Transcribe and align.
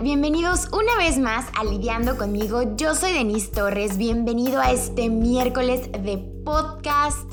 Bienvenidos 0.00 0.68
una 0.72 0.96
vez 0.96 1.18
más 1.18 1.46
a 1.58 1.64
Lidiando 1.64 2.16
conmigo. 2.16 2.76
Yo 2.76 2.94
soy 2.94 3.12
Denise 3.12 3.50
Torres. 3.50 3.98
Bienvenido 3.98 4.60
a 4.60 4.70
este 4.70 5.10
miércoles 5.10 5.90
de 5.90 6.16
podcast, 6.44 7.28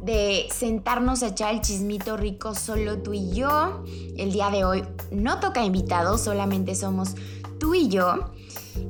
de 0.00 0.46
sentarnos 0.50 1.22
a 1.22 1.28
echar 1.28 1.52
el 1.52 1.60
chismito 1.60 2.16
rico 2.16 2.54
solo 2.54 3.02
tú 3.02 3.12
y 3.12 3.32
yo. 3.34 3.84
El 4.16 4.32
día 4.32 4.48
de 4.48 4.64
hoy 4.64 4.82
no 5.12 5.40
toca 5.40 5.62
invitados, 5.62 6.22
solamente 6.22 6.74
somos 6.74 7.16
tú 7.60 7.74
y 7.74 7.88
yo. 7.88 8.32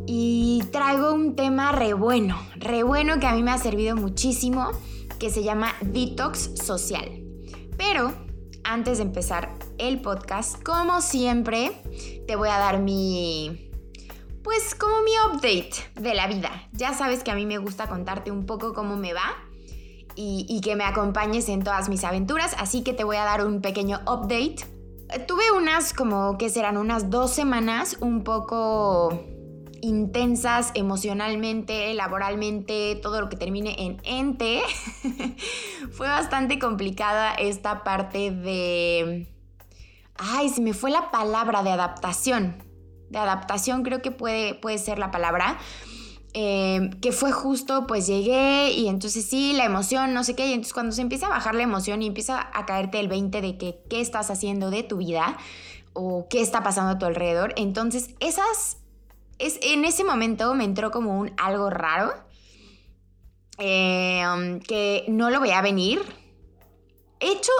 Y 0.06 0.62
traigo 0.70 1.12
un 1.12 1.34
tema 1.34 1.72
re 1.72 1.94
bueno, 1.94 2.38
re 2.54 2.84
bueno 2.84 3.18
que 3.18 3.26
a 3.26 3.34
mí 3.34 3.42
me 3.42 3.50
ha 3.50 3.58
servido 3.58 3.96
muchísimo, 3.96 4.70
que 5.18 5.30
se 5.30 5.42
llama 5.42 5.74
detox 5.82 6.52
social. 6.64 7.10
Pero 7.76 8.12
antes 8.62 8.98
de 8.98 9.04
empezar 9.04 9.53
el 9.78 10.00
podcast, 10.00 10.62
como 10.62 11.00
siempre, 11.00 11.72
te 12.26 12.36
voy 12.36 12.48
a 12.48 12.58
dar 12.58 12.78
mi... 12.80 13.70
Pues 14.42 14.74
como 14.74 15.00
mi 15.02 15.12
update 15.26 15.72
de 15.94 16.14
la 16.14 16.26
vida. 16.26 16.68
Ya 16.72 16.92
sabes 16.92 17.24
que 17.24 17.30
a 17.30 17.34
mí 17.34 17.46
me 17.46 17.58
gusta 17.58 17.88
contarte 17.88 18.30
un 18.30 18.44
poco 18.44 18.74
cómo 18.74 18.96
me 18.96 19.14
va 19.14 19.34
y, 20.16 20.60
que 20.62 20.76
me 20.76 20.84
acompañes 20.84 21.48
en 21.48 21.62
todas 21.62 21.88
mis 21.88 22.04
aventuras, 22.04 22.54
así 22.58 22.82
que 22.82 22.92
te 22.92 23.04
voy 23.04 23.16
a 23.16 23.24
dar 23.24 23.44
un 23.44 23.60
pequeño 23.60 24.00
update. 24.06 24.56
Tuve 25.26 25.50
unas 25.52 25.92
como 25.92 26.38
que 26.38 26.50
serán 26.50 26.76
unas 26.76 27.10
dos 27.10 27.30
semanas 27.32 27.96
un 28.00 28.22
poco 28.22 29.24
intensas 29.80 30.70
emocionalmente, 30.74 31.92
laboralmente, 31.94 32.98
todo 33.02 33.20
lo 33.20 33.28
que 33.28 33.36
termine 33.36 33.76
en 33.78 34.00
ente. 34.04 34.62
fue 35.90 36.06
bastante 36.08 36.58
complicada 36.58 37.34
esta 37.34 37.84
parte 37.84 38.30
de... 38.30 39.33
Ay, 40.16 40.48
se 40.48 40.60
me 40.60 40.74
fue 40.74 40.90
la 40.90 41.10
palabra 41.10 41.62
de 41.62 41.70
adaptación. 41.70 42.62
De 43.10 43.18
adaptación 43.18 43.82
creo 43.82 44.02
que 44.02 44.10
puede, 44.10 44.54
puede 44.54 44.78
ser 44.78 44.98
la 44.98 45.10
palabra. 45.10 45.58
Eh, 46.36 46.90
que 47.00 47.12
fue 47.12 47.30
justo, 47.30 47.86
pues 47.86 48.08
llegué 48.08 48.72
y 48.72 48.88
entonces 48.88 49.24
sí, 49.24 49.52
la 49.52 49.64
emoción, 49.64 50.14
no 50.14 50.24
sé 50.24 50.34
qué, 50.34 50.48
y 50.48 50.52
entonces 50.52 50.72
cuando 50.72 50.90
se 50.90 51.00
empieza 51.00 51.26
a 51.26 51.28
bajar 51.28 51.54
la 51.54 51.62
emoción 51.62 52.02
y 52.02 52.08
empieza 52.08 52.50
a 52.52 52.66
caerte 52.66 52.98
el 52.98 53.06
20 53.06 53.40
de 53.40 53.56
que 53.56 53.78
qué 53.88 54.00
estás 54.00 54.32
haciendo 54.32 54.70
de 54.70 54.82
tu 54.82 54.96
vida 54.96 55.36
o 55.92 56.26
qué 56.28 56.40
está 56.40 56.64
pasando 56.64 56.90
a 56.90 56.98
tu 56.98 57.06
alrededor, 57.06 57.54
entonces 57.56 58.16
esas 58.18 58.78
es, 59.38 59.58
en 59.62 59.84
ese 59.84 60.04
momento 60.04 60.54
me 60.54 60.64
entró 60.64 60.90
como 60.90 61.18
un 61.18 61.32
algo 61.36 61.70
raro, 61.70 62.12
eh, 63.58 64.24
um, 64.26 64.60
que 64.60 65.04
no 65.08 65.30
lo 65.30 65.38
voy 65.38 65.50
a 65.50 65.62
venir. 65.62 66.02
He 67.20 67.30
hecho 67.32 67.52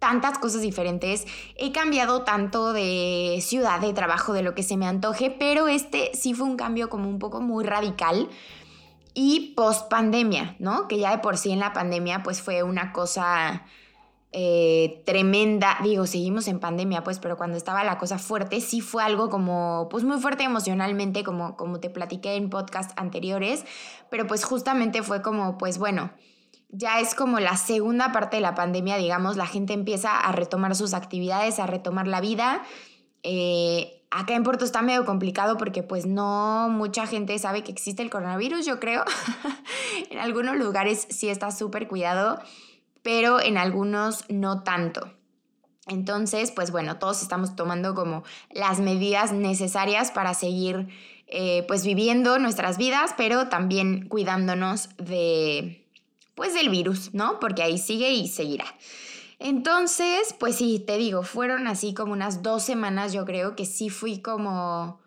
tantas 0.00 0.38
cosas 0.38 0.62
diferentes, 0.62 1.26
he 1.56 1.70
cambiado 1.70 2.22
tanto 2.22 2.72
de 2.72 3.38
ciudad, 3.42 3.80
de 3.80 3.92
trabajo, 3.92 4.32
de 4.32 4.42
lo 4.42 4.54
que 4.54 4.64
se 4.64 4.76
me 4.76 4.86
antoje, 4.86 5.30
pero 5.30 5.68
este 5.68 6.10
sí 6.14 6.34
fue 6.34 6.48
un 6.48 6.56
cambio 6.56 6.88
como 6.88 7.08
un 7.08 7.20
poco 7.20 7.40
muy 7.40 7.64
radical 7.64 8.28
y 9.14 9.52
post 9.54 9.88
pandemia, 9.88 10.56
¿no? 10.58 10.88
Que 10.88 10.98
ya 10.98 11.12
de 11.12 11.18
por 11.18 11.36
sí 11.36 11.52
en 11.52 11.60
la 11.60 11.72
pandemia 11.72 12.22
pues 12.24 12.40
fue 12.42 12.62
una 12.64 12.92
cosa 12.92 13.64
eh, 14.32 15.02
tremenda, 15.06 15.78
digo, 15.82 16.06
seguimos 16.06 16.46
en 16.46 16.60
pandemia, 16.60 17.02
pues, 17.02 17.18
pero 17.18 17.36
cuando 17.36 17.56
estaba 17.56 17.82
la 17.82 17.98
cosa 17.98 18.16
fuerte, 18.16 18.60
sí 18.60 18.80
fue 18.80 19.02
algo 19.02 19.28
como, 19.28 19.88
pues 19.90 20.04
muy 20.04 20.20
fuerte 20.20 20.44
emocionalmente, 20.44 21.24
como, 21.24 21.56
como 21.56 21.80
te 21.80 21.90
platiqué 21.90 22.36
en 22.36 22.48
podcast 22.48 22.92
anteriores, 22.96 23.64
pero 24.08 24.28
pues 24.28 24.44
justamente 24.44 25.02
fue 25.02 25.20
como, 25.20 25.58
pues 25.58 25.78
bueno, 25.78 26.12
ya 26.72 27.00
es 27.00 27.14
como 27.14 27.40
la 27.40 27.56
segunda 27.56 28.12
parte 28.12 28.36
de 28.36 28.42
la 28.42 28.54
pandemia, 28.54 28.96
digamos, 28.96 29.36
la 29.36 29.46
gente 29.46 29.72
empieza 29.72 30.16
a 30.16 30.32
retomar 30.32 30.74
sus 30.76 30.94
actividades, 30.94 31.58
a 31.58 31.66
retomar 31.66 32.06
la 32.06 32.20
vida. 32.20 32.62
Eh, 33.22 34.04
acá 34.10 34.34
en 34.34 34.42
Puerto 34.42 34.64
está 34.64 34.82
medio 34.82 35.04
complicado 35.04 35.56
porque 35.56 35.82
pues 35.82 36.06
no 36.06 36.68
mucha 36.70 37.06
gente 37.06 37.38
sabe 37.38 37.62
que 37.62 37.72
existe 37.72 38.02
el 38.02 38.10
coronavirus, 38.10 38.66
yo 38.66 38.80
creo. 38.80 39.04
en 40.10 40.18
algunos 40.18 40.56
lugares 40.56 41.06
sí 41.10 41.28
está 41.28 41.50
súper 41.50 41.88
cuidado 41.88 42.38
pero 43.02 43.40
en 43.40 43.56
algunos 43.56 44.24
no 44.28 44.62
tanto. 44.62 45.12
Entonces, 45.86 46.50
pues 46.50 46.70
bueno, 46.70 46.98
todos 46.98 47.22
estamos 47.22 47.56
tomando 47.56 47.94
como 47.94 48.22
las 48.50 48.80
medidas 48.80 49.32
necesarias 49.32 50.10
para 50.10 50.34
seguir 50.34 50.88
eh, 51.26 51.64
pues 51.66 51.84
viviendo 51.84 52.38
nuestras 52.38 52.78
vidas, 52.78 53.14
pero 53.16 53.48
también 53.48 54.08
cuidándonos 54.08 54.90
de 54.98 55.79
pues 56.40 56.54
del 56.54 56.70
virus, 56.70 57.12
¿no? 57.12 57.38
Porque 57.38 57.62
ahí 57.62 57.76
sigue 57.76 58.12
y 58.12 58.26
seguirá. 58.26 58.64
Entonces, 59.38 60.34
pues 60.38 60.56
sí, 60.56 60.82
te 60.86 60.96
digo, 60.96 61.22
fueron 61.22 61.66
así 61.66 61.92
como 61.92 62.14
unas 62.14 62.42
dos 62.42 62.62
semanas, 62.62 63.12
yo 63.12 63.26
creo 63.26 63.54
que 63.54 63.66
sí 63.66 63.90
fui 63.90 64.22
como 64.22 64.98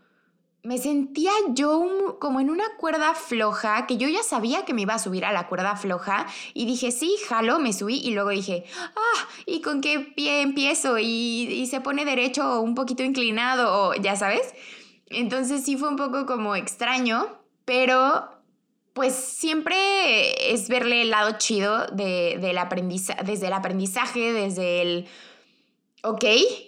me 0.62 0.78
sentía 0.78 1.32
yo 1.50 2.18
como 2.22 2.40
en 2.40 2.52
una 2.52 2.66
cuerda 2.78 3.16
floja, 3.16 3.88
que 3.88 3.98
yo 3.98 4.08
ya 4.08 4.22
sabía 4.22 4.64
que 4.64 4.76
me 4.76 4.84
iba 4.84 4.94
a 4.94 5.00
subir 5.00 5.26
a 5.26 5.34
la 5.34 5.48
cuerda 5.48 5.76
floja 5.76 6.28
y 6.54 6.68
dije, 6.68 6.92
sí, 6.92 7.16
jalo, 7.28 7.58
me 7.58 7.74
subí 7.74 7.96
y 7.96 8.12
luego 8.14 8.30
dije, 8.30 8.66
ah, 8.80 9.28
¿y 9.48 9.62
con 9.62 9.82
qué 9.82 10.02
pie 10.02 10.42
empiezo? 10.42 11.00
Y, 11.00 11.48
y 11.50 11.66
se 11.66 11.82
pone 11.82 12.06
derecho 12.06 12.48
o 12.48 12.62
un 12.62 12.76
poquito 12.76 13.02
inclinado, 13.02 13.90
o 13.90 13.96
ya 13.96 14.16
sabes. 14.16 14.54
Entonces 15.08 15.66
sí 15.66 15.78
fue 15.78 15.90
un 15.90 15.96
poco 15.96 16.28
como 16.28 16.56
extraño, 16.56 17.26
pero 17.66 18.30
pues 18.94 19.16
siempre 19.16 20.54
es 20.54 20.70
verle 20.70 21.02
el 21.02 21.10
lado 21.10 21.38
chido 21.38 21.88
de, 21.88 22.38
del 22.40 22.58
aprendizaje, 22.58 23.24
desde 23.24 23.48
el 23.48 23.54
aprendizaje, 23.54 24.32
desde 24.34 24.82
el 24.82 25.08
ok, 26.04 26.26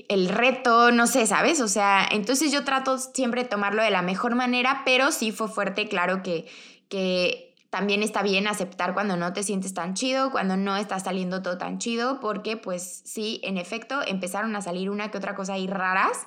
el 0.07 0.29
reto, 0.29 0.91
no 0.91 1.07
sé, 1.07 1.27
¿sabes? 1.27 1.59
O 1.59 1.67
sea, 1.67 2.07
entonces 2.09 2.51
yo 2.51 2.63
trato 2.63 2.97
siempre 2.97 3.43
de 3.43 3.49
tomarlo 3.49 3.83
de 3.83 3.91
la 3.91 4.01
mejor 4.01 4.33
manera, 4.33 4.83
pero 4.85 5.11
sí 5.11 5.31
fue 5.31 5.49
fuerte, 5.49 5.87
claro 5.87 6.23
que, 6.23 6.47
que 6.87 7.53
también 7.69 8.01
está 8.01 8.23
bien 8.23 8.47
aceptar 8.47 8.93
cuando 8.93 9.17
no 9.17 9.33
te 9.33 9.43
sientes 9.43 9.73
tan 9.73 9.93
chido, 9.93 10.31
cuando 10.31 10.55
no 10.55 10.77
está 10.77 10.97
saliendo 11.01 11.41
todo 11.41 11.57
tan 11.57 11.77
chido, 11.77 12.21
porque 12.21 12.55
pues 12.55 13.01
sí, 13.03 13.41
en 13.43 13.57
efecto, 13.57 13.99
empezaron 14.07 14.55
a 14.55 14.61
salir 14.61 14.89
una 14.89 15.11
que 15.11 15.17
otra 15.17 15.35
cosa 15.35 15.53
ahí 15.53 15.67
raras, 15.67 16.25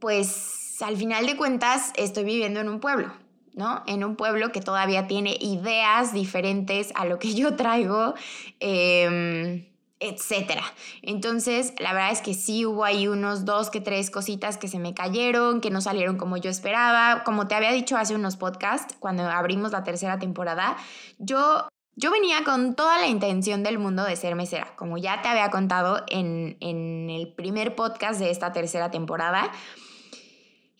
pues 0.00 0.82
al 0.82 0.96
final 0.96 1.26
de 1.26 1.36
cuentas 1.36 1.92
estoy 1.94 2.24
viviendo 2.24 2.58
en 2.58 2.68
un 2.68 2.80
pueblo, 2.80 3.12
¿no? 3.54 3.82
En 3.86 4.04
un 4.04 4.16
pueblo 4.16 4.52
que 4.52 4.60
todavía 4.60 5.06
tiene 5.06 5.36
ideas 5.40 6.12
diferentes 6.12 6.92
a 6.94 7.04
lo 7.04 7.18
que 7.18 7.34
yo 7.34 7.56
traigo. 7.56 8.14
Eh, 8.60 9.66
etcétera. 10.00 10.62
Entonces, 11.02 11.74
la 11.78 11.92
verdad 11.92 12.10
es 12.10 12.22
que 12.22 12.32
sí 12.32 12.64
hubo 12.64 12.84
ahí 12.84 13.06
unos 13.06 13.44
dos 13.44 13.70
que 13.70 13.82
tres 13.82 14.10
cositas 14.10 14.56
que 14.56 14.66
se 14.66 14.78
me 14.78 14.94
cayeron, 14.94 15.60
que 15.60 15.70
no 15.70 15.82
salieron 15.82 16.16
como 16.16 16.38
yo 16.38 16.50
esperaba. 16.50 17.22
Como 17.22 17.46
te 17.46 17.54
había 17.54 17.70
dicho 17.70 17.98
hace 17.98 18.14
unos 18.14 18.36
podcasts, 18.36 18.96
cuando 18.98 19.24
abrimos 19.24 19.72
la 19.72 19.84
tercera 19.84 20.18
temporada, 20.18 20.76
yo, 21.18 21.68
yo 21.96 22.10
venía 22.10 22.42
con 22.44 22.74
toda 22.74 22.98
la 22.98 23.08
intención 23.08 23.62
del 23.62 23.78
mundo 23.78 24.02
de 24.02 24.16
ser 24.16 24.34
mesera, 24.34 24.74
como 24.76 24.96
ya 24.96 25.20
te 25.20 25.28
había 25.28 25.50
contado 25.50 26.02
en, 26.08 26.56
en 26.60 27.10
el 27.10 27.34
primer 27.34 27.76
podcast 27.76 28.18
de 28.18 28.30
esta 28.30 28.52
tercera 28.52 28.90
temporada. 28.90 29.52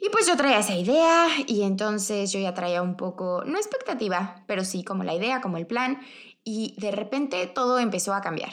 Y 0.01 0.09
pues 0.11 0.27
yo 0.27 0.37
traía 0.37 0.59
esa 0.59 0.75
idea 0.75 1.29
y 1.47 1.63
entonces 1.63 2.33
yo 2.33 2.41
ya 2.41 2.55
traía 2.55 2.83
un 2.83 2.97
poco, 2.97 3.45
no 3.45 3.59
expectativa, 3.59 4.45
pero 4.47 4.65
sí 4.65 4.83
como 4.83 5.05
la 5.05 5.15
idea, 5.15 5.41
como 5.41 5.59
el 5.59 5.67
plan. 5.67 6.01
Y 6.43 6.75
de 6.79 6.91
repente 6.91 7.47
todo 7.47 7.79
empezó 7.79 8.15
a 8.15 8.23
cambiar 8.23 8.53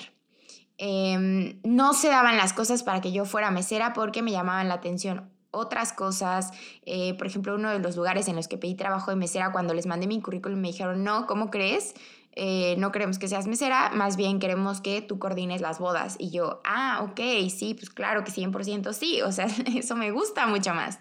Em, 0.78 1.60
no 1.64 1.94
se 1.94 2.10
daban 2.10 2.38
las 2.38 2.54
cosas 2.54 2.84
para 2.84 3.02
que 3.02 3.12
yo 3.12 3.26
fuera 3.26 3.50
mesera 3.50 3.94
porque 3.94 4.22
me 4.22 4.32
llamaban 4.32 4.68
la 4.68 4.76
atención 4.76 5.32
otras 5.50 5.92
cosas. 5.92 6.52
Eh, 6.86 7.16
por 7.16 7.26
ejemplo, 7.26 7.56
uno 7.56 7.72
de 7.72 7.80
los 7.80 7.96
lugares 7.96 8.28
en 8.28 8.36
los 8.36 8.48
que 8.48 8.58
pedí 8.58 8.76
trabajo 8.76 9.10
de 9.10 9.18
mesera, 9.18 9.52
cuando 9.52 9.74
les 9.74 9.88
mandé 9.88 10.06
mi 10.06 10.22
currículum, 10.22 10.60
me 10.60 10.68
dijeron, 10.68 11.04
no, 11.04 11.26
¿cómo 11.26 11.50
crees? 11.50 11.96
Eh, 12.34 12.76
no 12.78 12.92
queremos 12.92 13.18
que 13.18 13.28
seas 13.28 13.48
mesera, 13.48 13.90
más 13.96 14.16
bien 14.16 14.38
queremos 14.38 14.80
que 14.80 15.02
tú 15.02 15.18
coordines 15.18 15.62
las 15.62 15.80
bodas. 15.80 16.16
Y 16.20 16.30
yo, 16.30 16.62
ah, 16.64 17.00
ok, 17.10 17.50
sí, 17.50 17.74
pues 17.74 17.90
claro 17.90 18.24
que 18.24 18.32
100% 18.32 18.94
sí, 18.94 19.24
o 19.24 19.32
sea, 19.32 19.48
eso 19.76 19.96
me 19.96 20.12
gusta 20.12 20.46
mucho 20.46 20.76
más. 20.76 21.00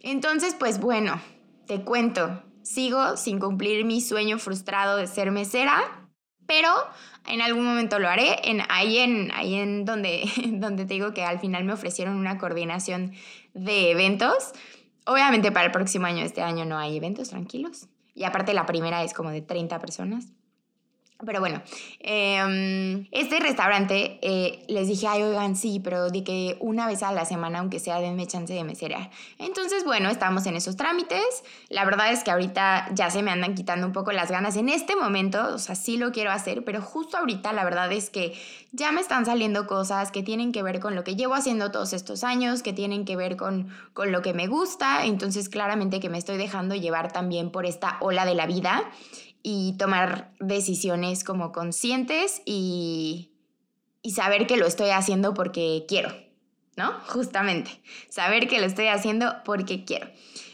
Entonces, 0.00 0.54
pues 0.58 0.80
bueno, 0.80 1.20
te 1.66 1.82
cuento, 1.82 2.42
sigo 2.62 3.16
sin 3.16 3.38
cumplir 3.38 3.84
mi 3.84 4.00
sueño 4.00 4.38
frustrado 4.38 4.96
de 4.96 5.06
ser 5.06 5.30
mesera, 5.30 6.08
pero 6.46 6.68
en 7.26 7.42
algún 7.42 7.64
momento 7.64 7.98
lo 7.98 8.08
haré, 8.08 8.50
en, 8.50 8.62
ahí, 8.70 8.98
en, 8.98 9.30
ahí 9.32 9.54
en 9.54 9.84
donde, 9.84 10.24
donde 10.52 10.84
te 10.84 10.94
digo 10.94 11.14
que 11.14 11.24
al 11.24 11.38
final 11.38 11.64
me 11.64 11.72
ofrecieron 11.72 12.16
una 12.16 12.38
coordinación 12.38 13.12
de 13.54 13.90
eventos. 13.90 14.52
Obviamente 15.06 15.52
para 15.52 15.66
el 15.66 15.72
próximo 15.72 16.06
año, 16.06 16.24
este 16.24 16.42
año 16.42 16.64
no 16.64 16.78
hay 16.78 16.96
eventos, 16.96 17.30
tranquilos. 17.30 17.88
Y 18.14 18.24
aparte 18.24 18.54
la 18.54 18.66
primera 18.66 19.02
es 19.04 19.14
como 19.14 19.30
de 19.30 19.42
30 19.42 19.78
personas. 19.78 20.32
Pero 21.24 21.40
bueno, 21.40 21.62
em, 22.00 23.06
este 23.10 23.40
restaurante 23.40 24.18
eh, 24.22 24.64
les 24.68 24.88
dije, 24.88 25.06
ay, 25.06 25.22
oigan, 25.22 25.56
sí, 25.56 25.80
pero 25.82 26.08
de 26.10 26.24
que 26.24 26.56
una 26.60 26.86
vez 26.86 27.02
a 27.02 27.12
la 27.12 27.24
semana, 27.24 27.58
aunque 27.58 27.78
sea, 27.78 28.00
denme 28.00 28.26
chance 28.26 28.52
de 28.52 28.64
meserear. 28.64 29.10
Entonces, 29.38 29.84
bueno, 29.84 30.08
estamos 30.08 30.46
en 30.46 30.56
esos 30.56 30.76
trámites. 30.76 31.44
La 31.68 31.84
verdad 31.84 32.12
es 32.12 32.24
que 32.24 32.30
ahorita 32.30 32.88
ya 32.94 33.10
se 33.10 33.22
me 33.22 33.30
andan 33.30 33.54
quitando 33.54 33.86
un 33.86 33.92
poco 33.92 34.12
las 34.12 34.30
ganas 34.30 34.56
en 34.56 34.68
este 34.68 34.96
momento, 34.96 35.54
o 35.54 35.58
sea, 35.58 35.74
sí 35.74 35.96
lo 35.96 36.12
quiero 36.12 36.30
hacer, 36.30 36.64
pero 36.64 36.80
justo 36.80 37.18
ahorita 37.18 37.52
la 37.52 37.64
verdad 37.64 37.92
es 37.92 38.10
que 38.10 38.34
ya 38.72 38.92
me 38.92 39.00
están 39.00 39.26
saliendo 39.26 39.66
cosas 39.66 40.10
que 40.10 40.22
tienen 40.22 40.52
que 40.52 40.62
ver 40.62 40.80
con 40.80 40.94
lo 40.94 41.04
que 41.04 41.16
llevo 41.16 41.34
haciendo 41.34 41.70
todos 41.70 41.92
estos 41.92 42.24
años, 42.24 42.62
que 42.62 42.72
tienen 42.72 43.04
que 43.04 43.16
ver 43.16 43.36
con, 43.36 43.68
con 43.92 44.12
lo 44.12 44.22
que 44.22 44.32
me 44.32 44.46
gusta. 44.46 45.04
Entonces, 45.04 45.48
claramente 45.48 46.00
que 46.00 46.08
me 46.08 46.18
estoy 46.18 46.38
dejando 46.38 46.74
llevar 46.74 47.12
también 47.12 47.50
por 47.50 47.66
esta 47.66 47.98
ola 48.00 48.24
de 48.24 48.34
la 48.34 48.46
vida 48.46 48.90
y 49.42 49.76
tomar 49.78 50.32
decisiones 50.40 51.24
como 51.24 51.52
conscientes 51.52 52.42
y, 52.44 53.30
y 54.02 54.12
saber 54.12 54.46
que 54.46 54.56
lo 54.56 54.66
estoy 54.66 54.90
haciendo 54.90 55.34
porque 55.34 55.84
quiero, 55.88 56.12
¿no? 56.76 56.92
Justamente, 57.08 57.70
saber 58.08 58.48
que 58.48 58.60
lo 58.60 58.66
estoy 58.66 58.88
haciendo 58.88 59.36
porque 59.44 59.84
quiero. 59.84 60.08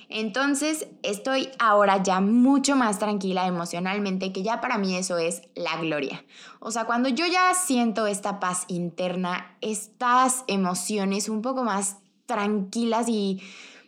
Entonces 0.09 0.87
estoy 1.03 1.49
ahora 1.59 2.03
ya 2.03 2.21
mucho 2.21 2.77
más 2.77 2.99
tranquila 2.99 3.47
emocionalmente, 3.47 4.33
que 4.33 4.43
ya 4.43 4.61
para 4.61 4.79
mí 4.79 4.95
eso 4.97 5.19
es 5.19 5.43
la 5.55 5.77
gloria. 5.79 6.25
O 6.61 6.71
sea, 6.71 6.85
cuando 6.85 7.09
yo 7.09 7.27
ya 7.27 7.53
siento 7.55 8.07
esta 8.07 8.39
paz 8.39 8.65
interna, 8.69 9.57
estas 9.61 10.45
emociones 10.47 11.29
un 11.29 11.43
poco 11.43 11.65
más 11.65 11.97
tranquilas 12.27 13.09
y 13.09 13.43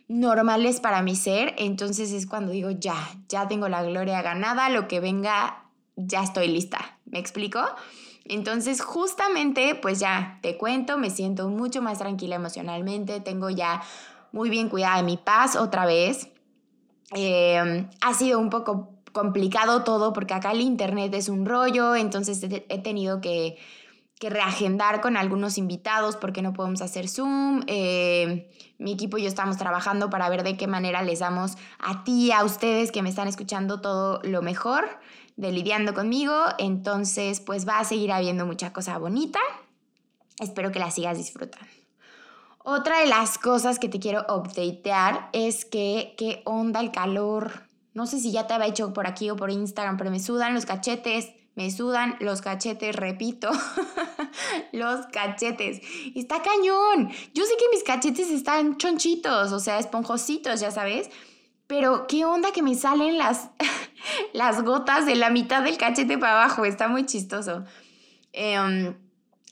normales 0.09 0.79
para 0.79 1.03
mi 1.03 1.15
ser, 1.15 1.53
entonces 1.57 2.11
es 2.11 2.25
cuando 2.25 2.51
digo, 2.51 2.71
ya, 2.71 2.95
ya 3.29 3.47
tengo 3.47 3.69
la 3.69 3.83
gloria 3.83 4.21
ganada, 4.21 4.69
lo 4.69 4.87
que 4.87 4.99
venga, 4.99 5.63
ya 5.95 6.23
estoy 6.23 6.47
lista. 6.47 6.97
¿Me 7.05 7.19
explico? 7.19 7.61
Entonces, 8.25 8.81
justamente, 8.81 9.75
pues 9.75 9.99
ya 9.99 10.39
te 10.41 10.57
cuento, 10.57 10.97
me 10.97 11.11
siento 11.11 11.47
mucho 11.47 11.81
más 11.81 11.99
tranquila 11.99 12.35
emocionalmente, 12.35 13.21
tengo 13.21 13.49
ya 13.51 13.81
muy 14.31 14.49
bien 14.49 14.67
cuidada 14.67 15.01
mi 15.03 15.17
paz 15.17 15.55
otra 15.55 15.85
vez. 15.85 16.29
Em, 17.11 17.87
ha 18.01 18.13
sido 18.13 18.39
un 18.39 18.49
poco 18.49 18.89
complicado 19.11 19.83
todo 19.83 20.11
porque 20.13 20.33
acá 20.33 20.51
el 20.51 20.61
internet 20.61 21.13
es 21.13 21.29
un 21.29 21.45
rollo, 21.45 21.95
entonces 21.95 22.43
he 22.43 22.79
tenido 22.79 23.21
que 23.21 23.57
que 24.19 24.29
reagendar 24.29 24.99
con 24.99 25.15
algunos 25.15 25.57
invitados 25.57 26.17
porque 26.17 26.41
no 26.41 26.53
podemos 26.53 26.81
hacer 26.81 27.07
Zoom. 27.07 27.63
Eh, 27.67 28.51
mi 28.77 28.91
equipo 28.91 29.17
y 29.17 29.23
yo 29.23 29.29
estamos 29.29 29.57
trabajando 29.57 30.09
para 30.09 30.29
ver 30.29 30.43
de 30.43 30.57
qué 30.57 30.67
manera 30.67 31.01
les 31.01 31.19
damos 31.19 31.53
a 31.79 32.03
ti, 32.03 32.31
a 32.33 32.43
ustedes 32.43 32.91
que 32.91 33.01
me 33.01 33.09
están 33.09 33.29
escuchando 33.29 33.79
todo 33.79 34.19
lo 34.23 34.41
mejor 34.41 34.87
de 35.37 35.53
lidiando 35.53 35.93
conmigo. 35.93 36.35
Entonces, 36.57 37.39
pues 37.39 37.67
va 37.67 37.79
a 37.79 37.85
seguir 37.85 38.11
habiendo 38.11 38.45
mucha 38.45 38.73
cosa 38.73 38.97
bonita. 38.97 39.39
Espero 40.39 40.71
que 40.71 40.79
la 40.79 40.91
sigas 40.91 41.17
disfrutando. 41.17 41.67
Otra 42.57 42.99
de 42.99 43.07
las 43.07 43.37
cosas 43.37 43.79
que 43.79 43.87
te 43.87 43.99
quiero 43.99 44.25
updatear 44.29 45.29
es 45.31 45.63
que 45.63 46.13
qué 46.17 46.41
onda 46.43 46.81
el 46.81 46.91
calor. 46.91 47.63
No 47.93 48.05
sé 48.05 48.19
si 48.19 48.33
ya 48.33 48.47
te 48.47 48.53
había 48.53 48.67
hecho 48.67 48.91
por 48.91 49.07
aquí 49.07 49.29
o 49.29 49.37
por 49.37 49.49
Instagram, 49.49 49.95
pero 49.95 50.11
me 50.11 50.19
sudan 50.19 50.53
los 50.53 50.65
cachetes 50.65 51.29
me 51.59 51.71
sudan 51.71 52.15
los 52.21 52.41
cachetes, 52.41 52.95
repito, 52.95 53.51
los 54.71 55.07
cachetes. 55.07 55.81
Está 56.15 56.41
cañón. 56.41 57.09
Yo 57.33 57.43
sé 57.43 57.51
que 57.59 57.67
mis 57.73 57.83
cachetes 57.83 58.31
están 58.31 58.77
chonchitos, 58.77 59.51
o 59.51 59.59
sea, 59.59 59.77
esponjositos, 59.77 60.61
ya 60.61 60.71
sabes. 60.71 61.09
Pero 61.67 62.07
qué 62.07 62.23
onda 62.23 62.53
que 62.53 62.63
me 62.63 62.75
salen 62.75 63.17
las, 63.17 63.49
las 64.33 64.63
gotas 64.63 65.05
de 65.05 65.15
la 65.15 65.31
mitad 65.31 65.61
del 65.61 65.77
cachete 65.77 66.17
para 66.17 66.43
abajo. 66.43 66.63
Está 66.63 66.87
muy 66.87 67.05
chistoso. 67.05 67.65
Em, 68.31 68.95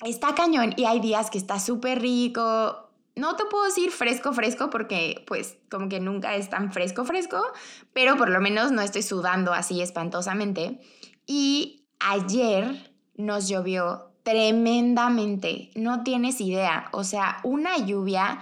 está 0.06 0.34
cañón 0.34 0.76
y 0.78 0.86
hay 0.86 1.02
días 1.02 1.30
que 1.30 1.38
está 1.38 1.60
súper 1.60 2.02
rico. 2.02 2.90
No 3.18 3.36
te 3.36 3.44
puedo 3.44 3.66
decir 3.66 3.92
fresco, 3.92 4.32
fresco, 4.32 4.70
porque 4.70 5.26
pues 5.28 5.58
como 5.70 5.90
que 5.90 6.00
nunca 6.00 6.36
es 6.36 6.50
tan 6.50 6.72
fresco, 6.72 7.04
fresco, 7.04 7.44
pero 7.92 8.16
por 8.16 8.30
lo 8.30 8.40
menos 8.40 8.72
no 8.72 8.82
estoy 8.82 9.04
sudando 9.04 9.52
así 9.52 9.82
espantosamente. 9.82 10.80
Y 11.26 11.77
ayer 12.00 12.92
nos 13.16 13.48
llovió 13.48 14.12
tremendamente, 14.24 15.72
no 15.76 16.04
tienes 16.04 16.42
idea, 16.42 16.90
o 16.92 17.04
sea, 17.04 17.38
una 17.44 17.78
lluvia, 17.78 18.40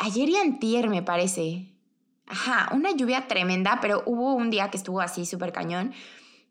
ayer 0.00 0.28
y 0.28 0.36
antier 0.36 0.88
me 0.88 1.02
parece, 1.02 1.66
ajá, 2.26 2.68
una 2.74 2.90
lluvia 2.90 3.28
tremenda, 3.28 3.78
pero 3.80 4.02
hubo 4.06 4.34
un 4.34 4.50
día 4.50 4.70
que 4.70 4.76
estuvo 4.76 5.00
así 5.00 5.24
súper 5.24 5.52
cañón 5.52 5.94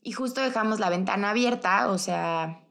y 0.04 0.14
justo 0.14 0.40
dejamos 0.40 0.80
la 0.80 0.90
ventana 0.90 1.32
abierta, 1.32 1.90
o 1.90 1.98
sea, 1.98 2.62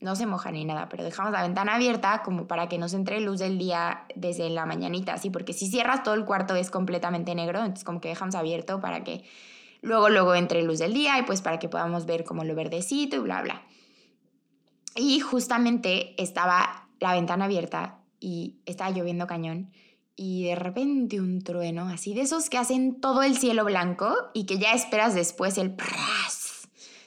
no 0.00 0.16
se 0.16 0.26
moja 0.26 0.50
ni 0.50 0.64
nada, 0.64 0.88
pero 0.88 1.04
dejamos 1.04 1.32
la 1.32 1.42
ventana 1.42 1.74
abierta 1.74 2.22
como 2.22 2.46
para 2.46 2.68
que 2.68 2.78
nos 2.78 2.94
entre 2.94 3.20
luz 3.20 3.38
del 3.38 3.58
día 3.58 4.04
desde 4.14 4.50
la 4.50 4.66
mañanita, 4.66 5.14
así, 5.14 5.30
porque 5.30 5.52
si 5.52 5.68
cierras 5.68 6.02
todo 6.02 6.14
el 6.14 6.24
cuarto 6.24 6.54
es 6.54 6.70
completamente 6.70 7.34
negro, 7.34 7.60
entonces 7.60 7.84
como 7.84 8.00
que 8.00 8.08
dejamos 8.08 8.34
abierto 8.34 8.80
para 8.80 9.04
que 9.04 9.24
luego, 9.82 10.08
luego 10.08 10.34
entre 10.34 10.62
luz 10.62 10.78
del 10.78 10.94
día 10.94 11.18
y 11.18 11.22
pues 11.22 11.42
para 11.42 11.58
que 11.58 11.68
podamos 11.68 12.06
ver 12.06 12.24
como 12.24 12.44
lo 12.44 12.54
verdecito 12.54 13.16
y 13.16 13.20
bla, 13.20 13.42
bla. 13.42 13.62
Y 14.96 15.20
justamente 15.20 16.20
estaba 16.22 16.88
la 16.98 17.14
ventana 17.14 17.46
abierta 17.46 18.00
y 18.18 18.60
estaba 18.66 18.90
lloviendo 18.90 19.26
cañón 19.26 19.72
y 20.22 20.44
de 20.44 20.54
repente 20.54 21.18
un 21.18 21.42
trueno, 21.42 21.88
así 21.88 22.12
de 22.12 22.20
esos 22.20 22.50
que 22.50 22.58
hacen 22.58 23.00
todo 23.00 23.22
el 23.22 23.38
cielo 23.38 23.64
blanco 23.64 24.14
y 24.34 24.44
que 24.44 24.58
ya 24.58 24.74
esperas 24.74 25.14
después 25.14 25.56
el... 25.56 25.74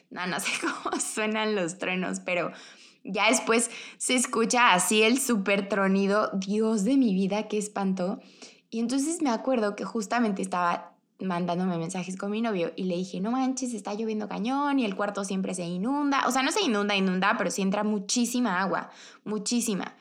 No, 0.10 0.26
no 0.26 0.40
sé 0.40 0.48
cómo 0.62 1.00
suenan 1.00 1.54
los 1.54 1.78
truenos, 1.78 2.22
pero 2.22 2.52
ya 3.04 3.30
después 3.30 3.70
se 4.00 4.16
escucha 4.16 4.74
así 4.74 5.04
el 5.04 5.20
súper 5.20 5.70
tronido. 5.70 6.32
Dios 6.34 6.86
de 6.86 6.98
mi 6.98 7.14
vida, 7.14 7.48
qué 7.48 7.60
espanto. 7.60 8.20
Y 8.72 8.80
entonces 8.80 9.22
me 9.22 9.30
acuerdo 9.30 9.76
que 9.76 9.86
justamente 9.86 10.42
estaba 10.42 10.93
mandándome 11.20 11.78
mensajes 11.78 12.18
con 12.18 12.32
mi 12.32 12.42
novio 12.42 12.72
y 12.76 12.84
le 12.84 12.96
dije, 12.96 13.20
no 13.20 13.32
manches, 13.32 13.74
está 13.74 13.94
lloviendo 13.94 14.28
cañón 14.28 14.80
y 14.80 14.86
el 14.86 14.96
cuarto 14.96 15.24
siempre 15.24 15.54
se 15.54 15.64
inunda. 15.64 16.24
O 16.28 16.32
sea, 16.32 16.44
no 16.44 16.52
se 16.52 16.62
inunda, 16.62 16.96
inunda, 16.96 17.36
pero 17.38 17.52
sí 17.52 17.62
entra 17.62 17.84
muchísima 17.84 18.62
agua, 18.62 18.90
muchísima. 19.24 19.96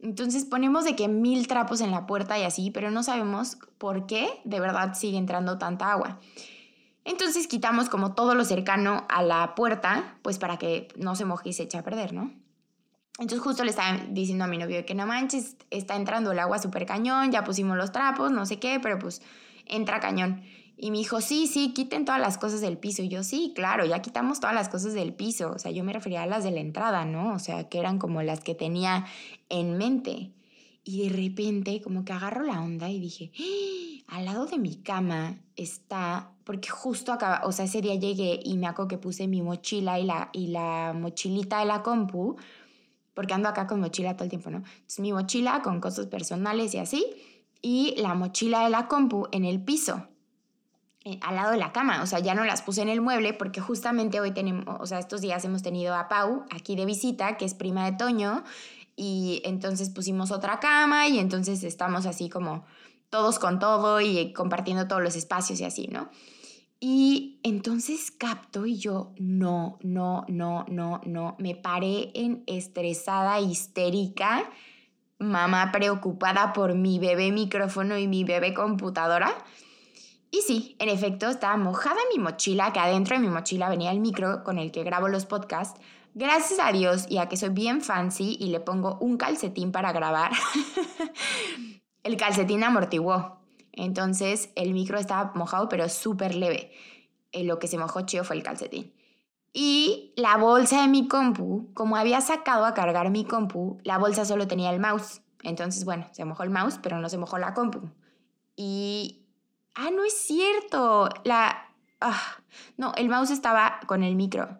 Entonces 0.00 0.44
ponemos 0.44 0.84
de 0.84 0.96
que 0.96 1.08
mil 1.08 1.46
trapos 1.46 1.80
en 1.80 1.90
la 1.90 2.06
puerta 2.06 2.38
y 2.38 2.42
así, 2.42 2.70
pero 2.70 2.90
no 2.90 3.02
sabemos 3.02 3.56
por 3.78 4.06
qué 4.06 4.28
de 4.44 4.60
verdad 4.60 4.94
sigue 4.94 5.16
entrando 5.16 5.58
tanta 5.58 5.92
agua. 5.92 6.18
Entonces 7.04 7.46
quitamos 7.46 7.88
como 7.88 8.14
todo 8.14 8.34
lo 8.34 8.44
cercano 8.44 9.06
a 9.08 9.22
la 9.22 9.54
puerta, 9.54 10.18
pues 10.22 10.38
para 10.38 10.58
que 10.58 10.88
no 10.96 11.16
se 11.16 11.24
moje 11.24 11.50
y 11.50 11.52
se 11.52 11.64
eche 11.64 11.78
a 11.78 11.84
perder, 11.84 12.12
¿no? 12.12 12.32
Entonces 13.18 13.40
justo 13.40 13.62
le 13.62 13.70
estaba 13.70 13.98
diciendo 14.08 14.44
a 14.44 14.48
mi 14.48 14.58
novio 14.58 14.84
que 14.84 14.94
no 14.94 15.06
manches, 15.06 15.56
está 15.70 15.94
entrando 15.94 16.32
el 16.32 16.38
agua 16.38 16.58
súper 16.58 16.84
cañón, 16.84 17.30
ya 17.30 17.44
pusimos 17.44 17.76
los 17.76 17.92
trapos, 17.92 18.32
no 18.32 18.44
sé 18.44 18.58
qué, 18.58 18.80
pero 18.80 18.98
pues 18.98 19.22
entra 19.66 20.00
cañón. 20.00 20.42
Y 20.76 20.90
me 20.90 20.98
dijo, 20.98 21.20
sí, 21.20 21.46
sí, 21.46 21.72
quiten 21.72 22.04
todas 22.04 22.20
las 22.20 22.36
cosas 22.36 22.60
del 22.60 22.78
piso. 22.78 23.02
Y 23.02 23.08
yo, 23.08 23.22
sí, 23.22 23.52
claro, 23.54 23.84
ya 23.86 24.02
quitamos 24.02 24.40
todas 24.40 24.54
las 24.54 24.68
cosas 24.68 24.92
del 24.92 25.14
piso. 25.14 25.52
O 25.52 25.58
sea, 25.58 25.70
yo 25.70 25.84
me 25.84 25.92
refería 25.92 26.22
a 26.22 26.26
las 26.26 26.42
de 26.42 26.50
la 26.50 26.60
entrada, 26.60 27.04
¿no? 27.04 27.32
O 27.32 27.38
sea, 27.38 27.68
que 27.68 27.78
eran 27.78 27.98
como 27.98 28.22
las 28.22 28.40
que 28.40 28.54
tenía 28.54 29.06
en 29.48 29.78
mente. 29.78 30.32
Y 30.82 31.08
de 31.08 31.16
repente 31.16 31.80
como 31.80 32.04
que 32.04 32.12
agarro 32.12 32.42
la 32.42 32.60
onda 32.60 32.90
y 32.90 33.00
dije, 33.00 33.30
¡Ah! 33.38 34.16
al 34.18 34.26
lado 34.26 34.46
de 34.46 34.58
mi 34.58 34.76
cama 34.76 35.38
está, 35.56 36.32
porque 36.44 36.68
justo 36.68 37.12
acaba, 37.12 37.46
o 37.46 37.52
sea, 37.52 37.64
ese 37.64 37.80
día 37.80 37.94
llegué 37.94 38.40
y 38.44 38.58
me 38.58 38.66
acuerdo 38.66 38.88
que 38.88 38.98
puse 38.98 39.26
mi 39.26 39.40
mochila 39.40 39.98
y 39.98 40.04
la, 40.04 40.28
y 40.32 40.48
la 40.48 40.92
mochilita 40.94 41.60
de 41.60 41.66
la 41.66 41.82
compu, 41.82 42.36
porque 43.14 43.32
ando 43.32 43.48
acá 43.48 43.66
con 43.66 43.80
mochila 43.80 44.14
todo 44.14 44.24
el 44.24 44.30
tiempo, 44.30 44.50
¿no? 44.50 44.58
Entonces 44.58 45.00
mi 45.00 45.12
mochila 45.12 45.62
con 45.62 45.80
cosas 45.80 46.06
personales 46.06 46.74
y 46.74 46.78
así, 46.78 47.06
y 47.64 47.94
la 47.96 48.12
mochila 48.12 48.64
de 48.64 48.68
la 48.68 48.88
compu 48.88 49.26
en 49.32 49.46
el 49.46 49.58
piso. 49.58 50.06
Eh, 51.06 51.18
al 51.22 51.34
lado 51.34 51.52
de 51.52 51.56
la 51.56 51.72
cama, 51.72 52.02
o 52.02 52.06
sea, 52.06 52.18
ya 52.18 52.34
no 52.34 52.44
las 52.44 52.60
puse 52.60 52.82
en 52.82 52.90
el 52.90 53.00
mueble 53.00 53.32
porque 53.32 53.62
justamente 53.62 54.20
hoy 54.20 54.32
tenemos, 54.32 54.64
o 54.80 54.86
sea, 54.86 54.98
estos 54.98 55.22
días 55.22 55.42
hemos 55.46 55.62
tenido 55.62 55.94
a 55.94 56.08
Pau 56.08 56.44
aquí 56.50 56.76
de 56.76 56.84
visita, 56.84 57.38
que 57.38 57.46
es 57.46 57.54
prima 57.54 57.90
de 57.90 57.96
Toño, 57.96 58.44
y 58.96 59.40
entonces 59.46 59.88
pusimos 59.88 60.30
otra 60.30 60.60
cama 60.60 61.08
y 61.08 61.18
entonces 61.18 61.64
estamos 61.64 62.04
así 62.04 62.28
como 62.28 62.66
todos 63.08 63.38
con 63.38 63.58
todo 63.58 64.02
y 64.02 64.34
compartiendo 64.34 64.86
todos 64.86 65.02
los 65.02 65.16
espacios 65.16 65.58
y 65.60 65.64
así, 65.64 65.86
¿no? 65.86 66.10
Y 66.80 67.40
entonces 67.44 68.10
capto 68.10 68.66
y 68.66 68.76
yo, 68.76 69.14
no, 69.18 69.78
no, 69.82 70.26
no, 70.28 70.66
no, 70.68 71.00
no, 71.06 71.34
me 71.38 71.54
paré 71.54 72.10
en 72.12 72.44
estresada, 72.46 73.40
histérica, 73.40 74.50
mamá 75.30 75.72
preocupada 75.72 76.52
por 76.52 76.74
mi 76.74 76.98
bebé 76.98 77.32
micrófono 77.32 77.98
y 77.98 78.06
mi 78.06 78.24
bebé 78.24 78.54
computadora 78.54 79.34
y 80.34 80.42
sí, 80.42 80.74
en 80.80 80.88
efecto, 80.88 81.28
estaba 81.28 81.56
mojada 81.56 82.00
mi 82.12 82.20
mochila, 82.20 82.72
que 82.72 82.80
adentro 82.80 83.14
de 83.14 83.22
mi 83.22 83.28
mochila 83.28 83.68
venía 83.68 83.92
el 83.92 84.00
micro 84.00 84.42
con 84.42 84.58
el 84.58 84.72
que 84.72 84.82
grabo 84.82 85.06
los 85.06 85.26
podcasts. 85.26 85.80
Gracias 86.12 86.58
a 86.58 86.72
Dios 86.72 87.06
y 87.08 87.18
a 87.18 87.28
que 87.28 87.36
soy 87.36 87.50
bien 87.50 87.82
fancy 87.82 88.36
y 88.40 88.48
le 88.48 88.58
pongo 88.58 88.98
un 89.00 89.16
calcetín 89.16 89.70
para 89.70 89.92
grabar, 89.92 90.32
el 92.02 92.16
calcetín 92.16 92.64
amortiguó. 92.64 93.38
Entonces 93.70 94.50
el 94.56 94.72
micro 94.74 94.98
estaba 94.98 95.30
mojado, 95.36 95.68
pero 95.68 95.88
súper 95.88 96.34
leve. 96.34 96.72
Eh, 97.30 97.44
lo 97.44 97.60
que 97.60 97.68
se 97.68 97.78
mojó 97.78 98.00
chido 98.00 98.24
fue 98.24 98.34
el 98.34 98.42
calcetín. 98.42 98.92
Y 99.56 100.12
la 100.16 100.36
bolsa 100.36 100.82
de 100.82 100.88
mi 100.88 101.06
compu, 101.06 101.72
como 101.74 101.96
había 101.96 102.20
sacado 102.20 102.64
a 102.64 102.74
cargar 102.74 103.10
mi 103.10 103.24
compu, 103.24 103.78
la 103.84 103.98
bolsa 103.98 104.24
solo 104.24 104.48
tenía 104.48 104.72
el 104.72 104.80
mouse. 104.80 105.22
Entonces, 105.44 105.84
bueno, 105.84 106.08
se 106.10 106.24
mojó 106.24 106.42
el 106.42 106.50
mouse, 106.50 106.80
pero 106.82 106.98
no 106.98 107.08
se 107.08 107.18
mojó 107.18 107.38
la 107.38 107.54
compu. 107.54 107.88
Y... 108.56 109.20
Ah, 109.76 109.90
no 109.92 110.04
es 110.04 110.18
cierto. 110.18 111.08
La... 111.22 111.68
Ah, 112.00 112.20
no, 112.76 112.94
el 112.96 113.08
mouse 113.08 113.30
estaba 113.30 113.78
con 113.86 114.02
el 114.02 114.16
micro. 114.16 114.58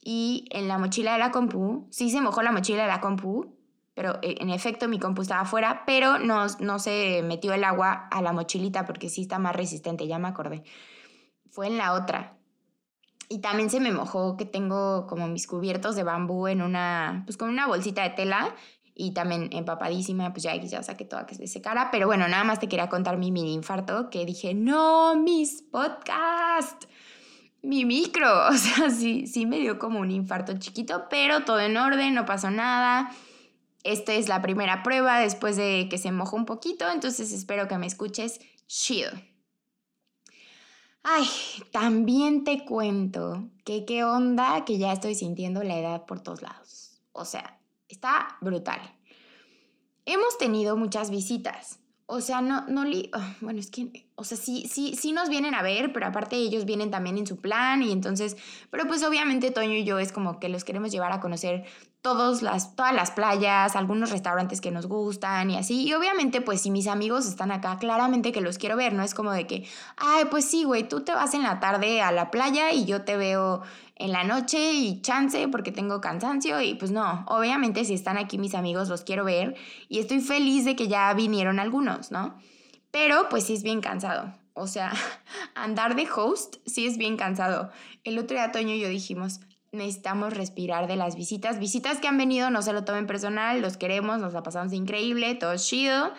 Y 0.00 0.46
en 0.50 0.68
la 0.68 0.78
mochila 0.78 1.12
de 1.12 1.18
la 1.18 1.30
compu, 1.30 1.86
sí 1.90 2.10
se 2.10 2.22
mojó 2.22 2.40
la 2.42 2.50
mochila 2.50 2.82
de 2.82 2.88
la 2.88 3.02
compu, 3.02 3.54
pero 3.92 4.18
eh, 4.22 4.36
en 4.40 4.48
efecto 4.48 4.88
mi 4.88 4.98
compu 4.98 5.20
estaba 5.20 5.42
afuera, 5.42 5.82
pero 5.86 6.18
no, 6.18 6.46
no 6.60 6.78
se 6.78 7.22
metió 7.24 7.52
el 7.52 7.64
agua 7.64 8.08
a 8.10 8.22
la 8.22 8.32
mochilita 8.32 8.86
porque 8.86 9.10
sí 9.10 9.22
está 9.22 9.38
más 9.38 9.54
resistente, 9.54 10.06
ya 10.06 10.18
me 10.18 10.28
acordé. 10.28 10.64
Fue 11.50 11.66
en 11.66 11.76
la 11.76 11.92
otra. 11.92 12.38
Y 13.28 13.38
también 13.38 13.70
se 13.70 13.80
me 13.80 13.90
mojó 13.90 14.36
que 14.36 14.44
tengo 14.44 15.06
como 15.06 15.28
mis 15.28 15.46
cubiertos 15.46 15.96
de 15.96 16.02
bambú 16.02 16.46
en 16.46 16.62
una, 16.62 17.22
pues 17.26 17.36
con 17.36 17.48
una 17.48 17.66
bolsita 17.66 18.02
de 18.02 18.10
tela 18.10 18.54
y 18.94 19.12
también 19.12 19.48
empapadísima, 19.52 20.32
pues 20.32 20.44
ya, 20.44 20.54
ya 20.56 20.82
saqué 20.82 21.04
toda 21.04 21.26
que 21.26 21.34
se 21.34 21.46
secara. 21.46 21.90
Pero 21.90 22.06
bueno, 22.06 22.28
nada 22.28 22.44
más 22.44 22.60
te 22.60 22.68
quería 22.68 22.88
contar 22.88 23.16
mi 23.16 23.32
mini 23.32 23.54
infarto 23.54 24.08
que 24.10 24.24
dije, 24.24 24.54
no, 24.54 25.16
mis 25.16 25.62
podcasts, 25.62 26.86
mi 27.62 27.84
micro. 27.84 28.48
O 28.48 28.52
sea, 28.52 28.90
sí, 28.90 29.26
sí 29.26 29.46
me 29.46 29.58
dio 29.58 29.78
como 29.78 30.00
un 30.00 30.10
infarto 30.10 30.56
chiquito, 30.58 31.06
pero 31.10 31.44
todo 31.44 31.60
en 31.60 31.76
orden, 31.76 32.14
no 32.14 32.24
pasó 32.24 32.50
nada. 32.50 33.10
Esta 33.82 34.14
es 34.14 34.28
la 34.28 34.40
primera 34.40 34.82
prueba 34.82 35.18
después 35.18 35.56
de 35.56 35.88
que 35.90 35.98
se 35.98 36.10
mojó 36.12 36.36
un 36.36 36.46
poquito, 36.46 36.90
entonces 36.90 37.32
espero 37.32 37.68
que 37.68 37.76
me 37.76 37.86
escuches 37.86 38.40
chido. 38.66 39.10
Ay, 41.06 41.26
también 41.70 42.44
te 42.44 42.64
cuento 42.64 43.50
que 43.62 43.84
qué 43.84 44.04
onda 44.04 44.64
que 44.64 44.78
ya 44.78 44.90
estoy 44.90 45.14
sintiendo 45.14 45.62
la 45.62 45.78
edad 45.78 46.06
por 46.06 46.20
todos 46.20 46.40
lados. 46.40 46.98
O 47.12 47.26
sea, 47.26 47.60
está 47.88 48.38
brutal. 48.40 48.80
Hemos 50.06 50.38
tenido 50.38 50.78
muchas 50.78 51.10
visitas. 51.10 51.78
O 52.06 52.22
sea, 52.22 52.40
no, 52.40 52.66
no, 52.68 52.84
ah, 53.12 53.36
bueno, 53.42 53.60
es 53.60 53.70
que, 53.70 54.06
o 54.16 54.22
sea, 54.22 54.38
sí, 54.38 54.68
sí, 54.70 54.94
sí 54.94 55.12
nos 55.12 55.28
vienen 55.28 55.54
a 55.54 55.62
ver, 55.62 55.92
pero 55.92 56.06
aparte 56.06 56.36
ellos 56.36 56.64
vienen 56.64 56.90
también 56.90 57.18
en 57.18 57.26
su 57.26 57.38
plan 57.38 57.82
y 57.82 57.90
entonces, 57.90 58.36
pero 58.70 58.86
pues 58.86 59.02
obviamente 59.02 59.50
Toño 59.50 59.72
y 59.72 59.84
yo 59.84 59.98
es 59.98 60.12
como 60.12 60.38
que 60.38 60.48
los 60.48 60.62
queremos 60.62 60.92
llevar 60.92 61.12
a 61.12 61.20
conocer 61.20 61.64
todos 62.00 62.42
las, 62.42 62.76
todas 62.76 62.94
las 62.94 63.10
playas, 63.10 63.74
algunos 63.76 64.10
restaurantes 64.10 64.60
que 64.60 64.70
nos 64.70 64.86
gustan 64.86 65.50
y 65.50 65.56
así. 65.56 65.84
Y 65.84 65.94
obviamente, 65.94 66.42
pues 66.42 66.60
si 66.60 66.70
mis 66.70 66.86
amigos 66.86 67.26
están 67.26 67.50
acá, 67.50 67.78
claramente 67.78 68.30
que 68.30 68.42
los 68.42 68.58
quiero 68.58 68.76
ver, 68.76 68.92
no 68.92 69.02
es 69.02 69.14
como 69.14 69.32
de 69.32 69.46
que, 69.46 69.66
ay, 69.96 70.26
pues 70.30 70.44
sí, 70.44 70.64
güey, 70.64 70.86
tú 70.86 71.00
te 71.00 71.12
vas 71.12 71.32
en 71.32 71.42
la 71.42 71.60
tarde 71.60 72.02
a 72.02 72.12
la 72.12 72.30
playa 72.30 72.72
y 72.72 72.84
yo 72.84 73.02
te 73.02 73.16
veo 73.16 73.62
en 73.96 74.12
la 74.12 74.22
noche 74.22 74.74
y 74.74 75.00
chance 75.00 75.48
porque 75.48 75.72
tengo 75.72 76.00
cansancio 76.00 76.60
y 76.60 76.74
pues 76.74 76.90
no, 76.90 77.24
obviamente 77.26 77.84
si 77.84 77.94
están 77.94 78.18
aquí 78.18 78.38
mis 78.38 78.54
amigos 78.54 78.88
los 78.88 79.02
quiero 79.02 79.24
ver 79.24 79.54
y 79.88 79.98
estoy 79.98 80.20
feliz 80.20 80.64
de 80.64 80.76
que 80.76 80.88
ya 80.88 81.12
vinieron 81.14 81.58
algunos, 81.58 82.10
¿no? 82.10 82.34
Pero 82.94 83.28
pues 83.28 83.42
sí 83.42 83.54
es 83.54 83.64
bien 83.64 83.80
cansado. 83.80 84.32
O 84.52 84.68
sea, 84.68 84.92
andar 85.56 85.96
de 85.96 86.06
host 86.08 86.58
sí 86.64 86.86
es 86.86 86.96
bien 86.96 87.16
cansado. 87.16 87.72
El 88.04 88.20
otro 88.20 88.36
día 88.36 88.52
Toño 88.52 88.72
y 88.72 88.78
yo 88.78 88.88
dijimos, 88.88 89.40
necesitamos 89.72 90.32
respirar 90.32 90.86
de 90.86 90.94
las 90.94 91.16
visitas. 91.16 91.58
Visitas 91.58 91.98
que 91.98 92.06
han 92.06 92.18
venido, 92.18 92.50
no 92.50 92.62
se 92.62 92.72
lo 92.72 92.84
tomen 92.84 93.08
personal, 93.08 93.60
los 93.60 93.76
queremos, 93.76 94.20
nos 94.20 94.32
la 94.32 94.44
pasamos 94.44 94.72
increíble, 94.72 95.34
todo 95.34 95.56
chido, 95.56 96.12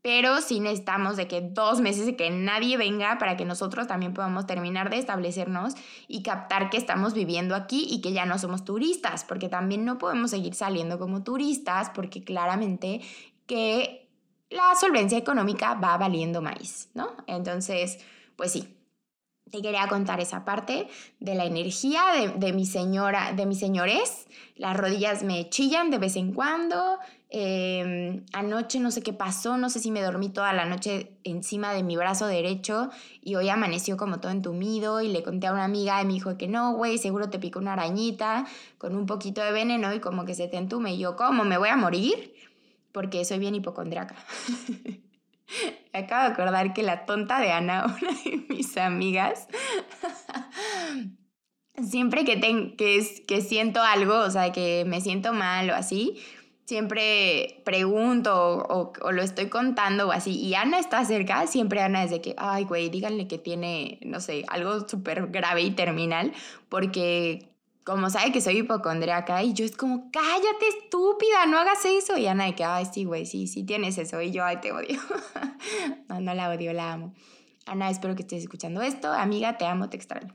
pero 0.00 0.40
sí 0.40 0.60
necesitamos 0.60 1.16
de 1.16 1.26
que 1.26 1.40
dos 1.40 1.80
meses 1.80 2.06
de 2.06 2.14
que 2.14 2.30
nadie 2.30 2.76
venga 2.76 3.18
para 3.18 3.36
que 3.36 3.44
nosotros 3.44 3.88
también 3.88 4.14
podamos 4.14 4.46
terminar 4.46 4.90
de 4.90 4.98
establecernos 4.98 5.74
y 6.06 6.22
captar 6.22 6.70
que 6.70 6.76
estamos 6.76 7.14
viviendo 7.14 7.56
aquí 7.56 7.84
y 7.90 8.00
que 8.00 8.12
ya 8.12 8.26
no 8.26 8.38
somos 8.38 8.64
turistas, 8.64 9.24
porque 9.24 9.48
también 9.48 9.84
no 9.84 9.98
podemos 9.98 10.30
seguir 10.30 10.54
saliendo 10.54 11.00
como 11.00 11.24
turistas 11.24 11.90
porque 11.90 12.22
claramente 12.22 13.00
que 13.48 14.01
la 14.52 14.74
solvencia 14.74 15.18
económica 15.18 15.74
va 15.74 15.96
valiendo 15.96 16.42
maíz, 16.42 16.90
¿no? 16.94 17.16
Entonces, 17.26 17.98
pues 18.36 18.52
sí, 18.52 18.68
te 19.52 19.60
quería 19.60 19.86
contar 19.86 20.18
esa 20.18 20.44
parte 20.46 20.88
de 21.20 21.34
la 21.34 21.44
energía 21.44 22.02
de, 22.36 22.52
mi 22.54 22.64
señora, 22.64 23.34
de 23.34 23.44
mi 23.44 23.54
señores. 23.54 24.26
Las 24.56 24.76
rodillas 24.76 25.22
me 25.22 25.50
chillan 25.50 25.90
de 25.90 25.98
vez 25.98 26.16
en 26.16 26.32
cuando. 26.32 26.98
Em, 27.28 28.24
anoche 28.32 28.80
no 28.80 28.90
sé 28.90 29.02
qué 29.02 29.12
pasó, 29.12 29.58
no 29.58 29.68
sé 29.68 29.78
si 29.78 29.90
me 29.90 30.02
dormí 30.02 30.30
toda 30.30 30.52
la 30.54 30.64
noche 30.64 31.12
encima 31.24 31.72
de 31.72 31.82
mi 31.82 31.96
brazo 31.96 32.26
derecho 32.26 32.90
y 33.22 33.36
hoy 33.36 33.48
amaneció 33.48 33.96
como 33.96 34.20
todo 34.20 34.32
entumido 34.32 35.00
y 35.00 35.08
le 35.08 35.22
conté 35.22 35.46
a 35.46 35.52
una 35.52 35.64
amiga 35.64 36.00
y 36.02 36.06
me 36.06 36.12
dijo 36.14 36.36
que 36.36 36.48
no, 36.48 36.74
güey, 36.74 36.98
seguro 36.98 37.30
te 37.30 37.38
picó 37.38 37.58
una 37.58 37.74
arañita 37.74 38.46
con 38.78 38.96
un 38.96 39.06
poquito 39.06 39.42
de 39.42 39.52
veneno 39.52 39.94
y 39.94 40.00
como 40.00 40.24
que 40.24 40.34
se 40.34 40.48
te 40.48 40.56
entume. 40.56 40.94
Y 40.94 40.98
yo, 40.98 41.16
¿cómo? 41.16 41.44
¿Me 41.44 41.58
voy 41.58 41.68
a 41.68 41.76
morir? 41.76 42.34
Porque 42.92 43.24
soy 43.24 43.38
bien 43.38 43.54
hipocondriaca. 43.54 44.14
acabo 45.92 46.22
de 46.22 46.32
acordar 46.32 46.72
que 46.72 46.82
la 46.82 47.04
tonta 47.04 47.40
de 47.40 47.52
Ana, 47.52 47.84
una 48.02 48.12
de 48.24 48.44
mis 48.48 48.76
amigas, 48.76 49.46
siempre 51.82 52.24
que, 52.24 52.40
que, 52.76 53.24
que 53.26 53.40
siento 53.40 53.82
algo, 53.82 54.18
o 54.18 54.30
sea, 54.30 54.52
que 54.52 54.84
me 54.86 55.00
siento 55.00 55.32
mal 55.32 55.70
o 55.70 55.74
así, 55.74 56.20
siempre 56.64 57.62
pregunto 57.64 58.34
o, 58.34 58.92
o, 59.02 59.12
lo 59.12 59.22
estoy 59.22 59.48
contando 59.48 60.08
o 60.08 60.12
así, 60.12 60.38
y 60.38 60.54
Ana 60.54 60.78
está 60.78 61.04
cerca, 61.04 61.46
siempre 61.46 61.82
Ana 61.82 62.04
es 62.04 62.10
de 62.10 62.20
que, 62.20 62.34
ay, 62.38 62.64
güey, 62.64 62.88
díganle 62.88 63.28
que 63.28 63.38
tiene, 63.38 63.98
no 64.04 64.20
sé, 64.20 64.44
algo 64.48 64.88
súper 64.88 65.28
grave 65.28 65.62
y 65.62 65.72
terminal, 65.72 66.32
porque 66.68 67.51
como 67.84 68.10
sabe 68.10 68.32
que 68.32 68.40
soy 68.40 68.58
hipocondriaca 68.58 69.42
y 69.42 69.54
yo 69.54 69.64
es 69.64 69.76
como, 69.76 70.10
cállate 70.12 70.68
estúpida, 70.68 71.46
no 71.46 71.58
hagas 71.58 71.84
eso. 71.84 72.16
Y 72.16 72.26
Ana 72.26 72.44
de 72.44 72.54
que, 72.54 72.64
ay, 72.64 72.86
sí, 72.92 73.04
güey, 73.04 73.26
sí, 73.26 73.46
sí 73.46 73.64
tienes 73.64 73.98
eso. 73.98 74.20
Y 74.20 74.30
yo, 74.30 74.44
ay, 74.44 74.58
te 74.60 74.72
odio. 74.72 75.00
no, 76.08 76.20
no 76.20 76.34
la 76.34 76.50
odio, 76.50 76.72
la 76.72 76.92
amo. 76.92 77.14
Ana, 77.66 77.90
espero 77.90 78.14
que 78.14 78.22
estés 78.22 78.42
escuchando 78.42 78.82
esto. 78.82 79.10
Amiga, 79.12 79.56
te 79.58 79.66
amo, 79.66 79.88
te 79.88 79.96
extraño. 79.96 80.34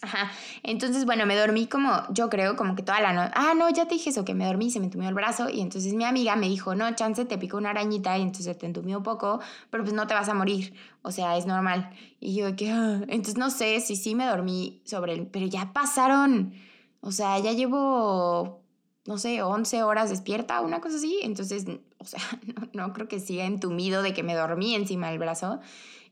Ajá. 0.00 0.30
Entonces, 0.62 1.04
bueno, 1.04 1.26
me 1.26 1.34
dormí 1.34 1.66
como, 1.66 1.90
yo 2.10 2.28
creo, 2.28 2.54
como 2.56 2.76
que 2.76 2.82
toda 2.84 3.00
la 3.00 3.12
noche. 3.12 3.32
Ah, 3.34 3.54
no, 3.56 3.68
ya 3.70 3.86
te 3.86 3.94
dije 3.94 4.10
eso, 4.10 4.24
que 4.24 4.32
me 4.32 4.46
dormí, 4.46 4.70
se 4.70 4.78
me 4.78 4.86
entumió 4.86 5.08
el 5.08 5.14
brazo. 5.14 5.48
Y 5.50 5.60
entonces 5.60 5.92
mi 5.94 6.04
amiga 6.04 6.36
me 6.36 6.48
dijo, 6.48 6.76
no, 6.76 6.94
chance, 6.94 7.24
te 7.24 7.36
picó 7.36 7.56
una 7.56 7.70
arañita 7.70 8.16
y 8.16 8.22
entonces 8.22 8.56
te 8.56 8.66
entumió 8.66 8.98
un 8.98 9.02
poco, 9.02 9.40
pero 9.70 9.82
pues 9.82 9.94
no 9.94 10.06
te 10.06 10.14
vas 10.14 10.28
a 10.28 10.34
morir. 10.34 10.72
O 11.02 11.10
sea, 11.10 11.36
es 11.36 11.46
normal. 11.46 11.90
Y 12.20 12.36
yo, 12.36 12.54
que, 12.54 12.70
ah". 12.70 13.00
entonces 13.08 13.36
no 13.36 13.50
sé 13.50 13.80
si 13.80 13.96
sí 13.96 14.14
me 14.14 14.26
dormí 14.26 14.82
sobre 14.84 15.14
el. 15.14 15.26
Pero 15.26 15.46
ya 15.46 15.72
pasaron. 15.72 16.54
O 17.00 17.10
sea, 17.10 17.38
ya 17.40 17.52
llevo, 17.52 18.62
no 19.04 19.18
sé, 19.18 19.42
11 19.42 19.82
horas 19.82 20.10
despierta, 20.10 20.60
una 20.60 20.80
cosa 20.80 20.96
así. 20.96 21.18
Entonces, 21.22 21.64
o 21.98 22.04
sea, 22.04 22.20
no, 22.72 22.86
no 22.86 22.92
creo 22.92 23.08
que 23.08 23.18
siga 23.18 23.46
entumido 23.46 24.02
de 24.02 24.14
que 24.14 24.22
me 24.22 24.34
dormí 24.36 24.76
encima 24.76 25.10
del 25.10 25.18
brazo. 25.18 25.58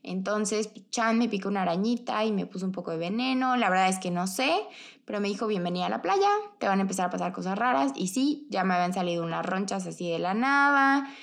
Entonces, 0.07 0.69
Chan 0.89 1.17
me 1.17 1.27
picó 1.27 1.49
una 1.49 1.63
arañita 1.63 2.23
y 2.23 2.31
me 2.31 2.45
puso 2.45 2.65
un 2.65 2.71
poco 2.71 2.91
de 2.91 2.97
veneno. 2.97 3.57
La 3.57 3.69
verdad 3.69 3.89
es 3.89 3.99
que 3.99 4.09
no 4.09 4.25
sé, 4.25 4.55
pero 5.03 5.19
me 5.19 5.27
dijo, 5.27 5.47
bienvenida 5.47 5.87
a 5.87 5.89
la 5.89 6.01
playa, 6.01 6.29
te 6.59 6.67
van 6.67 6.79
a 6.79 6.83
empezar 6.83 7.07
a 7.07 7.09
pasar 7.09 7.33
cosas 7.33 7.57
raras. 7.57 7.91
Y 7.95 8.07
sí, 8.07 8.47
ya 8.49 8.63
me 8.63 8.73
habían 8.73 8.93
salido 8.93 9.23
unas 9.23 9.45
ronchas 9.45 9.85
así 9.85 10.09
de 10.09 10.19
la 10.19 10.33
nada, 10.33 11.13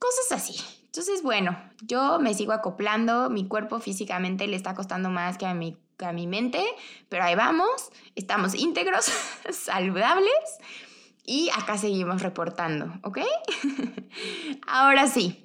cosas 0.00 0.32
así. 0.32 0.56
Entonces, 0.86 1.22
bueno, 1.22 1.56
yo 1.82 2.18
me 2.18 2.34
sigo 2.34 2.52
acoplando, 2.52 3.30
mi 3.30 3.46
cuerpo 3.46 3.78
físicamente 3.78 4.48
le 4.48 4.56
está 4.56 4.74
costando 4.74 5.10
más 5.10 5.38
que 5.38 5.46
a 5.46 5.54
mi, 5.54 5.76
que 5.96 6.04
a 6.04 6.12
mi 6.12 6.26
mente, 6.26 6.64
pero 7.08 7.22
ahí 7.22 7.36
vamos, 7.36 7.90
estamos 8.16 8.54
íntegros, 8.54 9.06
saludables. 9.50 10.32
Y 11.26 11.50
acá 11.56 11.78
seguimos 11.78 12.20
reportando, 12.20 12.92
¿ok? 13.02 13.18
Ahora 14.66 15.06
sí, 15.06 15.43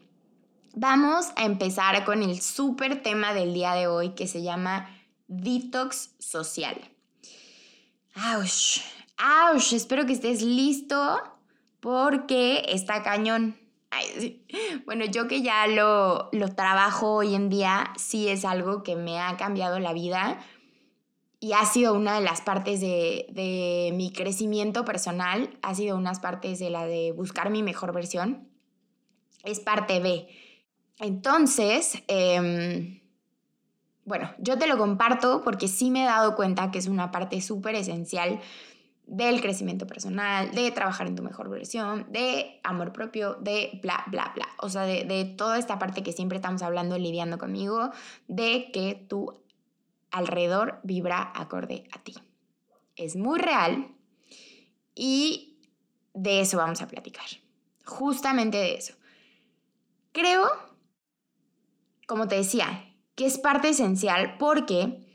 Vamos 0.82 1.34
a 1.36 1.44
empezar 1.44 2.06
con 2.06 2.24
el 2.24 2.40
súper 2.40 3.04
tema 3.04 3.34
del 3.34 3.54
día 3.54 3.74
de 3.74 3.88
hoy 3.88 4.12
que 4.12 4.28
se 4.28 4.44
llama 4.44 4.90
detox 5.28 6.12
social. 6.20 6.78
¡Auch! 8.16 8.80
¡Auch! 9.18 9.74
Espero 9.74 10.06
que 10.06 10.14
estés 10.14 10.42
listo 10.42 11.22
porque 11.82 12.64
está 12.70 13.04
cañón. 13.04 13.58
Bueno, 14.86 15.04
yo 15.04 15.28
que 15.28 15.42
ya 15.42 15.68
lo, 15.68 16.30
lo 16.32 16.56
trabajo 16.56 17.16
hoy 17.16 17.36
en 17.36 17.50
día, 17.50 17.92
sí 17.98 18.30
es 18.30 18.46
algo 18.46 18.82
que 18.82 18.96
me 18.96 19.20
ha 19.20 19.36
cambiado 19.36 19.80
la 19.80 19.92
vida 19.92 20.40
y 21.42 21.52
ha 21.52 21.66
sido 21.66 21.94
una 21.94 22.16
de 22.16 22.22
las 22.22 22.40
partes 22.40 22.80
de, 22.80 23.26
de 23.32 23.92
mi 23.96 24.14
crecimiento 24.14 24.86
personal, 24.86 25.50
ha 25.62 25.76
sido 25.76 25.98
unas 25.98 26.22
partes 26.22 26.58
de 26.58 26.70
la 26.70 26.86
de 26.86 27.12
buscar 27.12 27.50
mi 27.50 27.64
mejor 27.64 27.92
versión. 27.92 28.48
Es 29.44 29.60
parte 29.60 30.00
B 30.00 30.30
entonces, 31.00 32.04
em, 32.08 33.00
bueno, 34.06 34.32
yo 34.38 34.58
te 34.58 34.68
lo 34.68 34.78
comparto 34.78 35.42
porque 35.44 35.68
sí 35.68 35.92
me 35.92 36.04
he 36.04 36.06
dado 36.06 36.36
cuenta 36.36 36.72
que 36.72 36.80
es 36.80 36.88
una 36.88 37.12
parte 37.12 37.42
súper 37.42 37.76
esencial 37.76 38.40
del 39.06 39.42
crecimiento 39.42 39.88
personal, 39.88 40.52
de 40.52 40.70
trabajar 40.72 41.08
en 41.08 41.16
tu 41.16 41.24
mejor 41.24 41.50
versión, 41.50 42.06
de 42.12 42.60
amor 42.64 42.94
propio, 42.94 43.36
de 43.36 43.80
bla, 43.82 44.04
bla, 44.08 44.32
bla. 44.36 44.48
O 44.60 44.70
sea, 44.70 44.84
de, 44.84 45.04
de 45.06 45.26
toda 45.26 45.58
esta 45.58 45.80
parte 45.80 46.04
que 46.04 46.12
siempre 46.12 46.36
estamos 46.36 46.62
hablando, 46.62 46.98
lidiando 46.98 47.40
conmigo, 47.40 47.90
de 48.28 48.70
que 48.72 49.06
tu 49.08 49.34
alrededor 50.12 50.80
vibra 50.84 51.32
acorde 51.36 51.86
a 51.92 52.00
ti. 52.00 52.16
es 52.96 53.16
muy 53.16 53.40
real 53.40 53.88
y 54.94 55.58
de 56.14 56.42
eso 56.42 56.58
vamos 56.58 56.82
a 56.82 56.88
platicar. 56.88 57.26
Justamente 57.86 58.58
de 58.58 58.76
eso. 58.76 58.94
Creo, 60.12 60.50
como 62.10 62.28
te 62.28 62.38
decía, 62.38 62.92
que 63.14 63.28
es 63.28 63.38
parte 63.38 63.70
esencial 63.70 64.36
porque 64.40 65.06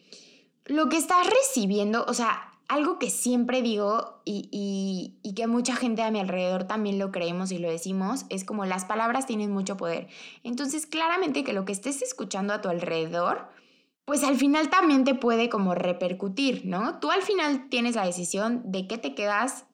lo 0.64 0.88
que 0.88 0.96
estás 0.96 1.26
recibiendo, 1.26 2.04
o 2.06 2.14
sea, 2.14 2.52
algo 2.68 3.00
que 3.00 3.10
siempre 3.10 3.62
digo 3.62 4.22
y, 4.24 5.18
que 5.34 5.48
mucha 5.48 5.74
gente 5.74 6.02
a 6.02 6.12
mi 6.12 6.20
alrededor 6.20 6.64
también 6.64 7.00
lo 7.00 7.10
creemos 7.10 7.50
y 7.50 7.58
lo 7.58 7.68
decimos, 7.68 8.26
es 8.28 8.44
como 8.44 8.64
las 8.64 8.84
palabras 8.84 9.26
tienen 9.26 9.50
mucho 9.50 9.76
poder. 9.76 10.06
Entonces, 10.44 10.86
claramente 10.86 11.42
que 11.42 11.52
lo 11.52 11.64
que 11.64 11.72
estés 11.72 12.00
escuchando 12.00 12.54
a 12.54 12.60
tu 12.60 12.68
alrededor, 12.68 13.48
pues 14.04 14.22
al 14.22 14.36
final 14.36 14.70
también 14.70 15.02
te 15.02 15.16
puede 15.16 15.48
como 15.48 15.74
repercutir, 15.74 16.64
¿no? 16.64 17.00
Tú 17.00 17.10
al 17.10 17.22
final 17.22 17.68
tienes 17.70 17.96
la 17.96 18.06
decisión 18.06 18.62
de 18.70 18.86
qué 18.86 18.98
te 18.98 19.16
quedas, 19.16 19.66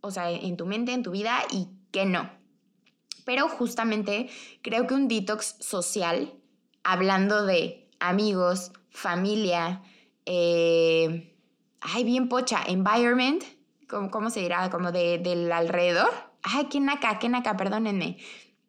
o 0.00 0.10
sea, 0.10 0.30
en 0.30 0.56
tu 0.56 0.64
mente, 0.64 0.94
en 0.94 1.02
tu 1.02 1.10
vida 1.10 1.42
y 1.50 1.68
qué 1.90 2.06
no. 2.06 2.30
Pero 3.26 3.50
justamente 3.50 4.30
creo 4.62 4.86
que 4.86 4.94
un 4.94 5.08
detox 5.08 5.56
social, 5.60 6.32
hablando 6.84 7.44
de 7.44 7.88
amigos, 7.98 8.72
familia, 8.90 9.82
eh, 10.26 11.34
ay, 11.80 12.04
bien 12.04 12.28
pocha, 12.28 12.62
environment, 12.66 13.42
¿cómo, 13.88 14.10
cómo 14.10 14.30
se 14.30 14.40
dirá? 14.40 14.70
Como 14.70 14.92
de, 14.92 15.18
del 15.18 15.50
alrededor. 15.50 16.10
Ay, 16.42 16.66
qué 16.66 16.78
naca, 16.80 17.18
qué 17.18 17.28
naca, 17.28 17.56
perdónenme, 17.56 18.18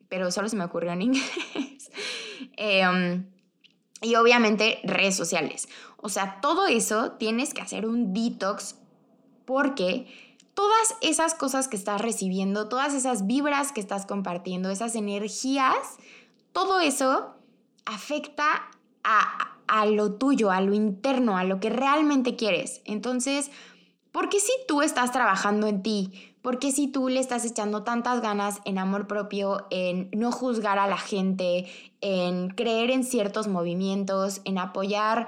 pero 0.10 0.32
solo 0.32 0.50
se 0.50 0.56
me 0.56 0.64
ocurrió 0.64 0.92
en 0.92 1.02
inglés. 1.04 1.92
Em, 2.58 3.30
y 4.02 4.16
obviamente 4.16 4.80
redes 4.84 5.16
sociales. 5.16 5.68
O 5.98 6.10
sea, 6.10 6.40
todo 6.42 6.68
eso 6.68 7.14
tienes 7.14 7.54
que 7.54 7.62
hacer 7.62 7.86
un 7.86 8.14
detox 8.14 8.76
porque 9.46 10.08
todas 10.54 10.96
esas 11.02 11.36
cosas 11.36 11.68
que 11.68 11.76
estás 11.76 12.02
recibiendo, 12.02 12.70
todas 12.70 12.94
esas 12.94 13.28
vibras 13.28 13.72
que 13.72 13.82
estás 13.82 14.06
compartiendo, 14.06 14.70
esas 14.70 14.96
energías, 14.96 15.76
todo 16.52 16.80
eso 16.80 17.35
afecta 17.86 18.70
a, 19.04 19.56
a 19.68 19.86
lo 19.86 20.14
tuyo, 20.14 20.52
a 20.52 20.62
lo 20.62 20.74
interno, 20.74 21.38
a 21.38 21.44
lo 21.44 21.60
que 21.60 21.70
realmente 21.70 22.36
quieres. 22.36 22.82
Entonces, 22.86 23.52
¿por 24.12 24.30
qué 24.30 24.40
si 24.40 24.54
tú 24.68 24.82
estás 24.82 25.12
trabajando 25.12 25.68
en 25.68 25.84
ti? 25.84 26.34
¿Por 26.42 26.60
qué 26.60 26.72
si 26.72 26.88
tú 26.88 27.10
le 27.10 27.20
estás 27.20 27.44
echando 27.44 27.84
tantas 27.84 28.22
ganas 28.22 28.60
en 28.66 28.78
amor 28.78 29.08
propio, 29.08 29.66
en 29.72 30.10
no 30.12 30.32
juzgar 30.32 30.78
a 30.78 30.86
la 30.88 30.98
gente, 30.98 31.66
en 32.02 32.50
creer 32.50 32.92
en 32.92 33.04
ciertos 33.04 33.48
movimientos, 33.48 34.42
en 34.46 34.60
apoyar, 34.60 35.28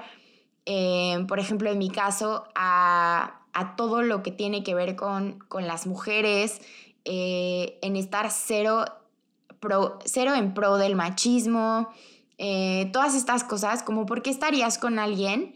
eh, 0.64 1.24
por 1.26 1.40
ejemplo, 1.40 1.70
en 1.70 1.78
mi 1.78 1.90
caso, 1.90 2.44
a, 2.54 3.34
todo 3.76 4.02
lo 4.02 4.22
que 4.22 4.30
tiene 4.30 4.62
que 4.62 4.76
ver 4.76 4.94
con, 4.94 5.40
con 5.48 5.66
las 5.66 5.88
mujeres, 5.88 6.60
eh, 7.04 7.80
en 7.82 7.96
estar 7.96 8.30
cero, 8.30 8.84
cero 10.04 10.34
en 10.36 10.54
pro 10.54 10.76
del 10.76 10.94
machismo, 10.94 11.88
eh, 12.38 12.90
todas 12.92 13.14
estas 13.14 13.44
cosas, 13.44 13.82
como 13.82 14.06
por 14.06 14.22
qué 14.22 14.30
estarías 14.30 14.78
con 14.78 14.98
alguien 14.98 15.54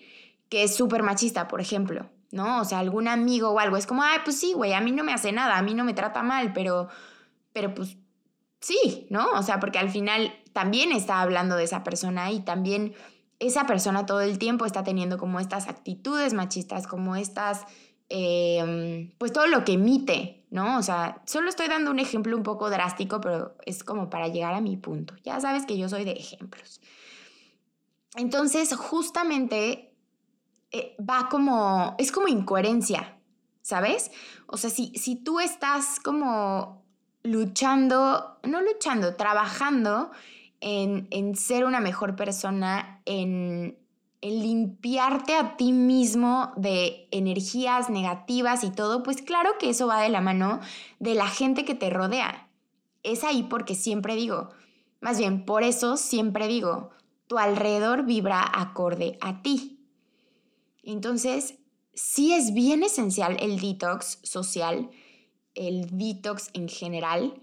que 0.48 0.64
es 0.64 0.76
súper 0.76 1.02
machista, 1.02 1.48
por 1.48 1.60
ejemplo, 1.60 2.10
¿no? 2.30 2.60
O 2.60 2.64
sea, 2.64 2.80
algún 2.80 3.08
amigo 3.08 3.50
o 3.50 3.58
algo, 3.58 3.76
es 3.76 3.86
como, 3.86 4.02
ay, 4.02 4.18
pues 4.24 4.38
sí, 4.38 4.52
güey, 4.52 4.74
a 4.74 4.80
mí 4.80 4.92
no 4.92 5.04
me 5.04 5.14
hace 5.14 5.32
nada, 5.32 5.56
a 5.56 5.62
mí 5.62 5.74
no 5.74 5.84
me 5.84 5.94
trata 5.94 6.22
mal, 6.22 6.52
pero, 6.52 6.88
pero 7.52 7.72
pues 7.72 7.96
sí, 8.60 9.06
¿no? 9.10 9.30
O 9.30 9.42
sea, 9.42 9.60
porque 9.60 9.78
al 9.78 9.90
final 9.90 10.34
también 10.52 10.92
está 10.92 11.22
hablando 11.22 11.56
de 11.56 11.64
esa 11.64 11.84
persona 11.84 12.30
y 12.32 12.40
también 12.40 12.94
esa 13.38 13.66
persona 13.66 14.06
todo 14.06 14.20
el 14.20 14.38
tiempo 14.38 14.66
está 14.66 14.84
teniendo 14.84 15.18
como 15.18 15.40
estas 15.40 15.68
actitudes 15.68 16.34
machistas, 16.34 16.86
como 16.86 17.16
estas, 17.16 17.64
em, 18.14 19.10
pues 19.16 19.32
todo 19.32 19.46
lo 19.46 19.64
que 19.64 19.72
emite, 19.72 20.44
¿no? 20.50 20.76
O 20.76 20.82
sea, 20.82 21.22
solo 21.24 21.48
estoy 21.48 21.68
dando 21.68 21.90
un 21.90 21.98
ejemplo 21.98 22.36
un 22.36 22.42
poco 22.42 22.68
drástico, 22.68 23.22
pero 23.22 23.56
es 23.64 23.82
como 23.82 24.10
para 24.10 24.28
llegar 24.28 24.52
a 24.52 24.60
mi 24.60 24.76
punto. 24.76 25.14
Ya 25.24 25.40
sabes 25.40 25.64
que 25.64 25.78
yo 25.78 25.88
soy 25.88 26.04
de 26.04 26.12
ejemplos. 26.12 26.82
Entonces, 28.14 28.74
justamente 28.76 29.94
eh, 30.72 30.94
va 31.00 31.30
como, 31.30 31.94
es 31.96 32.12
como 32.12 32.28
incoherencia, 32.28 33.16
¿sabes? 33.62 34.10
O 34.46 34.58
sea, 34.58 34.68
si, 34.68 34.92
si 34.94 35.16
tú 35.16 35.40
estás 35.40 35.98
como 35.98 36.84
luchando, 37.22 38.38
no 38.42 38.60
luchando, 38.60 39.16
trabajando 39.16 40.10
en, 40.60 41.08
en 41.10 41.34
ser 41.34 41.64
una 41.64 41.80
mejor 41.80 42.14
persona, 42.14 43.00
en 43.06 43.78
el 44.22 44.40
limpiarte 44.40 45.34
a 45.34 45.56
ti 45.56 45.72
mismo 45.72 46.52
de 46.56 47.08
energías 47.10 47.90
negativas 47.90 48.62
y 48.64 48.70
todo, 48.70 49.02
pues 49.02 49.20
claro 49.20 49.50
que 49.58 49.70
eso 49.70 49.88
va 49.88 50.00
de 50.00 50.08
la 50.08 50.20
mano 50.20 50.60
de 51.00 51.14
la 51.14 51.26
gente 51.26 51.64
que 51.64 51.74
te 51.74 51.90
rodea. 51.90 52.48
Es 53.02 53.24
ahí 53.24 53.42
porque 53.42 53.74
siempre 53.74 54.14
digo, 54.14 54.50
más 55.00 55.18
bien 55.18 55.44
por 55.44 55.64
eso 55.64 55.96
siempre 55.96 56.46
digo, 56.46 56.90
tu 57.26 57.36
alrededor 57.36 58.04
vibra 58.04 58.48
acorde 58.54 59.18
a 59.20 59.42
ti. 59.42 59.80
Entonces, 60.84 61.58
sí 61.92 62.32
es 62.32 62.54
bien 62.54 62.84
esencial 62.84 63.36
el 63.40 63.58
detox 63.58 64.20
social, 64.22 64.90
el 65.56 65.98
detox 65.98 66.50
en 66.54 66.68
general, 66.68 67.34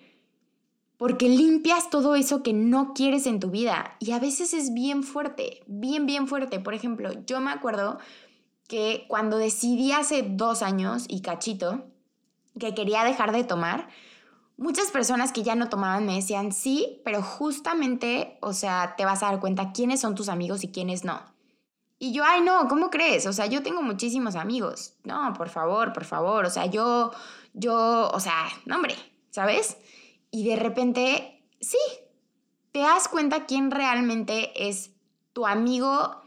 porque 0.99 1.29
limpias 1.29 1.89
todo 1.89 2.15
eso 2.15 2.43
que 2.43 2.51
no 2.51 2.93
quieres 2.93 3.25
en 3.25 3.39
tu 3.39 3.49
vida 3.49 3.95
y 3.99 4.11
a 4.11 4.19
veces 4.19 4.53
es 4.53 4.73
bien 4.73 5.03
fuerte, 5.03 5.63
bien, 5.65 6.05
bien 6.05 6.27
fuerte. 6.27 6.59
Por 6.59 6.73
ejemplo, 6.73 7.11
yo 7.25 7.39
me 7.39 7.51
acuerdo 7.51 7.99
que 8.67 9.05
cuando 9.07 9.37
decidí 9.37 9.93
hace 9.93 10.23
dos 10.23 10.61
años 10.61 11.05
y 11.07 11.21
cachito 11.21 11.85
que 12.59 12.75
quería 12.75 13.05
dejar 13.05 13.31
de 13.31 13.45
tomar, 13.45 13.87
muchas 14.57 14.91
personas 14.91 15.31
que 15.31 15.41
ya 15.41 15.55
no 15.55 15.69
tomaban 15.69 16.05
me 16.05 16.15
decían, 16.15 16.51
sí, 16.51 17.01
pero 17.05 17.21
justamente, 17.23 18.37
o 18.41 18.51
sea, 18.51 18.95
te 18.97 19.05
vas 19.05 19.23
a 19.23 19.27
dar 19.27 19.39
cuenta 19.39 19.71
quiénes 19.71 20.01
son 20.01 20.15
tus 20.15 20.27
amigos 20.27 20.65
y 20.65 20.71
quiénes 20.73 21.05
no. 21.05 21.21
Y 21.97 22.11
yo, 22.11 22.25
ay, 22.25 22.41
no, 22.41 22.67
¿cómo 22.67 22.89
crees? 22.89 23.25
O 23.25 23.31
sea, 23.31 23.45
yo 23.45 23.63
tengo 23.63 23.81
muchísimos 23.81 24.35
amigos. 24.35 24.95
No, 25.05 25.31
por 25.31 25.47
favor, 25.47 25.93
por 25.93 26.03
favor. 26.03 26.43
O 26.43 26.49
sea, 26.49 26.65
yo, 26.65 27.11
yo, 27.53 28.09
o 28.13 28.19
sea, 28.19 28.49
no, 28.65 28.75
hombre, 28.75 28.95
¿sabes? 29.29 29.77
Y 30.31 30.47
de 30.47 30.55
repente, 30.55 31.43
sí, 31.59 31.77
te 32.71 32.79
das 32.79 33.07
cuenta 33.07 33.45
quién 33.45 33.71
realmente 33.71 34.67
es 34.69 34.91
tu 35.33 35.47
amigo 35.47 36.21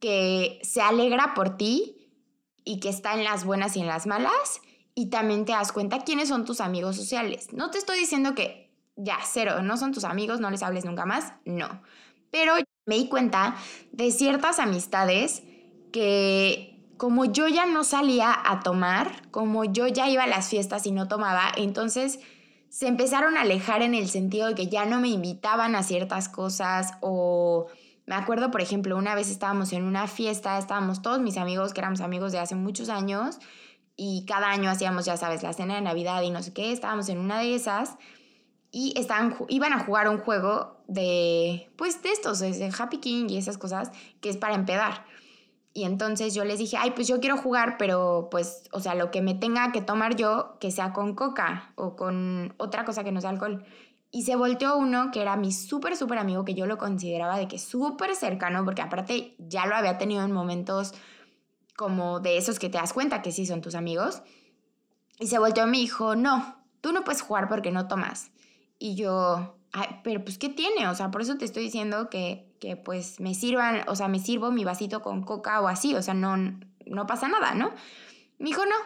que 0.00 0.58
se 0.62 0.80
alegra 0.80 1.34
por 1.34 1.56
ti 1.56 2.08
y 2.64 2.80
que 2.80 2.88
está 2.88 3.14
en 3.14 3.24
las 3.24 3.44
buenas 3.44 3.76
y 3.76 3.80
en 3.80 3.86
las 3.86 4.06
malas. 4.06 4.60
Y 4.94 5.06
también 5.06 5.44
te 5.44 5.52
das 5.52 5.72
cuenta 5.72 6.00
quiénes 6.00 6.28
son 6.28 6.44
tus 6.44 6.60
amigos 6.60 6.96
sociales. 6.96 7.52
No 7.52 7.70
te 7.70 7.78
estoy 7.78 7.98
diciendo 7.98 8.34
que 8.34 8.70
ya, 8.96 9.18
cero, 9.24 9.62
no 9.62 9.76
son 9.76 9.92
tus 9.92 10.04
amigos, 10.04 10.40
no 10.40 10.50
les 10.50 10.62
hables 10.62 10.84
nunca 10.84 11.06
más, 11.06 11.32
no. 11.44 11.82
Pero 12.30 12.54
me 12.86 12.96
di 12.96 13.08
cuenta 13.08 13.56
de 13.92 14.10
ciertas 14.10 14.58
amistades 14.58 15.42
que 15.92 16.76
como 16.96 17.24
yo 17.24 17.48
ya 17.48 17.64
no 17.66 17.82
salía 17.84 18.36
a 18.44 18.60
tomar, 18.60 19.30
como 19.30 19.64
yo 19.64 19.86
ya 19.86 20.08
iba 20.10 20.24
a 20.24 20.26
las 20.26 20.48
fiestas 20.48 20.86
y 20.86 20.92
no 20.92 21.08
tomaba, 21.08 21.50
entonces 21.56 22.20
se 22.70 22.86
empezaron 22.86 23.36
a 23.36 23.42
alejar 23.42 23.82
en 23.82 23.94
el 23.94 24.08
sentido 24.08 24.46
de 24.46 24.54
que 24.54 24.68
ya 24.68 24.86
no 24.86 25.00
me 25.00 25.08
invitaban 25.08 25.74
a 25.74 25.82
ciertas 25.82 26.28
cosas 26.28 26.92
o 27.00 27.66
me 28.06 28.14
acuerdo, 28.14 28.50
por 28.50 28.60
ejemplo, 28.60 28.96
una 28.96 29.14
vez 29.14 29.30
estábamos 29.30 29.72
en 29.72 29.84
una 29.84 30.06
fiesta, 30.06 30.58
estábamos 30.58 31.02
todos 31.02 31.20
mis 31.20 31.36
amigos, 31.36 31.72
que 31.72 31.80
éramos 31.80 32.00
amigos 32.00 32.32
de 32.32 32.38
hace 32.38 32.54
muchos 32.54 32.88
años, 32.88 33.38
y 33.96 34.24
cada 34.26 34.50
año 34.50 34.70
hacíamos, 34.70 35.04
ya 35.04 35.16
sabes, 35.16 35.42
la 35.42 35.52
cena 35.52 35.74
de 35.74 35.82
Navidad 35.82 36.22
y 36.22 36.30
no 36.30 36.42
sé 36.42 36.52
qué, 36.52 36.72
estábamos 36.72 37.08
en 37.08 37.18
una 37.18 37.38
de 37.40 37.54
esas 37.54 37.96
y 38.72 38.94
estaban, 38.96 39.36
iban 39.48 39.72
a 39.72 39.84
jugar 39.84 40.08
un 40.08 40.18
juego 40.18 40.82
de, 40.88 41.70
pues 41.76 42.02
de 42.02 42.10
estos, 42.10 42.38
de 42.38 42.72
Happy 42.76 42.98
King 42.98 43.26
y 43.28 43.36
esas 43.36 43.58
cosas, 43.58 43.90
que 44.20 44.30
es 44.30 44.36
para 44.36 44.54
empedar. 44.54 45.04
Y 45.72 45.84
entonces 45.84 46.34
yo 46.34 46.44
les 46.44 46.58
dije, 46.58 46.76
ay, 46.76 46.92
pues 46.92 47.06
yo 47.06 47.20
quiero 47.20 47.36
jugar, 47.36 47.76
pero 47.78 48.28
pues, 48.30 48.64
o 48.72 48.80
sea, 48.80 48.94
lo 48.94 49.10
que 49.10 49.22
me 49.22 49.34
tenga 49.34 49.70
que 49.70 49.80
tomar 49.80 50.16
yo, 50.16 50.56
que 50.58 50.70
sea 50.70 50.92
con 50.92 51.14
coca 51.14 51.72
o 51.76 51.94
con 51.94 52.54
otra 52.56 52.84
cosa 52.84 53.04
que 53.04 53.12
no 53.12 53.20
sea 53.20 53.30
alcohol. 53.30 53.64
Y 54.10 54.24
se 54.24 54.34
volteó 54.34 54.76
uno 54.76 55.12
que 55.12 55.22
era 55.22 55.36
mi 55.36 55.52
súper, 55.52 55.96
súper 55.96 56.18
amigo, 56.18 56.44
que 56.44 56.54
yo 56.54 56.66
lo 56.66 56.78
consideraba 56.78 57.38
de 57.38 57.46
que 57.46 57.58
súper 57.58 58.16
cercano, 58.16 58.64
porque 58.64 58.82
aparte 58.82 59.36
ya 59.38 59.66
lo 59.66 59.76
había 59.76 59.98
tenido 59.98 60.24
en 60.24 60.32
momentos 60.32 60.92
como 61.76 62.18
de 62.18 62.36
esos 62.36 62.58
que 62.58 62.68
te 62.68 62.78
das 62.78 62.92
cuenta 62.92 63.22
que 63.22 63.30
sí 63.30 63.46
son 63.46 63.60
tus 63.60 63.76
amigos. 63.76 64.22
Y 65.20 65.28
se 65.28 65.38
volteó 65.38 65.68
y 65.68 65.70
me 65.70 65.78
dijo, 65.78 66.16
no, 66.16 66.56
tú 66.80 66.92
no 66.92 67.04
puedes 67.04 67.22
jugar 67.22 67.48
porque 67.48 67.70
no 67.70 67.86
tomas. 67.86 68.32
Y 68.80 68.96
yo, 68.96 69.59
Ay, 69.72 70.00
pero 70.02 70.24
pues, 70.24 70.38
¿qué 70.38 70.48
tiene? 70.48 70.88
O 70.88 70.94
sea, 70.94 71.10
por 71.10 71.22
eso 71.22 71.36
te 71.38 71.44
estoy 71.44 71.64
diciendo 71.64 72.10
que, 72.10 72.52
que, 72.60 72.76
pues 72.76 73.20
me 73.20 73.34
sirvan, 73.34 73.84
o 73.86 73.94
sea, 73.94 74.08
me 74.08 74.18
sirvo 74.18 74.50
mi 74.50 74.64
vasito 74.64 75.00
con 75.00 75.22
coca 75.22 75.60
o 75.60 75.68
así, 75.68 75.94
o 75.94 76.02
sea, 76.02 76.14
no, 76.14 76.36
no 76.86 77.06
pasa 77.06 77.28
nada, 77.28 77.54
¿no? 77.54 77.72
Me 78.38 78.46
dijo, 78.46 78.62
no, 78.66 78.76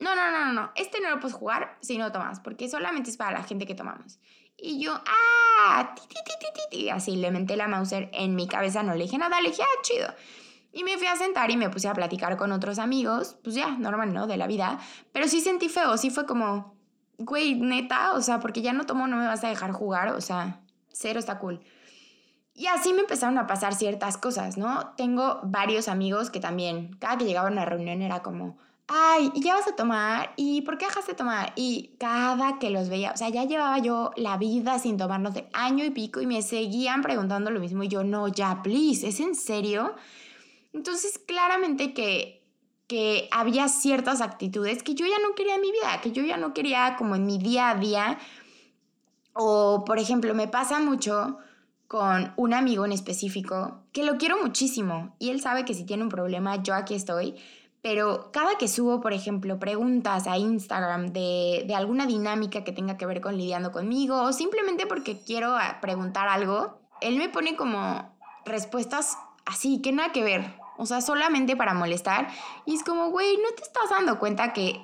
no, 0.00 0.14
no, 0.14 0.30
no, 0.30 0.52
no, 0.52 0.70
este 0.76 1.00
no 1.00 1.10
lo 1.10 1.18
puedes 1.18 1.36
jugar 1.36 1.76
si 1.80 1.98
no 1.98 2.12
tomas, 2.12 2.38
porque 2.40 2.68
solamente 2.68 3.10
es 3.10 3.16
para 3.16 3.38
la 3.38 3.44
gente 3.44 3.66
que 3.66 3.74
tomamos. 3.74 4.20
Y 4.56 4.80
yo, 4.80 4.92
ah, 4.92 5.94
ti, 5.94 6.02
ti, 6.08 6.14
ti, 6.24 6.46
ti, 6.70 6.90
así 6.90 7.16
le 7.16 7.30
menté 7.30 7.56
la 7.56 7.68
Mauser 7.68 8.08
en 8.12 8.36
mi 8.36 8.46
cabeza, 8.46 8.82
no 8.82 8.94
le 8.94 9.04
dije 9.04 9.18
nada, 9.18 9.40
le 9.40 9.50
dije, 9.50 9.62
ah, 9.62 9.82
chido. 9.82 10.08
Y 10.72 10.84
me 10.84 10.98
fui 10.98 11.06
a 11.06 11.16
sentar 11.16 11.50
y 11.50 11.56
me 11.56 11.70
puse 11.70 11.88
a 11.88 11.94
platicar 11.94 12.36
con 12.36 12.52
otros 12.52 12.78
amigos, 12.78 13.36
pues 13.42 13.56
ya, 13.56 13.70
normal, 13.70 14.12
¿no? 14.12 14.26
De 14.26 14.36
la 14.36 14.46
vida. 14.46 14.78
Pero 15.12 15.26
sí 15.26 15.40
sentí 15.40 15.68
feo, 15.68 15.96
sí 15.96 16.10
fue 16.10 16.26
como, 16.26 16.77
güey, 17.18 17.56
neta, 17.56 18.14
o 18.14 18.22
sea, 18.22 18.40
porque 18.40 18.62
ya 18.62 18.72
no 18.72 18.86
tomo, 18.86 19.06
no 19.06 19.16
me 19.16 19.26
vas 19.26 19.44
a 19.44 19.48
dejar 19.48 19.72
jugar, 19.72 20.08
o 20.10 20.20
sea, 20.20 20.60
cero 20.92 21.18
está 21.18 21.38
cool. 21.38 21.60
Y 22.54 22.66
así 22.66 22.92
me 22.92 23.00
empezaron 23.00 23.38
a 23.38 23.46
pasar 23.46 23.74
ciertas 23.74 24.16
cosas, 24.16 24.56
¿no? 24.56 24.94
Tengo 24.96 25.40
varios 25.44 25.88
amigos 25.88 26.30
que 26.30 26.40
también, 26.40 26.96
cada 26.98 27.18
que 27.18 27.24
llegaban 27.24 27.52
a 27.52 27.56
una 27.56 27.64
reunión 27.64 28.02
era 28.02 28.22
como, 28.22 28.56
ay, 28.88 29.30
¿y 29.34 29.42
ya 29.42 29.54
vas 29.54 29.68
a 29.68 29.76
tomar? 29.76 30.32
¿Y 30.36 30.62
por 30.62 30.78
qué 30.78 30.86
dejaste 30.86 31.12
de 31.12 31.18
tomar? 31.18 31.52
Y 31.54 31.94
cada 32.00 32.58
que 32.58 32.70
los 32.70 32.88
veía, 32.88 33.12
o 33.12 33.16
sea, 33.16 33.28
ya 33.28 33.44
llevaba 33.44 33.78
yo 33.78 34.10
la 34.16 34.38
vida 34.38 34.78
sin 34.78 34.96
tomarnos 34.96 35.34
de 35.34 35.48
año 35.52 35.84
y 35.84 35.90
pico 35.90 36.20
y 36.20 36.26
me 36.26 36.42
seguían 36.42 37.02
preguntando 37.02 37.50
lo 37.50 37.60
mismo 37.60 37.84
y 37.84 37.88
yo, 37.88 38.02
no, 38.02 38.26
ya, 38.28 38.62
please, 38.62 39.06
¿es 39.06 39.20
en 39.20 39.34
serio? 39.34 39.94
Entonces, 40.72 41.18
claramente 41.18 41.94
que, 41.94 42.37
que 42.88 43.28
había 43.30 43.68
ciertas 43.68 44.20
actitudes 44.20 44.82
que 44.82 44.94
yo 44.94 45.06
ya 45.06 45.18
no 45.20 45.34
quería 45.34 45.54
en 45.54 45.60
mi 45.60 45.70
vida, 45.70 46.00
que 46.02 46.10
yo 46.10 46.24
ya 46.24 46.36
no 46.36 46.54
quería 46.54 46.96
como 46.96 47.14
en 47.14 47.26
mi 47.26 47.38
día 47.38 47.70
a 47.70 47.74
día. 47.76 48.18
O, 49.34 49.84
por 49.84 49.98
ejemplo, 49.98 50.34
me 50.34 50.48
pasa 50.48 50.80
mucho 50.80 51.38
con 51.86 52.32
un 52.36 52.54
amigo 52.54 52.84
en 52.84 52.92
específico 52.92 53.84
que 53.92 54.04
lo 54.04 54.16
quiero 54.16 54.42
muchísimo 54.42 55.14
y 55.18 55.30
él 55.30 55.40
sabe 55.40 55.64
que 55.64 55.74
si 55.74 55.84
tiene 55.84 56.02
un 56.02 56.08
problema, 56.08 56.62
yo 56.62 56.74
aquí 56.74 56.94
estoy 56.94 57.36
pero 57.80 58.30
cada 58.32 58.58
que 58.58 58.66
subo, 58.66 59.00
por 59.00 59.12
ejemplo, 59.12 59.58
preguntas 59.58 60.26
a 60.26 60.36
Instagram 60.36 61.12
de, 61.12 61.64
de, 61.66 61.74
alguna 61.74 62.06
dinámica 62.06 62.64
que 62.64 62.72
tenga 62.72 62.96
que 62.96 63.06
ver 63.06 63.20
con 63.20 63.36
lidiando 63.36 63.70
conmigo 63.70 64.20
o 64.20 64.32
simplemente 64.32 64.86
porque 64.86 65.20
quiero 65.20 65.56
ah, 65.56 65.78
preguntar 65.80 66.28
algo, 66.28 66.80
él 67.00 67.16
me 67.16 67.28
pone 67.28 67.56
como 67.56 68.14
respuestas 68.44 69.16
así, 69.46 69.80
que 69.80 69.92
nada 69.92 70.12
que 70.12 70.24
ver, 70.24 70.54
o 70.78 70.86
sea, 70.86 71.02
solamente 71.02 71.56
para 71.56 71.74
molestar. 71.74 72.28
Y 72.64 72.74
es 72.74 72.82
como, 72.82 73.10
güey, 73.10 73.36
¿no 73.36 73.54
te 73.54 73.62
estás 73.62 73.90
dando 73.90 74.18
cuenta 74.18 74.54
que, 74.54 74.80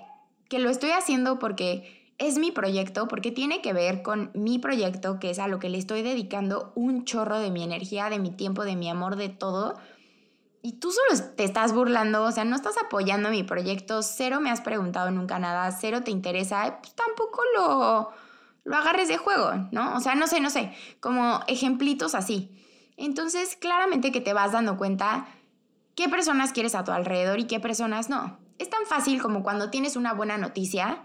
que 0.50 0.58
lo 0.58 0.68
estoy 0.68 0.90
haciendo 0.90 1.38
porque 1.38 2.12
es 2.18 2.36
mi 2.36 2.52
proyecto, 2.52 3.08
porque 3.08 3.30
tiene 3.30 3.62
que 3.62 3.72
ver 3.72 4.02
con 4.02 4.30
mi 4.34 4.58
proyecto, 4.58 5.18
que 5.18 5.30
es 5.30 5.38
a 5.38 5.48
lo 5.48 5.58
que 5.58 5.70
le 5.70 5.78
estoy 5.78 6.02
dedicando 6.02 6.72
un 6.74 7.04
chorro 7.04 7.38
de 7.38 7.50
mi 7.50 7.62
energía, 7.62 8.10
de 8.10 8.18
mi 8.18 8.30
tiempo, 8.30 8.64
de 8.64 8.76
mi 8.76 8.90
amor, 8.90 9.16
de 9.16 9.30
todo? 9.30 9.78
y 10.66 10.72
tú 10.72 10.90
solo 10.90 11.22
te 11.36 11.44
estás 11.44 11.74
burlando, 11.74 12.22
o 12.22 12.32
sea, 12.32 12.46
no 12.46 12.56
estás 12.56 12.76
apoyando 12.82 13.28
mi 13.28 13.42
proyecto, 13.42 14.02
cero 14.02 14.40
me 14.40 14.50
has 14.50 14.62
preguntado 14.62 15.10
nunca 15.10 15.38
nada, 15.38 15.70
cero 15.72 16.00
te 16.02 16.10
interesa, 16.10 16.78
pues 16.80 16.94
tampoco 16.94 17.42
lo, 17.54 18.10
lo 18.64 18.74
agarres 18.74 19.08
de 19.08 19.18
juego, 19.18 19.52
¿no? 19.72 19.94
O 19.94 20.00
sea, 20.00 20.14
no 20.14 20.26
sé, 20.26 20.40
no 20.40 20.48
sé, 20.48 20.72
como 21.00 21.40
ejemplitos 21.48 22.14
así. 22.14 22.50
Entonces, 22.96 23.56
claramente 23.56 24.10
que 24.10 24.22
te 24.22 24.32
vas 24.32 24.52
dando 24.52 24.78
cuenta 24.78 25.26
qué 25.94 26.08
personas 26.08 26.52
quieres 26.52 26.74
a 26.74 26.84
tu 26.84 26.92
alrededor 26.92 27.38
y 27.38 27.46
qué 27.46 27.60
personas 27.60 28.08
no. 28.08 28.38
Es 28.58 28.70
tan 28.70 28.84
fácil 28.86 29.20
como 29.20 29.42
cuando 29.42 29.70
tienes 29.70 29.96
una 29.96 30.12
buena 30.12 30.38
noticia, 30.38 31.02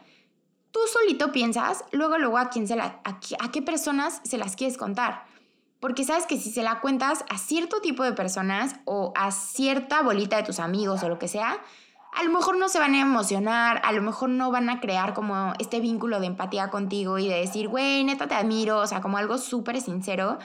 tú 0.72 0.80
solito 0.92 1.32
piensas, 1.32 1.84
luego, 1.92 2.18
luego 2.18 2.38
a 2.38 2.50
quién 2.50 2.68
se 2.68 2.76
la, 2.76 3.02
a 3.04 3.52
qué 3.52 3.62
personas 3.62 4.22
se 4.24 4.38
las 4.38 4.56
quieres 4.56 4.78
contar. 4.78 5.26
Porque 5.80 6.04
sabes 6.04 6.26
que 6.26 6.38
si 6.38 6.52
se 6.52 6.62
la 6.62 6.82
cuentas 6.82 7.24
a 7.30 7.38
cierto 7.38 7.80
tipo 7.80 8.04
de 8.04 8.12
personas 8.12 8.76
o 8.86 9.14
a 9.16 9.32
cierta 9.32 10.02
bolita 10.02 10.36
de 10.36 10.44
tus 10.44 10.60
amigos 10.60 11.04
o 11.04 11.10
lo 11.10 11.20
que 11.20 11.30
sea, 11.30 11.58
a 12.14 12.24
lo 12.24 12.32
mejor 12.32 12.58
no 12.58 12.68
se 12.70 12.80
van 12.80 12.96
a 12.96 13.02
emocionar, 13.02 13.82
a 13.86 13.92
lo 13.94 14.02
mejor 14.02 14.30
no 14.30 14.52
van 14.52 14.70
a 14.70 14.82
crear 14.82 15.14
como 15.14 15.54
este 15.60 15.80
vínculo 15.80 16.20
de 16.20 16.28
empatía 16.28 16.70
contigo 16.70 17.18
y 17.18 17.30
de 17.30 17.36
decir, 17.36 17.70
güey, 17.70 18.04
neta 18.04 18.28
te 18.28 18.36
admiro, 18.36 18.80
o 18.80 18.88
sea, 18.88 19.00
como 19.00 19.18
algo 19.18 19.38
súper 19.38 19.80
sincero. 19.80 20.38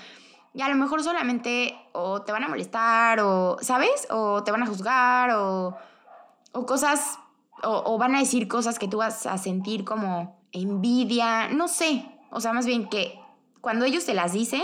Y 0.55 0.63
a 0.63 0.69
lo 0.69 0.77
mejor 0.77 1.03
solamente 1.03 1.77
o 1.93 2.23
te 2.23 2.33
van 2.33 2.45
a 2.45 2.49
molestar 2.49 3.21
o, 3.21 3.59
¿sabes? 3.61 4.07
O 4.11 4.45
te 4.45 4.53
van 4.53 4.63
a 4.63 4.67
juzgar 4.67 5.31
o, 5.33 5.77
o 6.53 6.67
cosas, 6.67 7.19
o, 7.63 7.83
o 7.85 7.99
van 7.99 8.15
a 8.15 8.21
decir 8.21 8.47
cosas 8.47 8.79
que 8.79 8.89
tú 8.89 8.99
vas 8.99 9.27
a 9.27 9.37
sentir 9.37 9.85
como 9.85 10.41
envidia, 10.53 11.49
no 11.49 11.69
sé. 11.69 12.07
O 12.31 12.41
sea, 12.41 12.53
más 12.53 12.67
bien 12.67 12.89
que 12.89 13.19
cuando 13.61 13.85
ellos 13.85 14.05
te 14.05 14.15
las 14.15 14.33
dicen, 14.33 14.63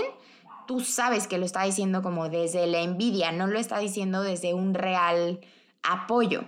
tú 0.66 0.80
sabes 0.80 1.26
que 1.26 1.38
lo 1.38 1.44
está 1.44 1.64
diciendo 1.64 2.02
como 2.02 2.28
desde 2.28 2.66
la 2.68 2.80
envidia, 2.80 3.32
no 3.32 3.48
lo 3.48 3.58
está 3.58 3.78
diciendo 3.78 4.22
desde 4.22 4.54
un 4.54 4.74
real 4.74 5.40
apoyo. 5.82 6.44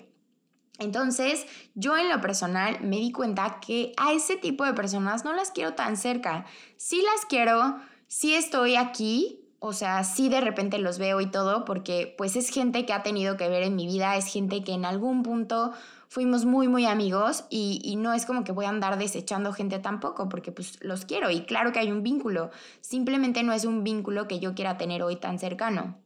Entonces, 0.78 1.46
yo 1.74 1.96
en 1.96 2.09
lo 2.09 2.20
personal 2.20 2.81
me 2.83 2.96
di 2.96 3.12
cuenta 3.12 3.59
que 3.61 3.92
a 3.96 4.12
ese 4.12 4.37
tipo 4.37 4.64
de 4.64 4.74
personas 4.74 5.24
no 5.24 5.33
las 5.33 5.50
quiero 5.50 5.74
tan 5.74 5.96
cerca. 5.96 6.44
Sí 6.76 7.02
las 7.02 7.26
quiero, 7.26 7.81
sí 8.12 8.35
estoy 8.35 8.77
aquí, 8.77 9.40
o 9.59 9.72
sea, 9.72 10.05
sí 10.05 10.29
de 10.29 10.42
repente 10.42 10.77
los 10.79 10.98
veo 10.98 11.22
y 11.22 11.31
todo, 11.31 11.64
porque 11.64 12.14
pues 12.18 12.37
es 12.37 12.51
gente 12.51 12.85
que 12.85 12.92
ha 12.92 13.03
tenido 13.03 13.38
que 13.38 13.48
ver 13.48 13.62
en 13.62 13.75
mi 13.75 13.87
vida, 13.87 14.16
es 14.18 14.27
gente 14.27 14.62
que 14.62 14.72
en 14.72 14.85
algún 14.85 15.22
punto 15.22 15.72
fuimos 16.09 16.44
muy, 16.44 16.68
muy 16.68 16.85
amigos 16.85 17.44
y, 17.48 17.96
no 17.96 18.12
es 18.12 18.27
como 18.27 18.44
que 18.44 18.53
voy 18.53 18.66
a 18.66 18.68
andar 18.68 18.98
desechando 18.98 19.55
gente 19.55 19.79
tampoco, 19.79 20.29
porque 20.29 20.53
pues 20.53 20.79
los 20.85 21.07
quiero 21.07 21.31
y 21.31 21.46
claro 21.46 21.72
que 21.72 21.79
hay 21.79 21.90
un 21.90 22.03
vínculo, 22.03 22.51
simplemente 22.83 23.42
no 23.44 23.55
es 23.55 23.64
un 23.64 23.83
vínculo 23.83 24.29
que 24.29 24.40
yo 24.40 24.55
quiera 24.55 24.77
tener 24.77 25.03
hoy 25.03 25.16
tan 25.16 25.38
cercano, 25.38 25.96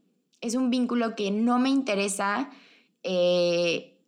es 0.40 0.54
un 0.54 0.70
vínculo 0.70 1.16
que 1.16 1.32
no 1.32 1.58
me 1.58 1.70
interesa 1.70 2.50
eh, 3.02 3.98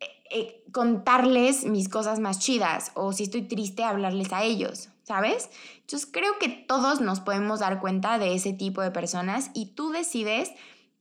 eh, 0.00 0.06
eh, 0.30 0.64
contarles 0.72 1.66
mis 1.66 1.90
cosas 1.90 2.18
más 2.18 2.38
chidas 2.38 2.92
o 2.94 3.12
si 3.12 3.24
estoy 3.24 3.42
triste 3.42 3.84
hablarles 3.84 4.32
a 4.32 4.42
ellos, 4.42 4.88
¿sabes? 5.04 5.50
Entonces 5.76 6.08
creo 6.10 6.38
que 6.40 6.48
todos 6.48 7.00
nos 7.00 7.20
podemos 7.20 7.60
dar 7.60 7.80
cuenta 7.80 8.18
de 8.18 8.34
ese 8.34 8.52
tipo 8.52 8.82
de 8.82 8.90
personas 8.90 9.50
y 9.54 9.66
tú 9.66 9.90
decides 9.90 10.50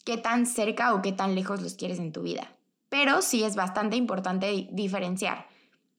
qué 0.05 0.17
tan 0.17 0.45
cerca 0.45 0.93
o 0.93 1.01
qué 1.01 1.11
tan 1.11 1.33
lejos 1.33 1.61
los 1.61 1.73
quieres 1.73 1.99
en 1.99 2.11
tu 2.11 2.21
vida. 2.21 2.55
Pero 2.89 3.21
sí 3.21 3.43
es 3.43 3.55
bastante 3.55 3.95
importante 3.95 4.67
diferenciar, 4.71 5.47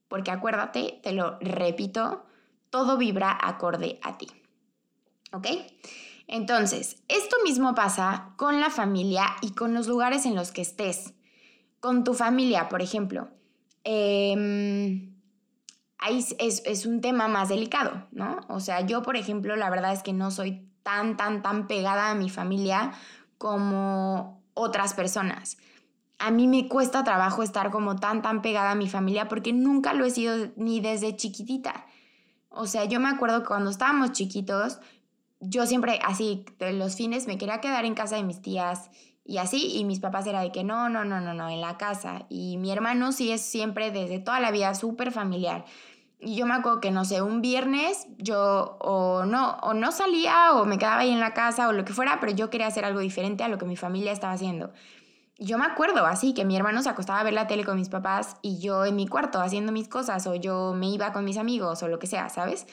porque 0.07 0.31
acuérdate, 0.31 1.01
te 1.03 1.11
lo 1.11 1.37
repito, 1.41 2.25
todo 2.69 2.97
vibra 2.97 3.37
acorde 3.41 3.99
a 4.01 4.17
ti. 4.17 4.27
¿Ok? 5.33 5.47
Entonces, 6.27 7.03
esto 7.07 7.35
mismo 7.43 7.75
pasa 7.75 8.33
con 8.37 8.61
la 8.61 8.69
familia 8.69 9.35
y 9.41 9.51
con 9.51 9.73
los 9.73 9.87
lugares 9.87 10.25
en 10.25 10.35
los 10.35 10.51
que 10.51 10.61
estés. 10.61 11.13
Con 11.79 12.03
tu 12.03 12.13
familia, 12.13 12.69
por 12.69 12.81
ejemplo. 12.81 13.27
Eh, 13.83 15.14
ahí 15.97 16.25
es, 16.39 16.61
es, 16.65 16.85
un 16.85 17.01
tema 17.01 17.27
más 17.27 17.49
delicado, 17.49 18.07
¿no? 18.11 18.39
O 18.49 18.59
sea, 18.59 18.81
yo, 18.81 19.01
por 19.01 19.17
ejemplo, 19.17 19.55
la 19.55 19.69
verdad 19.69 19.93
es 19.93 20.03
que 20.03 20.13
no 20.13 20.31
soy 20.31 20.67
tan, 20.83 21.17
tan, 21.17 21.41
tan 21.41 21.67
pegada 21.67 22.11
a 22.11 22.15
mi 22.15 22.29
familia 22.29 22.91
como 23.37 24.41
otras 24.53 24.93
personas 24.93 25.57
a 26.17 26.31
mí 26.31 26.47
me 26.47 26.67
cuesta 26.67 27.03
trabajo 27.03 27.43
estar 27.43 27.71
como 27.71 27.97
tan, 27.97 28.21
tan 28.21 28.41
pegada 28.41 28.71
a 28.71 28.75
mi 28.75 28.89
familia 28.89 29.27
porque 29.27 29.53
nunca 29.53 29.93
lo 29.93 30.05
he 30.05 30.11
sido 30.11 30.51
ni 30.55 30.79
desde 30.79 31.15
chiquitita. 31.15 31.85
O 32.49 32.67
sea, 32.67 32.85
yo 32.85 32.99
me 32.99 33.09
acuerdo 33.09 33.41
que 33.41 33.47
cuando 33.47 33.69
estábamos 33.69 34.13
chiquitos, 34.13 34.79
yo 35.39 35.65
siempre 35.65 35.99
así, 36.03 36.45
de 36.57 36.73
los 36.73 36.95
fines 36.95 37.27
me 37.27 37.37
quería 37.37 37.59
quedar 37.59 37.85
en 37.85 37.95
casa 37.95 38.15
de 38.15 38.23
mis 38.23 38.41
tías 38.41 38.89
y 39.25 39.37
así, 39.37 39.77
y 39.77 39.83
mis 39.85 39.99
papás 39.99 40.27
era 40.27 40.41
de 40.41 40.51
que 40.51 40.63
no, 40.63 40.87
no, 40.87 41.03
no, 41.03 41.19
no, 41.19 41.33
no, 41.33 41.49
en 41.49 41.59
la 41.59 41.77
casa. 41.77 42.25
Y 42.29 42.57
mi 42.57 42.71
hermano 42.71 43.11
sí 43.11 43.31
es 43.31 43.41
siempre 43.41 43.91
desde 43.91 44.19
toda 44.19 44.39
la 44.39 44.51
vida 44.51 44.73
súper 44.75 45.11
familiar. 45.11 45.65
Y 46.19 46.35
yo 46.35 46.45
me 46.45 46.53
acuerdo 46.53 46.79
que, 46.79 46.91
no 46.91 47.05
sé, 47.05 47.21
un 47.21 47.41
viernes 47.41 48.07
yo 48.17 48.77
o 48.79 49.25
no, 49.25 49.57
o 49.61 49.73
no 49.73 49.91
salía 49.91 50.53
o 50.53 50.65
me 50.65 50.77
quedaba 50.77 50.99
ahí 50.99 51.11
en 51.11 51.19
la 51.19 51.33
casa 51.33 51.67
o 51.67 51.73
lo 51.73 51.85
que 51.85 51.93
fuera, 51.93 52.19
pero 52.19 52.31
yo 52.33 52.49
quería 52.49 52.67
hacer 52.67 52.85
algo 52.85 52.99
diferente 52.99 53.43
a 53.43 53.47
lo 53.47 53.57
que 53.57 53.65
mi 53.65 53.75
familia 53.75 54.11
estaba 54.11 54.33
haciendo 54.33 54.71
yo 55.37 55.57
me 55.57 55.65
acuerdo 55.65 56.05
así, 56.05 56.33
que 56.33 56.45
mi 56.45 56.55
hermano 56.55 56.81
se 56.81 56.89
acostaba 56.89 57.19
a 57.19 57.23
ver 57.23 57.33
la 57.33 57.47
tele 57.47 57.65
con 57.65 57.77
mis 57.77 57.89
papás 57.89 58.37
y 58.41 58.59
yo 58.59 58.85
en 58.85 58.95
mi 58.95 59.07
cuarto 59.07 59.41
haciendo 59.41 59.71
mis 59.71 59.89
cosas 59.89 60.25
o 60.27 60.35
yo 60.35 60.73
me 60.73 60.89
iba 60.89 61.11
con 61.11 61.25
mis 61.25 61.37
amigos 61.37 61.83
o 61.83 61.87
lo 61.87 61.99
que 61.99 62.07
sea, 62.07 62.29
¿sabes? 62.29 62.67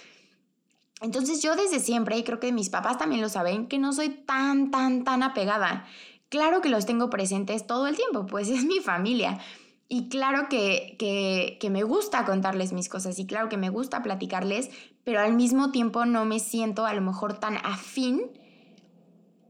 Entonces 1.00 1.42
yo 1.42 1.56
desde 1.56 1.80
siempre, 1.80 2.16
y 2.16 2.22
creo 2.22 2.38
que 2.38 2.52
mis 2.52 2.70
papás 2.70 2.98
también 2.98 3.20
lo 3.20 3.28
saben, 3.28 3.66
que 3.66 3.78
no 3.78 3.92
soy 3.92 4.10
tan, 4.10 4.70
tan, 4.70 5.02
tan 5.02 5.24
apegada. 5.24 5.84
Claro 6.32 6.62
que 6.62 6.70
los 6.70 6.86
tengo 6.86 7.10
presentes 7.10 7.66
todo 7.66 7.86
el 7.86 7.94
tiempo, 7.94 8.24
pues 8.24 8.48
es 8.48 8.64
mi 8.64 8.80
familia. 8.80 9.38
Y 9.86 10.08
claro 10.08 10.48
que, 10.48 10.96
que, 10.98 11.70
me 11.70 11.82
gusta 11.82 12.24
contarles 12.24 12.72
mis 12.72 12.88
cosas 12.88 13.18
y 13.18 13.26
claro 13.26 13.50
que 13.50 13.58
me 13.58 13.68
gusta 13.68 14.02
platicarles, 14.02 14.70
pero 15.04 15.20
al 15.20 15.34
mismo 15.34 15.70
tiempo 15.72 16.06
no 16.06 16.24
me 16.24 16.38
siento 16.38 16.86
a 16.86 16.94
lo 16.94 17.02
mejor 17.02 17.38
tan 17.38 17.58
afín 17.58 18.30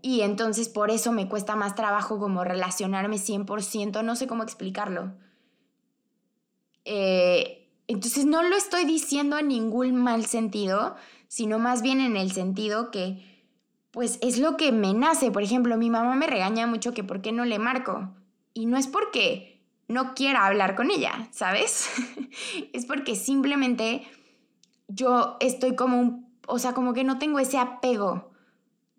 y 0.03 0.23
entonces 0.23 0.69
por 0.69 0.91
eso 0.91 1.13
me 1.13 1.29
cuesta 1.29 1.55
más 1.55 1.77
trabajo 1.77 2.19
como 2.19 2.43
relacionarme 2.43 3.19
100%, 3.19 4.03
no 4.03 4.17
sé 4.17 4.27
cómo 4.27 4.43
explicarlo. 4.43 5.13
Eh, 6.85 7.71
entonces 7.87 8.27
no 8.27 8.43
lo 8.43 8.57
estoy 8.57 8.85
diciendo 8.85 9.39
en 9.39 9.47
ningún 9.47 9.95
mal 9.95 10.27
sentido, 10.27 10.97
sino 11.29 11.61
más 11.61 11.83
bien 11.83 12.01
en 12.01 12.17
el 12.17 12.33
sentido 12.33 12.91
que 12.91 13.32
pues 13.93 14.19
es 14.23 14.39
lo 14.39 14.57
que 14.57 14.73
me 14.73 14.95
nace. 14.95 15.31
Por 15.31 15.43
ejemplo, 15.43 15.77
mi 15.77 15.91
mamá 15.91 16.17
me 16.17 16.27
regaña 16.27 16.67
mucho 16.67 16.93
que 16.93 17.05
por 17.05 17.23
qué 17.23 17.31
no 17.31 17.45
le 17.45 17.61
marco. 17.61 18.11
Y 18.55 18.67
no 18.67 18.77
es 18.77 18.89
porque 18.89 19.63
no 19.87 20.15
quiera 20.15 20.47
hablar 20.47 20.75
con 20.75 20.91
ella, 20.91 21.29
¿sabes? 21.31 21.89
es 22.73 22.87
porque 22.87 23.15
simplemente 23.15 24.03
yo 24.89 25.37
estoy 25.41 25.77
como 25.77 26.01
un, 26.01 26.33
o 26.47 26.59
sea, 26.59 26.73
como 26.73 26.93
que 26.95 27.05
no 27.05 27.19
tengo 27.19 27.39
ese 27.39 27.59
apego 27.59 28.33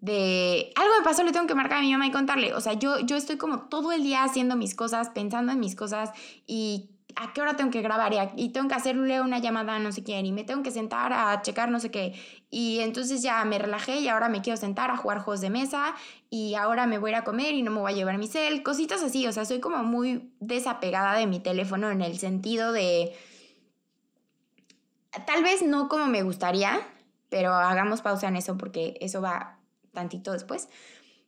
de 0.03 0.73
algo 0.75 0.93
me 0.99 1.03
pasó, 1.05 1.23
le 1.23 1.31
tengo 1.31 1.47
que 1.47 1.55
marcar 1.55 1.77
a 1.77 1.81
mi 1.81 1.91
mamá 1.93 2.05
y 2.05 2.11
contarle. 2.11 2.53
O 2.53 2.59
sea, 2.59 2.73
yo, 2.73 2.99
yo 2.99 3.15
estoy 3.15 3.37
como 3.37 3.69
todo 3.69 3.93
el 3.93 4.03
día 4.03 4.25
haciendo 4.25 4.57
mis 4.57 4.75
cosas, 4.75 5.09
pensando 5.09 5.53
en 5.53 5.61
mis 5.61 5.77
cosas 5.77 6.11
y 6.45 6.89
a 7.15 7.33
qué 7.33 7.41
hora 7.41 7.55
tengo 7.55 7.71
que 7.71 7.81
grabar 7.81 8.13
y, 8.35 8.49
tengo 8.49 8.67
que 8.67 8.75
hacerle 8.75 9.21
una 9.21 9.39
llamada 9.39 9.75
a 9.75 9.79
no 9.79 9.91
sé 9.91 10.03
quién 10.03 10.25
y 10.25 10.31
me 10.31 10.43
tengo 10.43 10.63
que 10.63 10.71
sentar 10.71 11.13
a 11.13 11.41
checar 11.41 11.69
no 11.69 11.79
sé 11.79 11.91
qué. 11.91 12.13
Y 12.49 12.79
entonces 12.79 13.21
ya 13.21 13.43
me 13.45 13.59
relajé 13.59 13.99
y 13.99 14.07
ahora 14.07 14.29
me 14.29 14.41
quiero 14.41 14.57
sentar 14.57 14.91
a 14.91 14.97
jugar 14.97 15.19
juegos 15.19 15.41
de 15.41 15.49
mesa 15.49 15.95
y 16.29 16.55
ahora 16.55 16.87
me 16.87 16.97
voy 16.97 17.09
a 17.09 17.13
ir 17.13 17.15
a 17.17 17.23
comer 17.23 17.53
y 17.53 17.61
no 17.61 17.71
me 17.71 17.79
voy 17.79 17.91
a 17.91 17.95
llevar 17.95 18.17
mi 18.17 18.27
cel, 18.27 18.63
cositas 18.63 19.01
así. 19.03 19.27
O 19.27 19.31
sea, 19.31 19.45
soy 19.45 19.59
como 19.59 19.83
muy 19.83 20.33
desapegada 20.39 21.17
de 21.17 21.27
mi 21.27 21.39
teléfono 21.39 21.91
en 21.91 22.01
el 22.01 22.17
sentido 22.17 22.71
de... 22.71 23.15
Tal 25.27 25.43
vez 25.43 25.61
no 25.61 25.89
como 25.89 26.07
me 26.07 26.23
gustaría, 26.23 26.79
pero 27.29 27.53
hagamos 27.53 28.01
pausa 28.01 28.27
en 28.27 28.35
eso 28.35 28.57
porque 28.57 28.97
eso 28.99 29.21
va 29.21 29.59
tantito 29.93 30.31
después. 30.31 30.69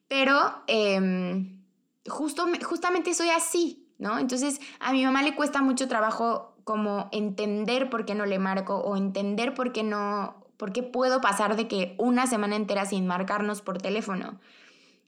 Pero 0.08 0.63
em, 0.67 1.63
justo, 2.08 2.45
justamente 2.63 3.13
soy 3.13 3.30
así. 3.30 3.85
¿No? 3.97 4.19
Entonces, 4.19 4.60
a 4.79 4.91
mi 4.91 5.03
mamá 5.03 5.23
le 5.23 5.36
cuesta 5.36 5.62
mucho 5.62 5.88
trabajo 5.88 6.55
como 6.63 7.10
entender 7.12 7.89
por 7.89 8.05
qué 8.05 8.15
no 8.15 8.25
le 8.25 8.39
marco 8.39 8.77
o 8.77 8.97
entender 8.97 9.53
por 9.53 9.71
qué 9.71 9.84
no, 9.84 10.36
por 10.58 10.73
qué 10.73 10.84
puedo 10.84 11.21
pasar 11.21 11.55
de 11.55 11.67
que 11.67 11.95
una 11.97 12.27
semana 12.27 12.55
entera 12.55 12.86
sin 12.86 13.08
marcarnos 13.08 13.62
por 13.62 13.77
teléfono. 13.77 14.39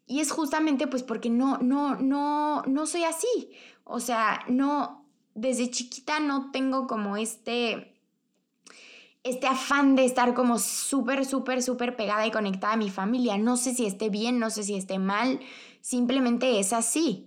Y 0.05 0.21
es 0.21 0.31
justamente 0.31 0.87
pues 0.87 1.03
porque 1.03 1.29
no, 1.29 1.57
no, 1.57 1.95
no, 1.95 2.61
no 2.63 2.85
soy 2.85 3.03
así. 3.03 3.51
O 3.83 3.99
sea, 3.99 4.41
no, 4.47 5.05
desde 5.35 5.69
chiquita 5.69 6.19
no 6.19 6.51
tengo 6.51 6.87
como 6.87 7.17
este, 7.17 7.93
este 9.23 9.47
afán 9.47 9.95
de 9.95 10.05
estar 10.05 10.33
como 10.33 10.59
súper, 10.59 11.25
súper, 11.25 11.61
súper 11.61 11.95
pegada 11.95 12.25
y 12.25 12.31
conectada 12.31 12.73
a 12.73 12.77
mi 12.77 12.89
familia. 12.89 13.37
No 13.37 13.57
sé 13.57 13.73
si 13.73 13.85
esté 13.85 14.09
bien, 14.09 14.39
no 14.39 14.49
sé 14.49 14.63
si 14.63 14.75
esté 14.75 14.99
mal, 14.99 15.39
simplemente 15.81 16.59
es 16.59 16.71
así. 16.71 17.26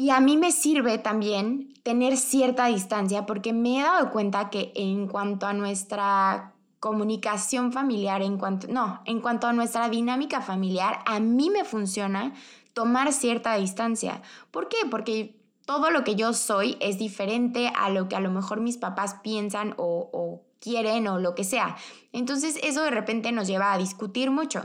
Y 0.00 0.08
a 0.08 0.20
mí 0.20 0.38
me 0.38 0.50
sirve 0.50 0.96
también 0.96 1.74
tener 1.82 2.16
cierta 2.16 2.68
distancia 2.68 3.26
porque 3.26 3.52
me 3.52 3.78
he 3.78 3.82
dado 3.82 4.10
cuenta 4.10 4.48
que 4.48 4.72
en 4.74 5.06
cuanto 5.06 5.46
a 5.46 5.52
nuestra 5.52 6.54
comunicación 6.78 7.70
familiar, 7.70 8.22
en 8.22 8.38
cuanto, 8.38 8.66
no, 8.66 9.02
en 9.04 9.20
cuanto 9.20 9.46
a 9.46 9.52
nuestra 9.52 9.90
dinámica 9.90 10.40
familiar, 10.40 11.00
a 11.04 11.20
mí 11.20 11.50
me 11.50 11.66
funciona 11.66 12.32
tomar 12.72 13.12
cierta 13.12 13.56
distancia. 13.56 14.22
¿Por 14.50 14.70
qué? 14.70 14.78
Porque 14.90 15.38
todo 15.66 15.90
lo 15.90 16.02
que 16.02 16.16
yo 16.16 16.32
soy 16.32 16.78
es 16.80 16.98
diferente 16.98 17.70
a 17.76 17.90
lo 17.90 18.08
que 18.08 18.16
a 18.16 18.20
lo 18.20 18.30
mejor 18.30 18.62
mis 18.62 18.78
papás 18.78 19.16
piensan 19.22 19.74
o, 19.76 20.08
o 20.14 20.40
quieren 20.60 21.08
o 21.08 21.18
lo 21.18 21.34
que 21.34 21.44
sea. 21.44 21.76
Entonces 22.12 22.58
eso 22.62 22.82
de 22.84 22.90
repente 22.90 23.32
nos 23.32 23.48
lleva 23.48 23.74
a 23.74 23.76
discutir 23.76 24.30
mucho. 24.30 24.62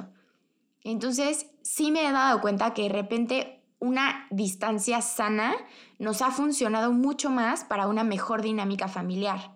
Entonces 0.86 1.48
sí 1.62 1.92
me 1.92 2.08
he 2.08 2.12
dado 2.14 2.40
cuenta 2.40 2.74
que 2.74 2.84
de 2.84 2.90
repente 2.90 3.55
una 3.80 4.28
distancia 4.30 5.02
sana 5.02 5.56
nos 6.00 6.22
ha 6.22 6.32
funcionado 6.32 6.92
mucho 6.92 7.30
más 7.30 7.64
para 7.64 7.88
una 7.88 8.04
mejor 8.04 8.42
dinámica 8.42 8.88
familiar. 8.88 9.54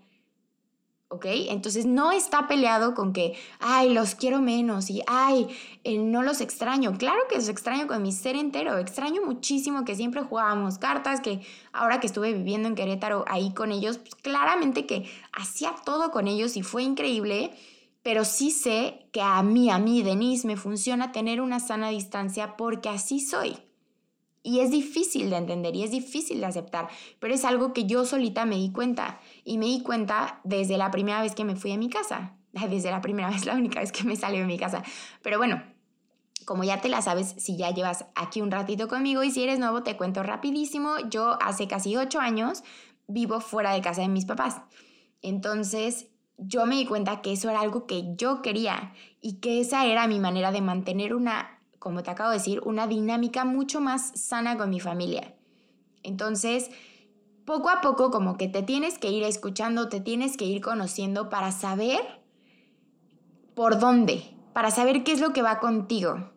¿Ok? 1.11 1.25
Entonces 1.25 1.87
no 1.87 2.11
está 2.11 2.47
peleado 2.47 2.93
con 2.93 3.13
que, 3.13 3.35
ay, 3.59 3.91
los 3.91 4.13
quiero 4.13 4.41
menos 4.41 4.91
y, 4.91 5.01
ay, 5.07 5.47
eh, 5.83 5.97
no 5.97 6.21
los 6.21 6.39
extraño. 6.39 6.95
Claro 6.99 7.21
que 7.27 7.35
los 7.35 7.49
extraño 7.49 7.87
con 7.87 8.03
mi 8.03 8.11
ser 8.11 8.35
entero. 8.35 8.77
Extraño 8.77 9.23
muchísimo 9.25 9.85
que 9.85 9.95
siempre 9.95 10.21
jugábamos 10.21 10.77
cartas, 10.77 11.19
que 11.19 11.41
ahora 11.73 11.99
que 11.99 12.05
estuve 12.05 12.33
viviendo 12.33 12.67
en 12.67 12.75
Querétaro 12.75 13.25
ahí 13.27 13.55
con 13.55 13.71
ellos, 13.71 13.97
pues 13.97 14.13
claramente 14.13 14.85
que 14.85 15.09
hacía 15.33 15.73
todo 15.83 16.11
con 16.11 16.27
ellos 16.27 16.55
y 16.55 16.61
fue 16.61 16.83
increíble. 16.83 17.53
Pero 18.03 18.23
sí 18.23 18.51
sé 18.51 19.07
que 19.11 19.21
a 19.23 19.41
mí, 19.41 19.71
a 19.71 19.79
mí, 19.79 20.03
Denise, 20.03 20.45
me 20.45 20.57
funciona 20.57 21.11
tener 21.11 21.41
una 21.41 21.59
sana 21.59 21.89
distancia 21.89 22.55
porque 22.55 22.87
así 22.87 23.19
soy. 23.19 23.57
Y 24.41 24.59
es 24.59 24.71
difícil 24.71 25.29
de 25.29 25.37
entender 25.37 25.75
y 25.75 25.83
es 25.83 25.91
difícil 25.91 26.39
de 26.39 26.45
aceptar, 26.45 26.87
pero 27.19 27.33
es 27.33 27.43
algo 27.43 27.73
que 27.73 27.85
yo 27.85 28.05
solita 28.05 28.45
me 28.45 28.55
di 28.55 28.71
cuenta. 28.71 29.19
Y 29.43 29.57
me 29.57 29.65
di 29.65 29.81
cuenta 29.81 30.39
desde 30.43 30.77
la 30.77 30.91
primera 30.91 31.21
vez 31.21 31.35
que 31.35 31.43
me 31.43 31.55
fui 31.55 31.71
a 31.71 31.77
mi 31.77 31.89
casa. 31.89 32.35
Desde 32.69 32.89
la 32.89 33.01
primera 33.01 33.29
vez, 33.29 33.45
la 33.45 33.53
única 33.53 33.79
vez 33.79 33.91
que 33.91 34.03
me 34.03 34.15
salí 34.15 34.39
de 34.39 34.45
mi 34.45 34.57
casa. 34.57 34.81
Pero 35.21 35.37
bueno, 35.37 35.61
como 36.45 36.63
ya 36.63 36.81
te 36.81 36.89
la 36.89 37.01
sabes, 37.03 37.35
si 37.37 37.57
ya 37.57 37.69
llevas 37.69 38.05
aquí 38.15 38.41
un 38.41 38.49
ratito 38.49 38.87
conmigo 38.87 39.23
y 39.23 39.29
si 39.29 39.43
eres 39.43 39.59
nuevo, 39.59 39.83
te 39.83 39.97
cuento 39.97 40.23
rapidísimo. 40.23 40.95
Yo 41.09 41.37
hace 41.43 41.67
casi 41.67 41.95
ocho 41.95 42.19
años 42.19 42.63
vivo 43.07 43.39
fuera 43.39 43.71
de 43.73 43.81
casa 43.81 44.01
de 44.01 44.07
mis 44.07 44.25
papás. 44.25 44.61
Entonces, 45.21 46.07
yo 46.37 46.65
me 46.65 46.75
di 46.75 46.85
cuenta 46.85 47.21
que 47.21 47.33
eso 47.33 47.49
era 47.49 47.59
algo 47.59 47.85
que 47.85 48.15
yo 48.15 48.41
quería 48.41 48.93
y 49.21 49.39
que 49.39 49.59
esa 49.59 49.85
era 49.85 50.07
mi 50.07 50.19
manera 50.19 50.51
de 50.51 50.61
mantener 50.61 51.13
una 51.13 51.58
como 51.79 52.03
te 52.03 52.11
acabo 52.11 52.29
de 52.29 52.37
decir, 52.37 52.61
una 52.65 52.87
dinámica 52.87 53.45
mucho 53.45 53.81
más 53.81 54.11
sana 54.15 54.57
con 54.57 54.69
mi 54.69 54.79
familia. 54.79 55.33
Entonces, 56.03 56.69
poco 57.45 57.69
a 57.69 57.81
poco 57.81 58.11
como 58.11 58.37
que 58.37 58.47
te 58.47 58.61
tienes 58.61 58.99
que 58.99 59.09
ir 59.09 59.23
escuchando, 59.23 59.89
te 59.89 60.01
tienes 60.01 60.37
que 60.37 60.45
ir 60.45 60.61
conociendo 60.61 61.29
para 61.29 61.51
saber 61.51 61.99
por 63.55 63.79
dónde, 63.79 64.23
para 64.53 64.71
saber 64.71 65.03
qué 65.03 65.13
es 65.13 65.19
lo 65.19 65.33
que 65.33 65.41
va 65.41 65.59
contigo. 65.59 66.31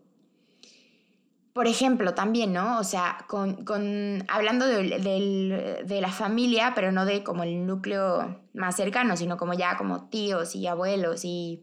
Por 1.53 1.67
ejemplo, 1.67 2.15
también, 2.15 2.55
¿no? 2.55 2.79
O 2.79 2.85
sea, 2.85 3.27
con, 3.29 4.25
hablando 4.29 4.67
de, 4.67 5.85
de, 5.85 6.01
la 6.01 6.11
familia, 6.11 6.73
pero 6.75 6.93
no 6.93 7.05
de 7.05 7.23
como 7.23 7.43
el 7.43 7.67
núcleo 7.67 8.41
más 8.55 8.77
cercano, 8.77 9.19
sino 9.19 9.37
como 9.37 9.53
ya 9.53 9.77
como 9.77 10.09
tíos 10.09 10.55
y 10.57 10.67
abuelos 10.67 11.27
y 11.27 11.63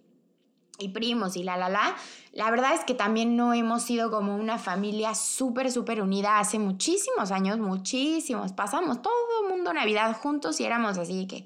y 0.79 0.89
primos 0.89 1.35
y 1.35 1.43
la, 1.43 1.57
la, 1.57 1.69
la. 1.69 1.95
La 2.33 2.49
verdad 2.51 2.73
es 2.73 2.81
que 2.81 2.93
también 2.93 3.35
no 3.35 3.53
hemos 3.53 3.83
sido 3.83 4.11
como 4.11 4.35
una 4.35 4.57
familia 4.57 5.15
súper, 5.15 5.71
súper 5.71 6.01
unida 6.01 6.39
hace 6.39 6.59
muchísimos 6.59 7.31
años, 7.31 7.59
muchísimos. 7.59 8.53
Pasamos 8.53 9.01
todo 9.01 9.13
el 9.43 9.49
mundo 9.49 9.73
Navidad 9.73 10.15
juntos 10.15 10.59
y 10.59 10.65
éramos 10.65 10.97
así 10.97 11.27
que 11.27 11.45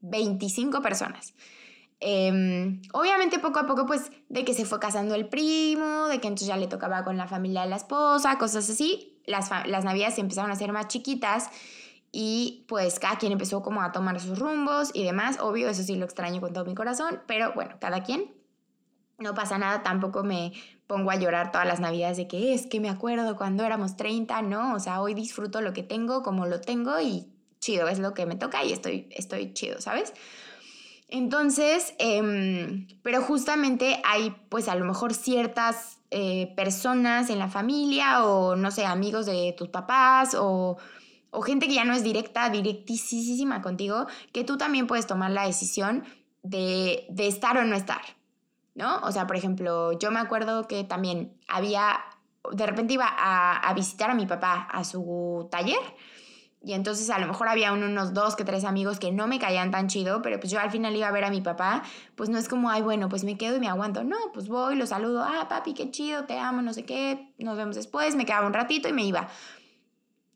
25 0.00 0.82
personas. 0.82 1.34
Em, 2.04 2.82
obviamente 2.92 3.38
poco 3.38 3.60
a 3.60 3.66
poco 3.66 3.86
pues 3.86 4.10
de 4.28 4.44
que 4.44 4.54
se 4.54 4.64
fue 4.64 4.80
casando 4.80 5.14
el 5.14 5.28
primo, 5.28 6.08
de 6.08 6.20
que 6.20 6.26
entonces 6.26 6.48
ya 6.48 6.56
le 6.56 6.66
tocaba 6.66 7.04
con 7.04 7.16
la 7.16 7.28
familia 7.28 7.62
de 7.62 7.68
la 7.68 7.76
esposa, 7.76 8.38
cosas 8.38 8.68
así, 8.68 9.20
las, 9.24 9.50
las 9.66 9.84
navidades 9.84 10.16
se 10.16 10.20
empezaron 10.20 10.50
a 10.50 10.54
hacer 10.54 10.72
más 10.72 10.88
chiquitas 10.88 11.48
y 12.10 12.64
pues 12.66 12.98
cada 12.98 13.18
quien 13.18 13.30
empezó 13.30 13.62
como 13.62 13.82
a 13.82 13.92
tomar 13.92 14.18
sus 14.20 14.40
rumbos 14.40 14.90
y 14.94 15.04
demás, 15.04 15.38
obvio, 15.40 15.68
eso 15.68 15.84
sí 15.84 15.94
lo 15.94 16.04
extraño 16.04 16.40
con 16.40 16.52
todo 16.52 16.64
mi 16.64 16.74
corazón, 16.74 17.22
pero 17.28 17.52
bueno, 17.54 17.76
cada 17.80 18.02
quien 18.02 18.34
no 19.18 19.34
pasa 19.34 19.58
nada, 19.58 19.82
tampoco 19.82 20.22
me 20.22 20.52
pongo 20.86 21.10
a 21.10 21.16
llorar 21.16 21.52
todas 21.52 21.66
las 21.66 21.80
navidades 21.80 22.16
de 22.16 22.28
que 22.28 22.54
es 22.54 22.66
que 22.66 22.80
me 22.80 22.90
acuerdo 22.90 23.36
cuando 23.36 23.64
éramos 23.64 23.96
30, 23.96 24.42
no, 24.42 24.74
o 24.74 24.80
sea, 24.80 25.00
hoy 25.00 25.14
disfruto 25.14 25.60
lo 25.60 25.72
que 25.72 25.82
tengo 25.82 26.22
como 26.22 26.46
lo 26.46 26.60
tengo 26.60 27.00
y 27.00 27.26
chido, 27.60 27.88
es 27.88 27.98
lo 27.98 28.12
que 28.12 28.26
me 28.26 28.36
toca 28.36 28.64
y 28.64 28.72
estoy, 28.72 29.08
estoy 29.10 29.54
chido, 29.54 29.80
¿sabes? 29.80 30.12
Entonces, 31.08 31.94
em, 31.98 32.86
pero 33.02 33.22
justamente 33.22 34.00
hay 34.04 34.34
pues 34.48 34.68
a 34.68 34.74
lo 34.74 34.84
mejor 34.84 35.14
ciertas 35.14 35.98
eh, 36.10 36.52
personas 36.56 37.30
en 37.30 37.38
la 37.38 37.48
familia 37.48 38.24
o 38.24 38.56
no 38.56 38.70
sé, 38.70 38.84
amigos 38.84 39.26
de 39.26 39.54
tus 39.56 39.68
papás 39.68 40.34
o, 40.34 40.78
o 41.30 41.42
gente 41.42 41.68
que 41.68 41.74
ya 41.74 41.84
no 41.84 41.94
es 41.94 42.02
directa, 42.02 42.50
directísima 42.50 43.62
contigo, 43.62 44.06
que 44.32 44.44
tú 44.44 44.56
también 44.56 44.86
puedes 44.86 45.06
tomar 45.06 45.30
la 45.30 45.46
decisión 45.46 46.04
de, 46.42 47.06
de 47.08 47.28
estar 47.28 47.56
o 47.56 47.64
no 47.64 47.76
estar. 47.76 48.02
¿No? 48.74 48.98
O 49.00 49.12
sea, 49.12 49.26
por 49.26 49.36
ejemplo, 49.36 49.92
yo 49.92 50.10
me 50.10 50.20
acuerdo 50.20 50.66
que 50.66 50.84
también 50.84 51.36
había, 51.48 52.00
de 52.52 52.66
repente 52.66 52.94
iba 52.94 53.06
a, 53.08 53.72
visitar 53.74 54.10
a 54.10 54.14
mi 54.14 54.26
papá 54.26 54.68
a 54.70 54.84
su 54.84 55.48
taller. 55.50 55.80
Y 56.64 56.74
entonces 56.74 57.10
a 57.10 57.18
lo 57.18 57.26
mejor 57.26 57.48
había 57.48 57.72
unos 57.72 58.14
dos 58.14 58.36
que 58.36 58.44
tres 58.44 58.64
amigos 58.64 59.00
que 59.00 59.10
no 59.10 59.26
me 59.26 59.40
caían 59.40 59.72
tan 59.72 59.88
chido, 59.88 60.22
pero 60.22 60.38
pues 60.38 60.52
yo 60.52 60.60
al 60.60 60.70
final 60.70 60.94
iba 60.94 61.08
a 61.08 61.10
ver 61.10 61.24
a 61.24 61.30
mi 61.30 61.40
papá, 61.40 61.82
pues 62.14 62.28
no 62.28 62.38
es 62.38 62.48
como, 62.48 62.70
ay, 62.70 62.82
bueno, 62.82 63.08
pues 63.08 63.24
me 63.24 63.36
quedo 63.36 63.56
y 63.56 63.60
me 63.60 63.68
aguanto. 63.68 64.04
No, 64.04 64.16
pues 64.32 64.48
voy, 64.48 64.76
lo 64.76 64.86
saludo, 64.86 65.24
ah, 65.24 65.48
papi, 65.48 65.74
qué 65.74 65.90
chido, 65.90 66.24
te 66.24 66.38
amo, 66.38 66.62
no 66.62 66.72
sé 66.72 66.84
qué, 66.84 67.34
nos 67.38 67.56
vemos 67.56 67.74
después, 67.74 68.14
me 68.14 68.24
quedaba 68.24 68.46
un 68.46 68.52
ratito 68.52 68.88
y 68.88 68.92
me 68.92 69.04
iba. 69.04 69.28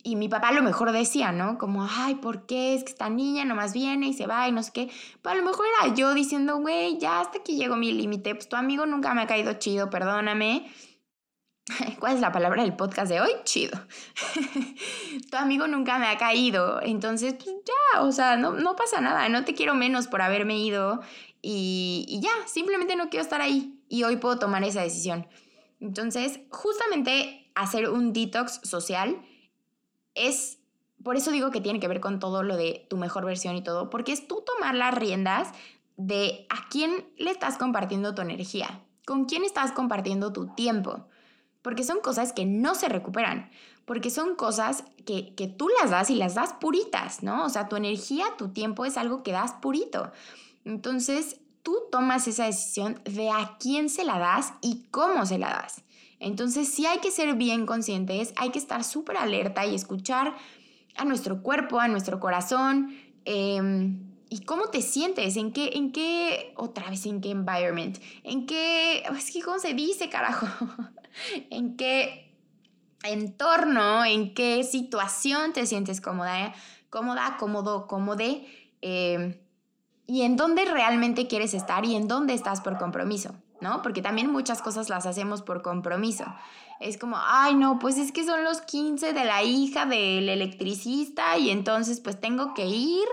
Y 0.06 0.14
mi 0.14 0.28
papá 0.28 0.50
a 0.50 0.52
lo 0.52 0.62
mejor 0.62 0.92
decía, 0.92 1.32
¿no? 1.32 1.58
Como, 1.58 1.84
ay, 1.90 2.14
¿por 2.14 2.46
qué? 2.46 2.76
Es 2.76 2.84
que 2.84 2.92
esta 2.92 3.10
niña 3.10 3.44
nomás 3.44 3.72
viene 3.72 4.06
y 4.06 4.12
se 4.12 4.28
va 4.28 4.46
y 4.46 4.52
no 4.52 4.62
sé 4.62 4.70
qué. 4.72 4.88
Pero 5.20 5.32
a 5.32 5.36
lo 5.36 5.42
mejor 5.42 5.66
era 5.66 5.92
yo 5.96 6.14
diciendo, 6.14 6.58
güey, 6.58 6.96
ya 6.98 7.18
hasta 7.18 7.38
aquí 7.38 7.56
llegó 7.56 7.74
mi 7.74 7.90
límite. 7.90 8.36
Pues 8.36 8.48
tu 8.48 8.54
amigo 8.54 8.86
nunca 8.86 9.14
me 9.14 9.22
ha 9.22 9.26
caído 9.26 9.54
chido, 9.54 9.90
perdóname. 9.90 10.70
¿Cuál 11.98 12.14
es 12.14 12.20
la 12.20 12.30
palabra 12.30 12.62
del 12.62 12.76
podcast 12.76 13.10
de 13.10 13.20
hoy? 13.20 13.30
Chido. 13.42 13.80
tu 15.30 15.36
amigo 15.38 15.66
nunca 15.66 15.98
me 15.98 16.06
ha 16.06 16.16
caído. 16.18 16.80
Entonces, 16.82 17.34
pues 17.34 17.56
ya, 17.66 18.02
o 18.02 18.12
sea, 18.12 18.36
no, 18.36 18.52
no 18.52 18.76
pasa 18.76 19.00
nada. 19.00 19.28
No 19.28 19.44
te 19.44 19.54
quiero 19.54 19.74
menos 19.74 20.06
por 20.06 20.22
haberme 20.22 20.56
ido. 20.56 21.00
Y, 21.42 22.06
y 22.08 22.20
ya, 22.20 22.30
simplemente 22.46 22.94
no 22.94 23.10
quiero 23.10 23.24
estar 23.24 23.40
ahí. 23.40 23.82
Y 23.88 24.04
hoy 24.04 24.18
puedo 24.18 24.38
tomar 24.38 24.62
esa 24.62 24.82
decisión. 24.82 25.26
Entonces, 25.80 26.38
justamente 26.50 27.50
hacer 27.56 27.90
un 27.90 28.12
detox 28.12 28.60
social 28.62 29.20
es, 30.16 30.59
por 31.02 31.16
eso 31.16 31.31
digo 31.31 31.50
que 31.50 31.61
tiene 31.61 31.79
que 31.79 31.88
ver 31.88 32.00
con 32.00 32.18
todo 32.18 32.42
lo 32.42 32.57
de 32.57 32.87
tu 32.90 32.96
mejor 32.96 33.24
versión 33.24 33.55
y 33.55 33.62
todo, 33.62 33.90
porque 33.90 34.12
es 34.12 34.26
tú 34.26 34.42
tomar 34.44 34.74
las 34.74 34.94
riendas 34.94 35.48
de 35.96 36.46
a 36.48 36.68
quién 36.68 37.07
le 37.16 37.31
estás 37.31 37.59
compartiendo 37.59 38.14
tu 38.14 38.22
energía. 38.22 38.81
¿Con 39.07 39.26
quién 39.26 39.44
estás 39.44 39.72
compartiendo 39.72 40.33
tu 40.33 40.48
tiempo? 40.48 41.07
Porque 41.62 41.85
son 41.85 42.00
cosas 42.00 42.33
que 42.33 42.44
no 42.44 42.74
se 42.74 42.88
recuperan, 42.88 43.50
porque 43.85 44.11
son 44.11 44.35
cosas 44.35 44.85
que, 45.05 45.35
que 45.35 45.46
tú 45.46 45.68
las 45.81 45.90
das 45.90 46.11
y 46.11 46.16
las 46.16 46.35
das 46.35 46.55
puritas, 46.55 47.22
¿no? 47.22 47.44
O 47.44 47.48
sea, 47.48 47.68
tu 47.68 47.76
energía, 47.76 48.24
tu 48.37 48.48
tiempo 48.48 48.85
es 48.85 48.96
algo 48.96 49.22
que 49.22 49.33
das 49.33 49.52
purito. 49.52 50.11
Entonces, 50.64 51.40
tú 51.62 51.76
tomas 51.90 52.29
esa 52.29 52.44
decisión 52.44 53.00
de 53.05 53.31
a 53.31 53.57
quién 53.59 53.88
se 53.88 54.05
la 54.05 54.18
das 54.18 54.52
y 54.61 54.87
cómo 54.90 55.26
se 55.26 55.38
la 55.38 55.50
das. 55.50 55.83
Entonces, 56.18 56.68
sí 56.68 56.87
hay 56.87 56.98
que 56.98 57.11
ser 57.11 57.35
bien 57.35 57.66
conscientes, 57.66 58.33
hay 58.37 58.50
que 58.50 58.59
estar 58.59 58.85
súper 58.85 59.16
alerta 59.16 59.66
y 59.66 59.74
escuchar 59.74 60.35
a 60.96 61.05
nuestro 61.05 61.42
cuerpo, 61.42 61.81
a 61.81 61.88
nuestro 61.88 62.20
corazón. 62.20 62.94
Em, 63.24 64.07
¿Y 64.29 64.40
cómo 64.40 64.66
te 64.66 64.83
sientes? 64.83 65.37
¿En 65.37 65.52
qué, 65.52 65.70
en 65.74 65.92
qué, 65.92 66.52
otra 66.57 66.90
vez, 66.90 67.07
en 67.07 67.20
qué 67.20 67.31
environment? 67.31 67.98
¿En 68.24 68.46
qué, 68.46 69.05
es 69.16 69.31
que, 69.31 69.40
¿cómo 69.42 69.59
se 69.59 69.74
dice, 69.74 70.09
carajo? 70.09 70.46
¿En 71.50 71.76
qué 71.76 72.35
entorno, 73.05 74.05
en 74.05 74.35
qué 74.35 74.64
situación 74.64 75.52
te 75.52 75.64
sientes 75.66 76.00
cómoda, 76.00 76.55
cómoda, 76.90 77.37
cómodo, 77.38 77.87
cómode? 77.87 78.46
Eh, 78.83 79.40
y 80.09 80.22
en 80.22 80.37
dónde 80.37 80.64
realmente 80.64 81.26
quieres 81.26 81.55
estar 81.55 81.85
y 81.85 81.94
en 81.94 82.09
dónde 82.09 82.35
estás 82.35 82.61
por 82.61 82.79
compromiso. 82.79 83.35
¿No? 83.60 83.82
Porque 83.82 84.02
también 84.02 84.30
muchas 84.30 84.62
cosas 84.62 84.88
las 84.88 85.06
hacemos 85.06 85.42
por 85.42 85.62
compromiso. 85.62 86.24
Es 86.80 86.98
como, 86.98 87.16
ay, 87.18 87.54
no, 87.54 87.78
pues 87.78 87.96
es 87.96 88.12
que 88.12 88.24
son 88.24 88.44
los 88.44 88.60
15 88.60 89.12
de 89.12 89.24
la 89.24 89.42
hija 89.42 89.86
del 89.86 90.28
electricista 90.28 91.38
y 91.38 91.50
entonces 91.50 92.00
pues 92.00 92.20
tengo 92.20 92.52
que 92.54 92.66
ir 92.66 93.06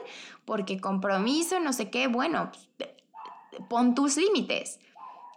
porque 0.45 0.79
compromiso, 0.79 1.60
no 1.60 1.71
sé 1.71 1.89
qué. 1.89 2.08
Bueno, 2.08 2.51
pues, 2.77 2.89
pon 3.69 3.95
tus 3.95 4.17
límites. 4.17 4.79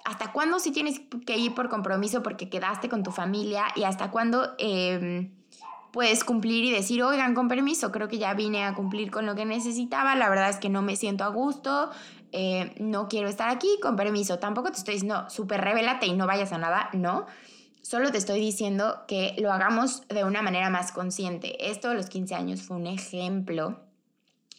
¿Hasta 0.04 0.32
cuándo 0.32 0.58
sí 0.60 0.70
tienes 0.70 1.00
que 1.26 1.36
ir 1.36 1.54
por 1.54 1.68
compromiso 1.68 2.22
porque 2.22 2.48
quedaste 2.48 2.88
con 2.88 3.02
tu 3.02 3.10
familia? 3.10 3.66
¿Y 3.74 3.82
hasta 3.82 4.10
cuándo 4.10 4.54
em, 4.58 5.32
puedes 5.90 6.22
cumplir 6.24 6.64
y 6.64 6.70
decir, 6.70 7.02
oigan, 7.02 7.34
con 7.34 7.48
permiso, 7.48 7.90
creo 7.90 8.06
que 8.06 8.18
ya 8.18 8.34
vine 8.34 8.64
a 8.64 8.74
cumplir 8.74 9.10
con 9.10 9.26
lo 9.26 9.34
que 9.34 9.44
necesitaba, 9.44 10.14
la 10.14 10.28
verdad 10.28 10.50
es 10.50 10.58
que 10.58 10.68
no 10.68 10.82
me 10.82 10.94
siento 10.94 11.24
a 11.24 11.28
gusto, 11.28 11.90
eh, 12.38 12.74
no 12.78 13.08
quiero 13.08 13.28
estar 13.28 13.48
aquí, 13.48 13.78
con 13.80 13.96
permiso. 13.96 14.38
Tampoco 14.38 14.70
te 14.70 14.76
estoy 14.76 14.94
diciendo, 14.94 15.24
súper 15.30 15.62
revélate 15.62 16.04
y 16.04 16.12
no 16.12 16.26
vayas 16.26 16.52
a 16.52 16.58
nada, 16.58 16.90
no. 16.92 17.24
Solo 17.80 18.12
te 18.12 18.18
estoy 18.18 18.40
diciendo 18.40 19.04
que 19.08 19.34
lo 19.38 19.50
hagamos 19.50 20.06
de 20.08 20.22
una 20.22 20.42
manera 20.42 20.68
más 20.68 20.92
consciente. 20.92 21.70
Esto 21.70 21.88
de 21.88 21.94
los 21.94 22.10
15 22.10 22.34
años 22.34 22.60
fue 22.60 22.76
un 22.76 22.88
ejemplo, 22.88 23.80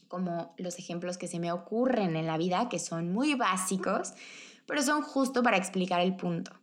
como 0.08 0.56
los 0.58 0.80
ejemplos 0.80 1.20
que 1.20 1.28
se 1.28 1.38
me 1.38 1.52
ocurren 1.52 2.16
en 2.16 2.26
la 2.26 2.38
vida, 2.38 2.68
que 2.68 2.80
son 2.80 3.14
muy 3.14 3.36
básicos, 3.36 4.14
pero 4.66 4.82
son 4.82 5.04
justo 5.04 5.44
para 5.44 5.58
explicar 5.58 6.02
el 6.02 6.16
punto. 6.16 6.54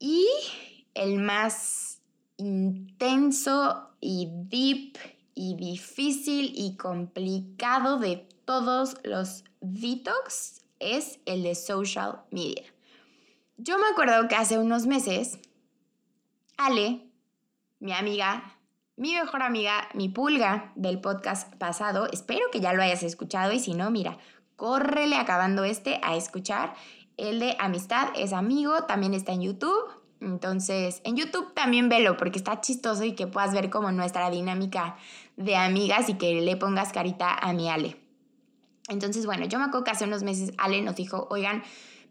Y 0.00 0.26
el 0.94 1.20
más 1.20 2.00
intenso 2.36 3.90
y 4.00 4.28
deep 4.32 4.98
y 5.36 5.54
difícil 5.54 6.52
y 6.56 6.76
complicado 6.76 8.00
de 8.00 8.26
todos 8.48 8.96
los 9.04 9.44
detox 9.60 10.62
es 10.80 11.20
el 11.26 11.42
de 11.42 11.54
social 11.54 12.22
media. 12.30 12.62
Yo 13.58 13.76
me 13.78 13.86
acuerdo 13.88 14.26
que 14.26 14.36
hace 14.36 14.56
unos 14.56 14.86
meses, 14.86 15.38
Ale, 16.56 17.02
mi 17.78 17.92
amiga, 17.92 18.56
mi 18.96 19.12
mejor 19.12 19.42
amiga, 19.42 19.86
mi 19.92 20.08
pulga 20.08 20.72
del 20.76 20.98
podcast 20.98 21.54
pasado, 21.56 22.08
espero 22.10 22.46
que 22.50 22.60
ya 22.60 22.72
lo 22.72 22.82
hayas 22.82 23.02
escuchado 23.02 23.52
y 23.52 23.60
si 23.60 23.74
no, 23.74 23.90
mira, 23.90 24.16
córrele 24.56 25.16
acabando 25.16 25.64
este 25.64 26.00
a 26.02 26.16
escuchar. 26.16 26.72
El 27.18 27.40
de 27.40 27.54
amistad 27.58 28.08
es 28.16 28.32
amigo, 28.32 28.84
también 28.84 29.12
está 29.12 29.32
en 29.32 29.42
YouTube. 29.42 29.90
Entonces, 30.22 31.02
en 31.04 31.16
YouTube 31.16 31.52
también 31.52 31.90
velo 31.90 32.16
porque 32.16 32.38
está 32.38 32.62
chistoso 32.62 33.04
y 33.04 33.12
que 33.12 33.26
puedas 33.26 33.52
ver 33.52 33.68
como 33.68 33.92
nuestra 33.92 34.30
dinámica 34.30 34.96
de 35.36 35.54
amigas 35.54 36.08
y 36.08 36.14
que 36.14 36.40
le 36.40 36.56
pongas 36.56 36.94
carita 36.94 37.34
a 37.34 37.52
mi 37.52 37.68
Ale. 37.68 38.07
Entonces, 38.88 39.26
bueno, 39.26 39.44
yo 39.46 39.58
me 39.58 39.66
acuerdo 39.66 39.84
que 39.84 39.90
hace 39.90 40.04
unos 40.04 40.22
meses 40.22 40.52
Ale 40.56 40.80
nos 40.82 40.96
dijo, 40.96 41.26
oigan, 41.30 41.62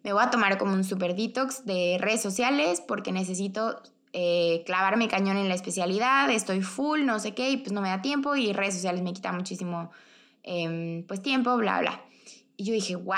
me 0.03 0.13
voy 0.13 0.23
a 0.23 0.29
tomar 0.29 0.57
como 0.57 0.73
un 0.73 0.83
super 0.83 1.15
detox 1.15 1.65
de 1.65 1.97
redes 1.99 2.21
sociales 2.21 2.81
porque 2.87 3.11
necesito 3.11 3.81
eh, 4.13 4.63
clavarme 4.65 5.07
cañón 5.07 5.37
en 5.37 5.49
la 5.49 5.55
especialidad, 5.55 6.29
estoy 6.29 6.61
full, 6.61 7.03
no 7.03 7.19
sé 7.19 7.33
qué, 7.33 7.49
y 7.49 7.57
pues 7.57 7.71
no 7.73 7.81
me 7.81 7.89
da 7.89 8.01
tiempo 8.01 8.35
y 8.35 8.53
redes 8.53 8.75
sociales 8.75 9.01
me 9.01 9.13
quita 9.13 9.31
muchísimo 9.31 9.91
em, 10.43 11.05
pues 11.07 11.21
tiempo, 11.21 11.57
bla, 11.57 11.81
bla. 11.81 12.01
Y 12.55 12.65
yo 12.65 12.73
dije, 12.73 12.95
wow, 12.95 13.15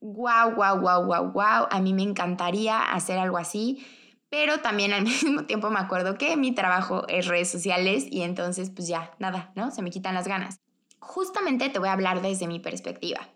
wow, 0.00 0.54
wow, 0.56 0.80
wow, 0.80 1.04
wow, 1.04 1.32
wow, 1.32 1.68
a 1.70 1.80
mí 1.80 1.92
me 1.92 2.02
encantaría 2.02 2.80
hacer 2.80 3.18
algo 3.18 3.38
así, 3.38 3.86
pero 4.30 4.60
también 4.60 4.92
al 4.92 5.02
mismo 5.04 5.44
tiempo 5.44 5.70
me 5.70 5.78
acuerdo 5.78 6.16
que 6.16 6.36
mi 6.36 6.52
trabajo 6.54 7.06
es 7.08 7.26
redes 7.26 7.50
sociales 7.50 8.06
y 8.10 8.22
entonces 8.22 8.70
pues 8.70 8.88
ya, 8.88 9.12
nada, 9.18 9.52
¿no? 9.54 9.70
Se 9.70 9.82
me 9.82 9.90
quitan 9.90 10.14
las 10.14 10.26
ganas 10.26 10.60
justamente 11.00 11.68
te 11.68 11.78
voy 11.78 11.88
a 11.88 11.92
hablar 11.92 12.22
desde 12.22 12.46
mi 12.46 12.60
perspectiva. 12.60 13.28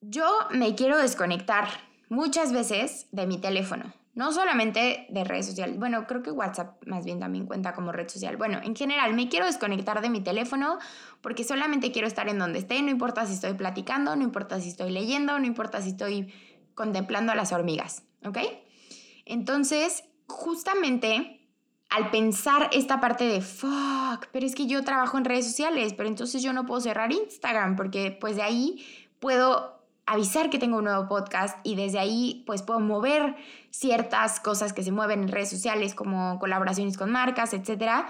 Yo 0.00 0.26
me 0.50 0.74
quiero 0.74 0.98
desconectar 0.98 1.68
muchas 2.08 2.52
veces 2.52 3.06
de 3.12 3.26
mi 3.26 3.38
teléfono, 3.38 3.92
no 4.14 4.32
solamente 4.32 5.06
de 5.10 5.24
redes 5.24 5.46
sociales. 5.46 5.78
Bueno, 5.78 6.06
creo 6.06 6.22
que 6.22 6.30
WhatsApp 6.30 6.82
más 6.86 7.04
bien 7.04 7.18
también 7.18 7.46
cuenta 7.46 7.74
como 7.74 7.92
red 7.92 8.08
social. 8.08 8.36
Bueno, 8.36 8.60
en 8.62 8.76
general 8.76 9.14
me 9.14 9.28
quiero 9.28 9.46
desconectar 9.46 10.00
de 10.00 10.10
mi 10.10 10.20
teléfono 10.20 10.78
porque 11.20 11.44
solamente 11.44 11.92
quiero 11.92 12.06
estar 12.06 12.28
en 12.28 12.38
donde 12.38 12.58
esté, 12.58 12.80
no 12.82 12.90
importa 12.90 13.26
si 13.26 13.34
estoy 13.34 13.54
platicando, 13.54 14.14
no 14.16 14.22
importa 14.22 14.60
si 14.60 14.68
estoy 14.68 14.90
leyendo, 14.90 15.38
no 15.38 15.46
importa 15.46 15.82
si 15.82 15.90
estoy 15.90 16.32
contemplando 16.74 17.32
a 17.32 17.34
las 17.34 17.52
hormigas, 17.52 18.04
¿ok? 18.24 18.38
Entonces, 19.24 20.04
justamente 20.28 21.35
al 21.90 22.10
pensar 22.10 22.68
esta 22.72 23.00
parte 23.00 23.24
de, 23.24 23.40
fuck, 23.40 24.26
pero 24.32 24.44
es 24.44 24.54
que 24.54 24.66
yo 24.66 24.82
trabajo 24.84 25.18
en 25.18 25.24
redes 25.24 25.46
sociales, 25.46 25.94
pero 25.94 26.08
entonces 26.08 26.42
yo 26.42 26.52
no 26.52 26.66
puedo 26.66 26.80
cerrar 26.80 27.12
Instagram 27.12 27.76
porque 27.76 28.16
pues 28.20 28.36
de 28.36 28.42
ahí 28.42 28.84
puedo 29.20 29.76
avisar 30.06 30.50
que 30.50 30.58
tengo 30.58 30.78
un 30.78 30.84
nuevo 30.84 31.08
podcast 31.08 31.58
y 31.64 31.74
desde 31.74 31.98
ahí 31.98 32.44
pues 32.46 32.62
puedo 32.62 32.80
mover 32.80 33.36
ciertas 33.70 34.40
cosas 34.40 34.72
que 34.72 34.82
se 34.82 34.92
mueven 34.92 35.22
en 35.22 35.28
redes 35.28 35.50
sociales 35.50 35.94
como 35.94 36.38
colaboraciones 36.38 36.96
con 36.96 37.10
marcas, 37.10 37.52
etc. 37.52 38.06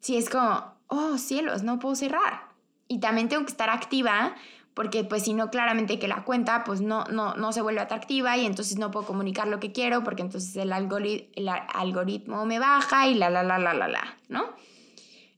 Si 0.00 0.16
es 0.16 0.30
como, 0.30 0.74
oh 0.86 1.18
cielos, 1.18 1.62
no 1.62 1.78
puedo 1.78 1.94
cerrar. 1.94 2.48
Y 2.86 3.00
también 3.00 3.28
tengo 3.28 3.44
que 3.44 3.50
estar 3.50 3.68
activa 3.68 4.34
porque 4.78 5.02
pues 5.02 5.24
si 5.24 5.34
no, 5.34 5.50
claramente 5.50 5.98
que 5.98 6.06
la 6.06 6.22
cuenta 6.22 6.62
pues 6.62 6.80
no, 6.80 7.02
no, 7.06 7.34
no 7.34 7.52
se 7.52 7.62
vuelve 7.62 7.80
atractiva 7.80 8.36
y 8.36 8.46
entonces 8.46 8.78
no 8.78 8.92
puedo 8.92 9.06
comunicar 9.06 9.48
lo 9.48 9.58
que 9.58 9.72
quiero 9.72 10.04
porque 10.04 10.22
entonces 10.22 10.54
el, 10.54 10.70
el 10.70 11.48
algoritmo 11.48 12.46
me 12.46 12.60
baja 12.60 13.08
y 13.08 13.16
la, 13.16 13.28
la, 13.28 13.42
la, 13.42 13.58
la, 13.58 13.74
la, 13.74 13.88
la, 13.88 14.18
¿no? 14.28 14.44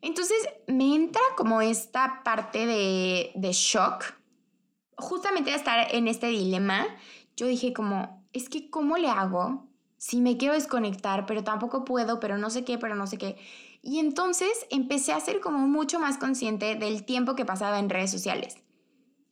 Entonces 0.03 0.37
me 0.67 0.95
entra 0.95 1.23
como 1.39 1.63
esta 1.63 2.21
parte 2.23 2.67
de, 2.67 3.33
de 3.35 3.53
shock, 3.55 4.13
justamente 4.99 5.53
de 5.53 5.57
estar 5.57 5.87
en 5.95 6.07
este 6.07 6.27
dilema, 6.27 6.87
yo 7.35 7.47
dije 7.47 7.73
como, 7.73 8.23
es 8.35 8.51
que 8.51 8.69
¿cómo 8.69 8.99
le 8.99 9.09
hago 9.09 9.71
si 9.97 10.21
me 10.21 10.37
quiero 10.37 10.53
desconectar, 10.53 11.25
pero 11.25 11.45
tampoco 11.45 11.87
puedo, 11.87 12.21
pero 12.21 12.37
no 12.37 12.51
sé 12.51 12.63
qué, 12.67 12.77
pero 12.77 12.95
no 12.95 13.07
sé 13.07 13.17
qué? 13.17 13.39
Y 13.81 14.01
entonces 14.01 14.67
empecé 14.69 15.15
a 15.15 15.21
ser 15.21 15.41
como 15.41 15.61
mucho 15.67 15.99
más 15.99 16.19
consciente 16.19 16.75
del 16.75 17.07
tiempo 17.07 17.37
que 17.37 17.47
pasaba 17.47 17.79
en 17.79 17.89
redes 17.89 18.11
sociales 18.11 18.59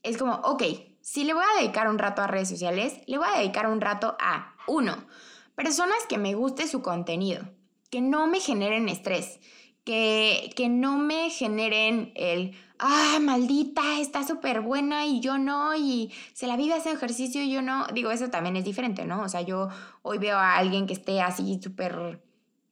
es 0.02 0.16
como, 0.16 0.34
ok, 0.34 0.62
si 1.00 1.24
le 1.24 1.34
voy 1.34 1.44
a 1.44 1.60
dedicar 1.60 1.88
un 1.88 1.98
rato 1.98 2.22
a 2.22 2.26
redes 2.26 2.48
sociales, 2.48 3.00
le 3.06 3.18
voy 3.18 3.26
a 3.32 3.38
dedicar 3.38 3.66
un 3.68 3.80
rato 3.80 4.16
a, 4.20 4.54
uno, 4.66 5.06
personas 5.54 5.98
que 6.08 6.18
me 6.18 6.34
guste 6.34 6.66
su 6.68 6.82
contenido, 6.82 7.48
que 7.90 8.00
no 8.00 8.26
me 8.26 8.40
generen 8.40 8.88
estrés, 8.88 9.40
que, 9.84 10.50
que 10.54 10.68
no 10.68 10.98
me 10.98 11.30
generen 11.30 12.12
el, 12.14 12.54
ah, 12.78 13.18
maldita, 13.20 14.00
está 14.00 14.22
súper 14.26 14.60
buena 14.60 15.06
y 15.06 15.20
yo 15.20 15.38
no, 15.38 15.74
y 15.74 16.12
se 16.32 16.46
la 16.46 16.56
vive 16.56 16.76
ese 16.76 16.92
ejercicio 16.92 17.42
y 17.42 17.50
yo 17.50 17.62
no. 17.62 17.86
Digo, 17.94 18.10
eso 18.10 18.28
también 18.28 18.56
es 18.56 18.64
diferente, 18.64 19.04
¿no? 19.04 19.22
O 19.22 19.28
sea, 19.28 19.40
yo 19.40 19.68
hoy 20.02 20.18
veo 20.18 20.36
a 20.36 20.56
alguien 20.56 20.86
que 20.86 20.92
esté 20.92 21.20
así 21.20 21.58
súper 21.62 22.22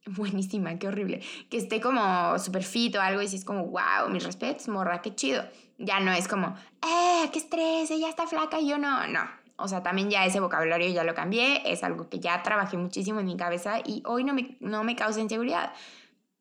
buenísima, 0.07 0.79
qué 0.79 0.89
horrible, 0.89 1.23
que 1.51 1.57
esté 1.57 1.81
como 1.81 2.39
súper 2.39 2.63
fit 2.63 2.95
o 2.97 3.01
algo 3.01 3.23
y 3.23 3.29
si 3.29 3.37
es 3.37 3.45
como, 3.45 3.67
wow, 3.67 4.09
mis 4.11 4.25
respetos, 4.25 4.69
morra, 4.69 5.03
qué 5.03 5.15
chido. 5.15 5.43
Ya 5.79 6.01
no 6.01 6.13
es 6.13 6.29
como, 6.29 6.57
eh, 6.83 7.29
qué 7.33 7.39
estrés, 7.39 7.91
ella 7.91 8.09
está 8.09 8.27
flaca 8.27 8.59
y 8.61 8.69
yo 8.69 8.79
no, 8.79 9.07
no. 9.07 9.21
O 9.57 9.69
sea, 9.69 9.83
también 9.83 10.11
ya 10.11 10.25
ese 10.25 10.41
vocabulario 10.41 10.89
ya 10.89 11.05
lo 11.05 11.15
cambié, 11.15 11.63
es 11.71 11.83
algo 11.83 12.09
que 12.09 12.21
ya 12.21 12.43
trabajé 12.43 12.77
muchísimo 12.77 13.21
en 13.21 13.27
mi 13.27 13.37
cabeza 13.37 13.81
y 13.85 14.03
hoy 14.07 14.25
no 14.25 14.35
me, 14.35 14.57
no 14.61 14.85
me 14.85 14.97
causa 14.97 15.21
inseguridad. 15.21 15.73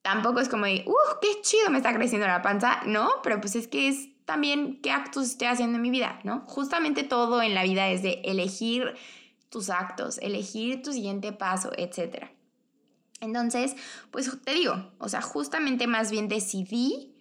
Tampoco 0.02 0.40
es 0.40 0.50
como 0.50 0.66
de, 0.66 0.84
uh, 0.86 1.20
qué 1.22 1.42
chido 1.42 1.70
me 1.70 1.78
está 1.78 1.94
creciendo 1.94 2.28
la 2.28 2.42
panza, 2.42 2.82
no, 2.86 3.10
pero 3.24 3.40
pues 3.40 3.56
es 3.56 3.68
que 3.68 3.88
es 3.88 4.10
también 4.26 4.82
qué 4.82 4.92
actos 4.92 5.26
estoy 5.26 5.48
haciendo 5.48 5.78
en 5.78 5.82
mi 5.82 5.92
vida, 5.92 6.20
¿no? 6.24 6.42
Justamente 6.42 7.04
todo 7.04 7.42
en 7.42 7.56
la 7.56 7.64
vida 7.64 7.88
es 7.90 8.04
de 8.04 8.22
elegir 8.26 8.96
tus 9.50 9.70
actos, 9.70 10.18
elegir 10.20 10.82
tu 10.82 10.92
siguiente 10.92 11.32
paso, 11.32 11.72
etcétera. 11.78 12.32
Entonces, 13.22 13.76
pues 14.12 14.30
te 14.44 14.54
digo, 14.54 14.92
o 15.00 15.08
sea, 15.08 15.22
justamente 15.22 15.88
más 15.88 16.12
bien 16.12 16.28
decidí 16.28 17.15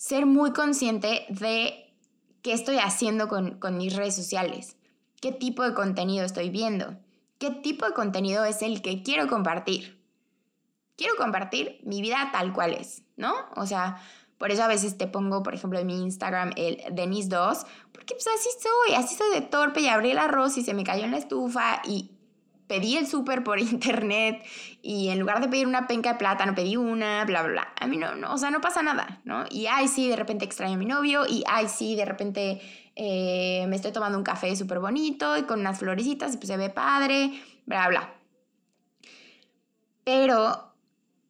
ser 0.00 0.24
muy 0.24 0.54
consciente 0.54 1.26
de 1.28 1.92
qué 2.40 2.54
estoy 2.54 2.78
haciendo 2.78 3.28
con, 3.28 3.58
mis 3.76 3.94
redes 3.94 4.16
sociales, 4.16 4.78
qué 5.20 5.30
tipo 5.30 5.62
de 5.62 5.74
contenido 5.74 6.24
estoy 6.24 6.48
viendo, 6.48 6.96
qué 7.36 7.50
tipo 7.50 7.84
de 7.84 7.92
contenido 7.92 8.46
es 8.46 8.62
el 8.62 8.80
que 8.80 9.02
quiero 9.02 9.28
compartir. 9.28 10.00
Quiero 10.96 11.16
compartir 11.16 11.80
mi 11.84 12.00
vida 12.00 12.30
tal 12.32 12.54
cual 12.54 12.72
es, 12.72 13.02
¿no? 13.16 13.34
O 13.56 13.66
sea, 13.66 14.00
por 14.38 14.50
eso 14.50 14.62
a 14.62 14.68
veces 14.68 14.96
te 14.96 15.06
pongo, 15.06 15.42
por 15.42 15.54
ejemplo, 15.54 15.78
en 15.78 15.86
mi 15.86 16.00
Instagram 16.00 16.52
el 16.56 16.78
Denis2, 16.94 17.66
porque 17.92 18.14
pues 18.14 18.26
así 18.26 18.48
soy, 18.58 18.96
así 18.96 19.14
soy 19.16 19.28
de 19.34 19.42
torpe 19.42 19.82
y 19.82 19.88
abrí 19.88 20.12
el 20.12 20.18
arroz 20.18 20.56
y 20.56 20.64
se 20.64 20.72
me 20.72 20.82
cayó 20.82 21.04
en 21.04 21.10
la 21.10 21.18
estufa 21.18 21.82
y 21.84 22.10
pedí 22.70 22.96
el 22.96 23.08
súper 23.08 23.42
por 23.42 23.58
internet 23.58 24.44
y 24.80 25.08
en 25.08 25.18
lugar 25.18 25.40
de 25.40 25.48
pedir 25.48 25.66
una 25.66 25.88
penca 25.88 26.12
de 26.12 26.18
plátano 26.20 26.54
pedí 26.54 26.76
una, 26.76 27.24
bla, 27.24 27.42
bla, 27.42 27.50
bla. 27.50 27.68
A 27.80 27.88
mí 27.88 27.96
no, 27.96 28.14
no, 28.14 28.32
o 28.32 28.38
sea, 28.38 28.52
no 28.52 28.60
pasa 28.60 28.80
nada, 28.80 29.20
¿no? 29.24 29.44
Y 29.50 29.66
ay, 29.66 29.88
sí, 29.88 30.08
de 30.08 30.14
repente 30.14 30.44
extraño 30.44 30.74
a 30.74 30.78
mi 30.78 30.86
novio 30.86 31.24
y 31.28 31.42
ay, 31.48 31.66
sí, 31.68 31.96
de 31.96 32.04
repente 32.04 32.62
eh, 32.94 33.66
me 33.66 33.74
estoy 33.74 33.90
tomando 33.90 34.16
un 34.16 34.22
café 34.22 34.54
súper 34.54 34.78
bonito 34.78 35.36
y 35.36 35.42
con 35.42 35.58
unas 35.58 35.80
florecitas 35.80 36.32
y 36.34 36.36
pues 36.36 36.46
se 36.46 36.56
ve 36.56 36.70
padre, 36.70 37.32
bla, 37.66 37.88
bla. 37.88 38.14
Pero 40.04 40.72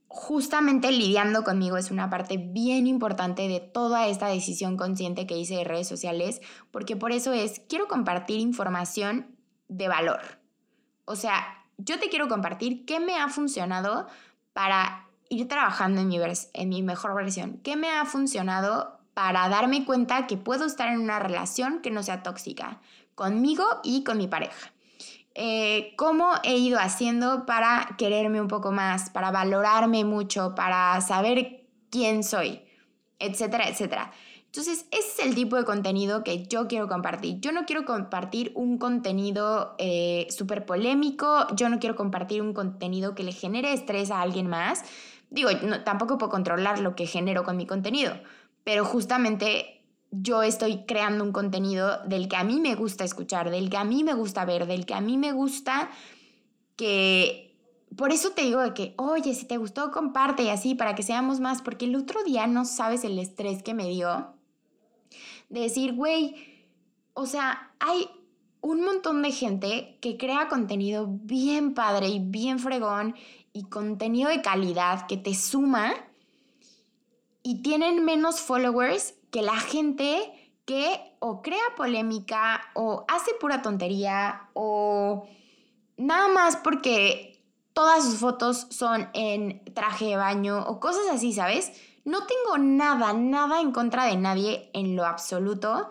justamente 0.09 0.93
lidiando 0.93 1.43
conmigo 1.43 1.78
es 1.78 1.91
una 1.91 2.11
parte 2.11 2.36
bien 2.36 2.86
importante 2.86 3.49
de 3.49 3.61
toda 3.61 4.09
esta 4.09 4.26
decisión 4.26 4.76
consciente 4.76 5.26
que 5.26 5.38
hice 5.38 5.55
de 5.55 5.64
redes 5.64 5.88
sociales, 5.88 6.43
porque 6.70 6.97
por 6.97 7.12
eso 7.12 7.32
es, 7.32 7.62
quiero 7.66 7.88
compartir 7.88 8.41
información 8.41 9.38
de 9.68 9.88
valor 9.88 10.39
o 11.05 11.16
sea, 11.16 11.64
yo 11.78 11.98
te 11.98 12.09
quiero 12.09 12.28
compartir 12.28 12.84
qué 12.84 13.01
me 13.01 13.16
ha 13.16 13.28
funcionado 13.28 14.07
para 14.53 15.07
ir 15.28 15.48
trabajando 15.48 16.01
en 16.01 16.09
mi, 16.09 16.18
en 16.53 16.68
mi 16.68 16.82
mejor 16.82 17.14
versión. 17.14 17.61
¿Qué 17.62 17.76
me 17.76 17.90
ha 17.90 18.05
funcionado 18.05 18.98
para 19.14 19.48
darme 19.48 19.84
cuenta 19.84 20.26
que 20.26 20.36
puedo 20.36 20.66
estar 20.66 20.88
en 20.88 21.01
una 21.01 21.18
relación 21.18 21.80
que 21.80 21.90
no 21.90 22.03
sea 22.03 22.22
tóxica 22.22 22.80
conmigo 23.14 23.64
y 23.82 24.05
con 24.05 24.18
mi 24.18 24.28
pareja? 24.28 24.72
Eh, 25.34 25.94
¿Cómo 25.96 26.32
he 26.42 26.57
ido 26.57 26.78
haciendo 26.80 27.46
para 27.46 27.94
quererme 27.96 28.40
un 28.40 28.48
poco 28.48 28.72
más, 28.72 29.11
para 29.11 29.30
valorarme 29.30 30.05
mucho, 30.05 30.55
para 30.55 31.01
saber 31.01 31.66
quién 31.88 32.24
soy, 32.24 32.61
etcétera, 33.18 33.68
etcétera? 33.68 34.11
Entonces, 34.51 34.86
ese 34.90 35.22
es 35.22 35.28
el 35.28 35.36
tipo 35.36 35.55
de 35.55 35.64
contenido 35.64 36.24
que 36.24 36.44
yo 36.48 36.66
quiero 36.66 36.88
compartir. 36.88 37.38
Yo 37.38 37.53
no 37.53 37.66
quiero 37.66 37.84
compartir 37.84 38.51
un 38.57 38.78
contenido 38.78 39.76
eh, 39.78 40.26
súper 40.28 40.66
polémico, 40.66 41.46
yo 41.55 41.68
no 41.68 41.78
quiero 41.78 41.94
compartir 41.94 42.42
un 42.42 42.53
contenido 42.53 43.14
que 43.14 43.22
le 43.22 43.30
genere 43.30 43.72
estrés 43.72 44.11
a 44.11 44.20
alguien 44.20 44.48
más. 44.48 44.82
Digo, 45.30 45.51
tampoco 45.84 46.18
puedo 46.18 46.32
controlar 46.32 46.80
lo 46.80 46.96
que 46.96 47.07
genero 47.07 47.44
con 47.44 47.57
mi 47.57 47.64
contenido, 47.64 48.12
pero 48.64 48.84
justamente 48.84 49.84
yo 50.11 50.42
estoy 50.42 50.84
creando 50.84 51.22
un 51.22 51.30
contenido 51.30 52.05
del 52.09 52.26
que 52.26 52.34
a 52.34 52.42
mí 52.42 52.59
me 52.59 52.74
gusta 52.74 53.05
escuchar, 53.05 53.51
del 53.51 53.70
que 53.70 53.76
a 53.76 53.84
mí 53.84 54.03
me 54.03 54.14
gusta 54.14 54.44
ver, 54.44 54.66
del 54.66 54.84
que 54.84 54.94
a 54.94 55.01
mí 55.01 55.16
me 55.16 55.30
gusta 55.30 55.90
que... 56.74 57.46
Por 57.96 58.12
eso 58.12 58.30
te 58.30 58.42
digo 58.42 58.61
de 58.61 58.74
que, 58.74 58.94
oye, 58.98 59.32
si 59.34 59.46
te 59.46 59.59
gustó, 59.59 59.92
comparte 59.92 60.42
y 60.42 60.48
así 60.48 60.74
para 60.74 60.96
que 60.96 61.05
seamos 61.05 61.38
más, 61.38 61.62
porque 61.62 61.84
el 61.84 61.94
otro 61.94 62.24
día 62.24 62.48
no 62.48 62.64
sabes 62.64 63.05
el 63.05 63.18
estrés 63.18 63.62
que 63.62 63.74
me 63.74 63.88
dio 63.88 64.39
de 65.51 65.61
decir, 65.61 65.92
güey, 65.92 66.34
o 67.12 67.26
sea, 67.26 67.72
hay 67.78 68.09
un 68.62 68.84
montón 68.84 69.22
de 69.22 69.32
gente 69.32 69.98
que 70.01 70.16
crea 70.16 70.48
contenido 70.48 71.07
bien 71.09 71.74
padre 71.74 72.09
y 72.09 72.20
bien 72.20 72.59
fregón 72.59 73.14
y 73.53 73.64
contenido 73.64 74.30
de 74.30 74.42
calidad 74.42 75.07
que 75.07 75.16
te 75.16 75.34
suma 75.34 75.92
y 77.42 77.62
tienen 77.62 78.05
menos 78.05 78.40
followers 78.40 79.14
que 79.30 79.42
la 79.42 79.57
gente 79.57 80.32
que 80.64 81.01
o 81.18 81.42
crea 81.42 81.59
polémica 81.76 82.61
o 82.74 83.05
hace 83.09 83.32
pura 83.40 83.62
tontería 83.62 84.48
o 84.53 85.26
nada 85.96 86.28
más 86.28 86.57
porque 86.57 87.42
todas 87.72 88.05
sus 88.05 88.18
fotos 88.18 88.66
son 88.70 89.09
en 89.14 89.64
traje 89.74 90.07
de 90.07 90.16
baño 90.16 90.64
o 90.66 90.80
cosas 90.80 91.07
así, 91.11 91.32
¿sabes? 91.32 91.72
No 92.05 92.26
tengo 92.26 92.59
nada, 92.59 93.12
nada 93.12 93.61
en 93.61 93.72
contra 93.72 94.05
de 94.05 94.16
nadie 94.16 94.70
en 94.72 94.96
lo 94.96 95.05
absoluto. 95.05 95.90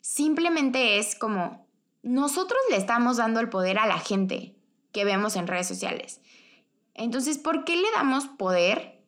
Simplemente 0.00 0.98
es 0.98 1.14
como 1.14 1.66
nosotros 2.02 2.58
le 2.70 2.76
estamos 2.76 3.18
dando 3.18 3.40
el 3.40 3.50
poder 3.50 3.78
a 3.78 3.86
la 3.86 3.98
gente 3.98 4.56
que 4.92 5.04
vemos 5.04 5.36
en 5.36 5.46
redes 5.46 5.68
sociales. 5.68 6.20
Entonces, 6.94 7.38
¿por 7.38 7.64
qué 7.64 7.76
le 7.76 7.90
damos 7.92 8.26
poder 8.26 9.02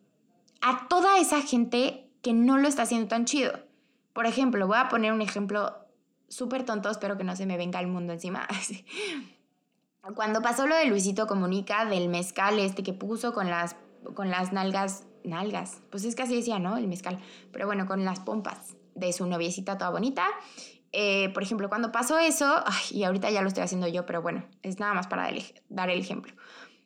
a 0.61 0.88
toda 0.88 1.18
esa 1.18 1.42
gente 1.42 2.11
que 2.22 2.32
no 2.32 2.59
lo 2.59 2.68
está 2.68 2.82
haciendo 2.82 3.09
tan 3.09 3.24
chido? 3.24 3.59
Por 4.12 4.26
ejemplo, 4.26 4.66
voy 4.66 4.78
a 4.78 4.88
poner 4.88 5.12
un 5.12 5.22
ejemplo 5.22 5.74
súper 6.28 6.64
tonto, 6.64 6.90
espero 6.90 7.16
que 7.16 7.24
no 7.24 7.34
se 7.36 7.46
me 7.46 7.57
venga 7.57 7.80
el 7.80 7.86
mundo 7.86 8.12
encima. 8.12 8.46
Cuando 10.14 10.42
pasó 10.42 10.66
lo 10.66 10.74
de 10.74 10.86
Luisito 10.86 11.26
Comunica, 11.26 11.84
del 11.84 12.09
mezcal 12.09 12.59
este 12.59 12.82
que 12.82 12.92
puso 12.92 13.32
con 13.32 13.48
las, 13.48 13.76
con 14.14 14.30
las 14.30 14.53
nalgas 14.53 15.05
nalgas, 15.24 15.80
pues 15.90 16.04
es 16.04 16.14
que 16.14 16.22
así 16.22 16.34
decía, 16.34 16.58
¿no? 16.58 16.76
El 16.76 16.88
mezcal, 16.88 17.18
pero 17.52 17.66
bueno, 17.66 17.86
con 17.86 18.04
las 18.04 18.20
pompas 18.20 18.76
de 18.94 19.12
su 19.12 19.26
noviecita 19.26 19.78
toda 19.78 19.90
bonita. 19.90 20.26
Eh, 20.92 21.30
por 21.32 21.42
ejemplo, 21.42 21.68
cuando 21.68 21.90
pasó 21.90 22.18
eso, 22.18 22.62
y 22.90 23.04
ahorita 23.04 23.30
ya 23.30 23.42
lo 23.42 23.48
estoy 23.48 23.64
haciendo 23.64 23.88
yo, 23.88 24.06
pero 24.06 24.22
bueno, 24.22 24.44
es 24.62 24.78
nada 24.78 24.94
más 24.94 25.06
para 25.06 25.30
dar 25.68 25.90
el 25.90 26.00
ejemplo. 26.00 26.34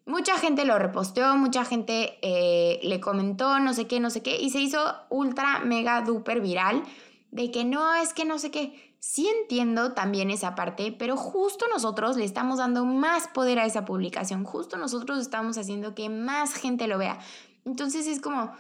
Mucha 0.07 0.39
gente 0.39 0.64
lo 0.64 0.78
reposteó, 0.78 1.37
mucha 1.37 1.64
gente 1.64 2.16
eh, 2.22 2.78
le 2.84 3.01
comentó, 3.01 3.59
no 3.59 3.74
sé 3.74 3.89
qué, 3.89 3.99
no 3.99 4.11
sé 4.11 4.22
qué, 4.22 4.41
y 4.41 4.51
se 4.51 4.61
hizo 4.61 4.78
ultra, 5.11 5.59
mega, 5.61 6.03
duper 6.03 6.41
viral 6.41 6.84
de 7.32 7.51
que 7.51 7.64
no, 7.64 7.95
es 7.97 8.14
que 8.14 8.24
no 8.24 8.39
sé 8.39 8.53
qué. 8.53 8.95
Sí 9.01 9.28
entiendo 9.41 9.93
también 9.93 10.30
esa 10.30 10.55
parte, 10.55 10.95
pero 10.97 11.16
justo 11.16 11.66
nosotros 11.72 12.16
le 12.16 12.24
estamos 12.24 12.59
dando 12.59 12.84
más 12.84 13.28
poder 13.28 13.59
a 13.59 13.66
esa 13.66 13.84
publicación, 13.84 14.45
justo 14.45 14.76
nosotros 14.76 15.18
estamos 15.18 15.59
haciendo 15.59 15.95
que 15.95 16.09
más 16.09 16.55
gente 16.55 16.87
lo 16.87 16.99
vea. 16.99 17.18
Entonces 17.67 18.07
es 18.07 18.21
como, 18.21 18.53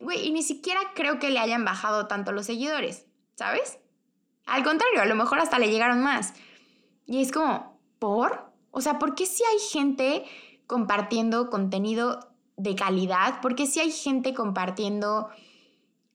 güey, 0.00 0.26
y 0.26 0.32
ni 0.32 0.42
siquiera 0.42 0.80
creo 0.94 1.18
que 1.18 1.30
le 1.30 1.38
hayan 1.38 1.64
bajado 1.64 2.08
tanto 2.08 2.32
los 2.32 2.46
seguidores, 2.46 3.06
¿sabes? 3.36 3.78
Al 4.46 4.64
contrario, 4.64 5.00
a 5.00 5.06
lo 5.06 5.14
mejor 5.14 5.38
hasta 5.38 5.60
le 5.60 5.70
llegaron 5.70 6.02
más. 6.02 6.34
Y 7.06 7.22
es 7.22 7.30
como, 7.30 7.80
¿por? 8.00 8.52
O 8.72 8.80
sea, 8.80 8.98
¿por 8.98 9.14
qué 9.14 9.26
si 9.26 9.44
hay 9.44 9.58
gente 9.70 10.24
compartiendo 10.66 11.50
contenido 11.50 12.32
de 12.56 12.74
calidad? 12.74 13.40
¿Por 13.40 13.54
qué 13.54 13.66
si 13.66 13.78
hay 13.78 13.92
gente 13.92 14.34
compartiendo 14.34 15.28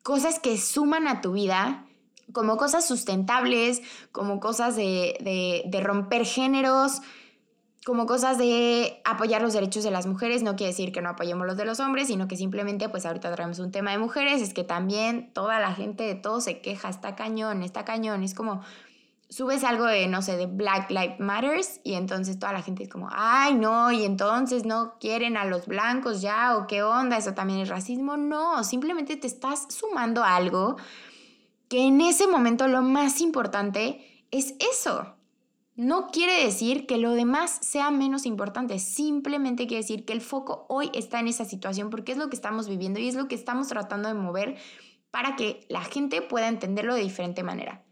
cosas 0.04 0.40
que 0.40 0.58
suman 0.58 1.08
a 1.08 1.22
tu 1.22 1.32
vida? 1.32 1.86
Como 2.34 2.58
cosas 2.58 2.86
sustentables, 2.86 3.82
como 4.12 4.42
cosas 4.42 4.76
de, 4.76 5.18
de, 5.22 5.64
de 5.66 5.82
romper 5.82 6.26
géneros, 6.26 7.02
como 7.88 8.06
cosas 8.06 8.38
de 8.38 9.00
apoyar 9.06 9.42
los 9.42 9.54
derechos 9.54 9.82
de 9.82 9.92
las 9.92 10.08
mujeres, 10.08 10.44
no 10.44 10.58
quiere 10.58 10.72
decir 10.72 10.92
que 10.92 11.02
no 11.02 11.08
apoyemos 11.08 11.48
los 11.48 11.56
de 11.56 11.64
los 11.64 11.80
hombres, 11.80 12.08
sino 12.08 12.28
que 12.28 12.36
simplemente 12.36 12.90
pues 12.90 13.06
ahorita 13.06 13.34
traemos 13.34 13.60
un 13.60 13.72
tema 13.72 13.92
de 13.92 13.98
mujeres, 13.98 14.42
es 14.42 14.54
que 14.54 14.66
también 14.66 15.32
toda 15.32 15.58
la 15.62 15.74
gente 15.74 16.04
de 16.04 16.16
todo 16.16 16.42
se 16.42 16.60
queja, 16.60 16.90
está 16.90 17.16
cañón, 17.16 17.64
está 17.64 17.86
cañón, 17.86 18.24
es 18.24 18.34
como 18.34 18.62
subes 19.30 19.64
algo 19.64 19.86
de, 19.86 20.06
no 20.08 20.22
sé, 20.22 20.36
de 20.36 20.48
Black 20.48 20.90
Lives 20.90 21.22
Matters 21.22 21.80
y 21.86 21.94
entonces 21.94 22.38
toda 22.38 22.52
la 22.52 22.62
gente 22.62 22.84
es 22.84 22.90
como, 22.90 23.08
ay, 23.10 23.56
no, 23.56 23.90
y 23.94 24.04
entonces 24.04 24.66
no 24.66 24.96
quieren 25.00 25.38
a 25.38 25.46
los 25.46 25.66
blancos 25.66 26.22
ya, 26.22 26.58
o 26.58 26.68
qué 26.68 26.84
onda, 26.84 27.16
eso 27.16 27.36
también 27.36 27.62
es 27.62 27.70
racismo. 27.70 28.18
No, 28.18 28.66
simplemente 28.66 29.16
te 29.16 29.28
estás 29.28 29.66
sumando 29.70 30.26
a 30.26 30.36
algo 30.36 30.76
que 31.70 31.88
en 31.88 32.02
ese 32.02 32.28
momento 32.28 32.68
lo 32.68 32.82
más 32.82 33.22
importante 33.22 34.26
es 34.30 34.56
eso. 34.74 35.17
No 35.78 36.08
quiere 36.08 36.44
decir 36.44 36.88
que 36.88 36.98
lo 36.98 37.12
demás 37.12 37.60
sea 37.62 37.92
menos 37.92 38.26
importante, 38.26 38.80
simplemente 38.80 39.68
quiere 39.68 39.84
decir 39.84 40.06
que 40.06 40.14
el 40.14 40.22
foco 40.22 40.66
hoy 40.70 40.90
está 40.96 41.20
en 41.20 41.28
esa 41.28 41.46
situación 41.46 41.92
porque 41.92 42.14
es 42.14 42.18
lo 42.18 42.30
que 42.30 42.36
estamos 42.36 42.68
viviendo 42.68 43.00
y 43.00 43.08
es 43.08 43.14
lo 43.14 43.28
que 43.28 43.36
estamos 43.36 43.68
tratando 43.68 44.08
de 44.08 44.16
mover 44.16 44.58
para 45.12 45.36
que 45.36 45.68
la 45.70 45.84
gente 45.84 46.24
pueda 46.24 46.48
entenderlo 46.48 46.96
de 46.96 47.04
diferente 47.04 47.44
manera. 47.44 47.86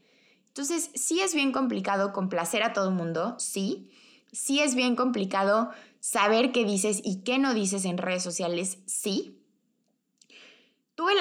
Entonces, 0.47 0.89
sí 0.95 1.19
es 1.19 1.35
bien 1.35 1.51
complicado 1.51 2.11
complacer 2.11 2.63
a 2.63 2.73
todo 2.73 2.89
el 2.89 2.95
mundo, 2.95 3.35
sí. 3.37 3.91
Sí 4.31 4.61
es 4.61 4.73
bien 4.73 4.95
complicado 4.95 5.69
saber 5.99 6.51
qué 6.51 6.65
dices 6.65 7.01
y 7.03 7.21
qué 7.21 7.37
no 7.37 7.53
dices 7.53 7.85
en 7.85 7.99
redes 7.99 8.23
sociales, 8.23 8.79
sí. 8.87 9.39
Tuve 10.95 11.11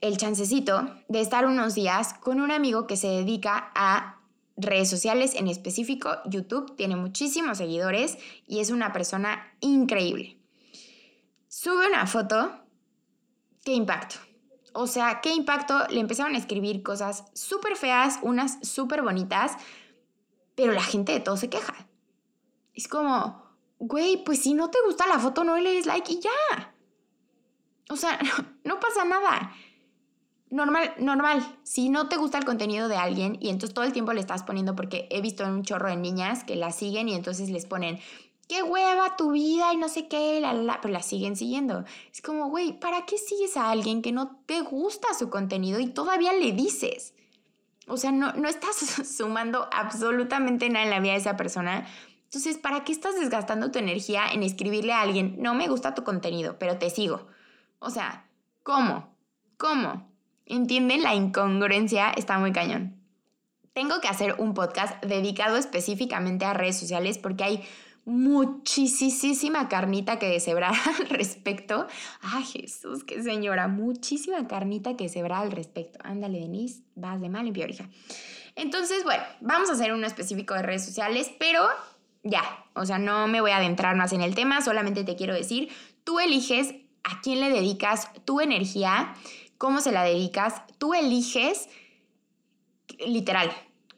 el 0.00 0.16
chancecito 0.16 0.88
de 1.08 1.20
estar 1.20 1.44
unos 1.44 1.74
días 1.74 2.14
con 2.14 2.40
un 2.40 2.50
amigo 2.50 2.86
que 2.86 2.96
se 2.96 3.08
dedica 3.08 3.72
a 3.74 4.22
redes 4.56 4.88
sociales, 4.88 5.34
en 5.34 5.48
específico 5.48 6.18
YouTube, 6.26 6.76
tiene 6.76 6.96
muchísimos 6.96 7.58
seguidores 7.58 8.18
y 8.46 8.60
es 8.60 8.70
una 8.70 8.92
persona 8.92 9.52
increíble. 9.60 10.38
Sube 11.48 11.86
una 11.86 12.06
foto, 12.06 12.52
¿qué 13.64 13.72
impacto? 13.72 14.16
O 14.72 14.86
sea, 14.86 15.20
¿qué 15.20 15.32
impacto? 15.32 15.86
Le 15.88 16.00
empezaron 16.00 16.34
a 16.34 16.38
escribir 16.38 16.82
cosas 16.82 17.24
súper 17.32 17.76
feas, 17.76 18.18
unas 18.22 18.58
súper 18.66 19.02
bonitas, 19.02 19.52
pero 20.56 20.72
la 20.72 20.82
gente 20.82 21.12
de 21.12 21.20
todo 21.20 21.36
se 21.36 21.48
queja. 21.48 21.74
Es 22.74 22.88
como, 22.88 23.40
güey, 23.78 24.24
pues 24.24 24.40
si 24.40 24.54
no 24.54 24.70
te 24.70 24.78
gusta 24.84 25.06
la 25.06 25.18
foto, 25.18 25.44
no 25.44 25.56
le 25.58 25.74
des 25.74 25.86
like 25.86 26.12
y 26.12 26.20
ya. 26.20 26.74
O 27.88 27.96
sea, 27.96 28.18
no 28.64 28.80
pasa 28.80 29.04
nada. 29.04 29.54
Normal, 30.54 30.94
normal. 30.98 31.44
Si 31.64 31.88
no 31.88 32.08
te 32.08 32.16
gusta 32.16 32.38
el 32.38 32.44
contenido 32.44 32.86
de 32.86 32.94
alguien 32.94 33.36
y 33.40 33.48
entonces 33.48 33.74
todo 33.74 33.84
el 33.84 33.92
tiempo 33.92 34.12
le 34.12 34.20
estás 34.20 34.44
poniendo, 34.44 34.76
porque 34.76 35.08
he 35.10 35.20
visto 35.20 35.44
un 35.44 35.64
chorro 35.64 35.88
de 35.88 35.96
niñas 35.96 36.44
que 36.44 36.54
la 36.54 36.70
siguen 36.70 37.08
y 37.08 37.14
entonces 37.16 37.50
les 37.50 37.66
ponen, 37.66 37.98
qué 38.46 38.62
hueva 38.62 39.16
tu 39.16 39.32
vida 39.32 39.72
y 39.72 39.76
no 39.76 39.88
sé 39.88 40.06
qué, 40.06 40.40
la, 40.40 40.78
pero 40.80 40.94
la 40.94 41.02
siguen 41.02 41.34
siguiendo. 41.34 41.84
Es 42.12 42.22
como, 42.22 42.50
güey, 42.50 42.78
¿para 42.78 43.04
qué 43.04 43.18
sigues 43.18 43.56
a 43.56 43.72
alguien 43.72 44.00
que 44.00 44.12
no 44.12 44.36
te 44.46 44.60
gusta 44.60 45.12
su 45.18 45.28
contenido 45.28 45.80
y 45.80 45.88
todavía 45.88 46.32
le 46.32 46.52
dices? 46.52 47.14
O 47.88 47.96
sea, 47.96 48.12
no, 48.12 48.32
no 48.34 48.48
estás 48.48 48.76
sumando 49.16 49.68
absolutamente 49.72 50.68
nada 50.68 50.84
en 50.84 50.90
la 50.90 51.00
vida 51.00 51.14
de 51.14 51.18
esa 51.18 51.36
persona. 51.36 51.84
Entonces, 52.26 52.58
¿para 52.58 52.84
qué 52.84 52.92
estás 52.92 53.16
desgastando 53.16 53.72
tu 53.72 53.80
energía 53.80 54.28
en 54.32 54.44
escribirle 54.44 54.92
a 54.92 55.00
alguien, 55.00 55.34
no 55.40 55.52
me 55.52 55.66
gusta 55.66 55.96
tu 55.96 56.04
contenido, 56.04 56.60
pero 56.60 56.78
te 56.78 56.90
sigo? 56.90 57.26
O 57.80 57.90
sea, 57.90 58.28
¿cómo? 58.62 59.12
¿Cómo? 59.56 60.13
¿Entienden? 60.46 61.02
La 61.02 61.14
incongruencia 61.14 62.10
está 62.10 62.38
muy 62.38 62.52
cañón. 62.52 63.00
Tengo 63.72 64.00
que 64.00 64.08
hacer 64.08 64.36
un 64.38 64.54
podcast 64.54 65.02
dedicado 65.04 65.56
específicamente 65.56 66.44
a 66.44 66.54
redes 66.54 66.78
sociales 66.78 67.18
porque 67.18 67.44
hay 67.44 67.64
muchísima 68.04 69.68
carnita 69.68 70.18
que 70.18 70.28
deshebrar 70.28 70.74
al 70.98 71.08
respecto. 71.08 71.86
Ay, 72.20 72.44
Jesús, 72.44 73.04
qué 73.04 73.22
señora, 73.22 73.68
muchísima 73.68 74.46
carnita 74.46 74.96
que 74.96 75.04
deshebrar 75.04 75.42
al 75.42 75.52
respecto. 75.52 75.98
Ándale, 76.02 76.40
Denise, 76.40 76.82
vas 76.94 77.20
de 77.20 77.28
mal 77.28 77.46
en 77.46 77.52
peor, 77.52 77.70
hija. 77.70 77.88
Entonces, 78.56 79.02
bueno, 79.04 79.22
vamos 79.40 79.70
a 79.70 79.72
hacer 79.72 79.92
uno 79.92 80.06
específico 80.06 80.54
de 80.54 80.62
redes 80.62 80.84
sociales, 80.84 81.32
pero 81.38 81.66
ya, 82.22 82.42
o 82.74 82.86
sea, 82.86 82.98
no 82.98 83.26
me 83.26 83.40
voy 83.40 83.50
a 83.50 83.56
adentrar 83.56 83.96
más 83.96 84.12
en 84.12 84.20
el 84.20 84.34
tema, 84.34 84.62
solamente 84.62 85.04
te 85.04 85.16
quiero 85.16 85.34
decir, 85.34 85.70
tú 86.04 86.20
eliges 86.20 86.74
a 87.02 87.20
quién 87.20 87.40
le 87.40 87.50
dedicas 87.50 88.10
tu 88.24 88.40
energía, 88.40 89.14
cómo 89.58 89.80
se 89.80 89.92
la 89.92 90.04
dedicas, 90.04 90.62
tú 90.78 90.94
eliges 90.94 91.68
literal, 93.06 93.50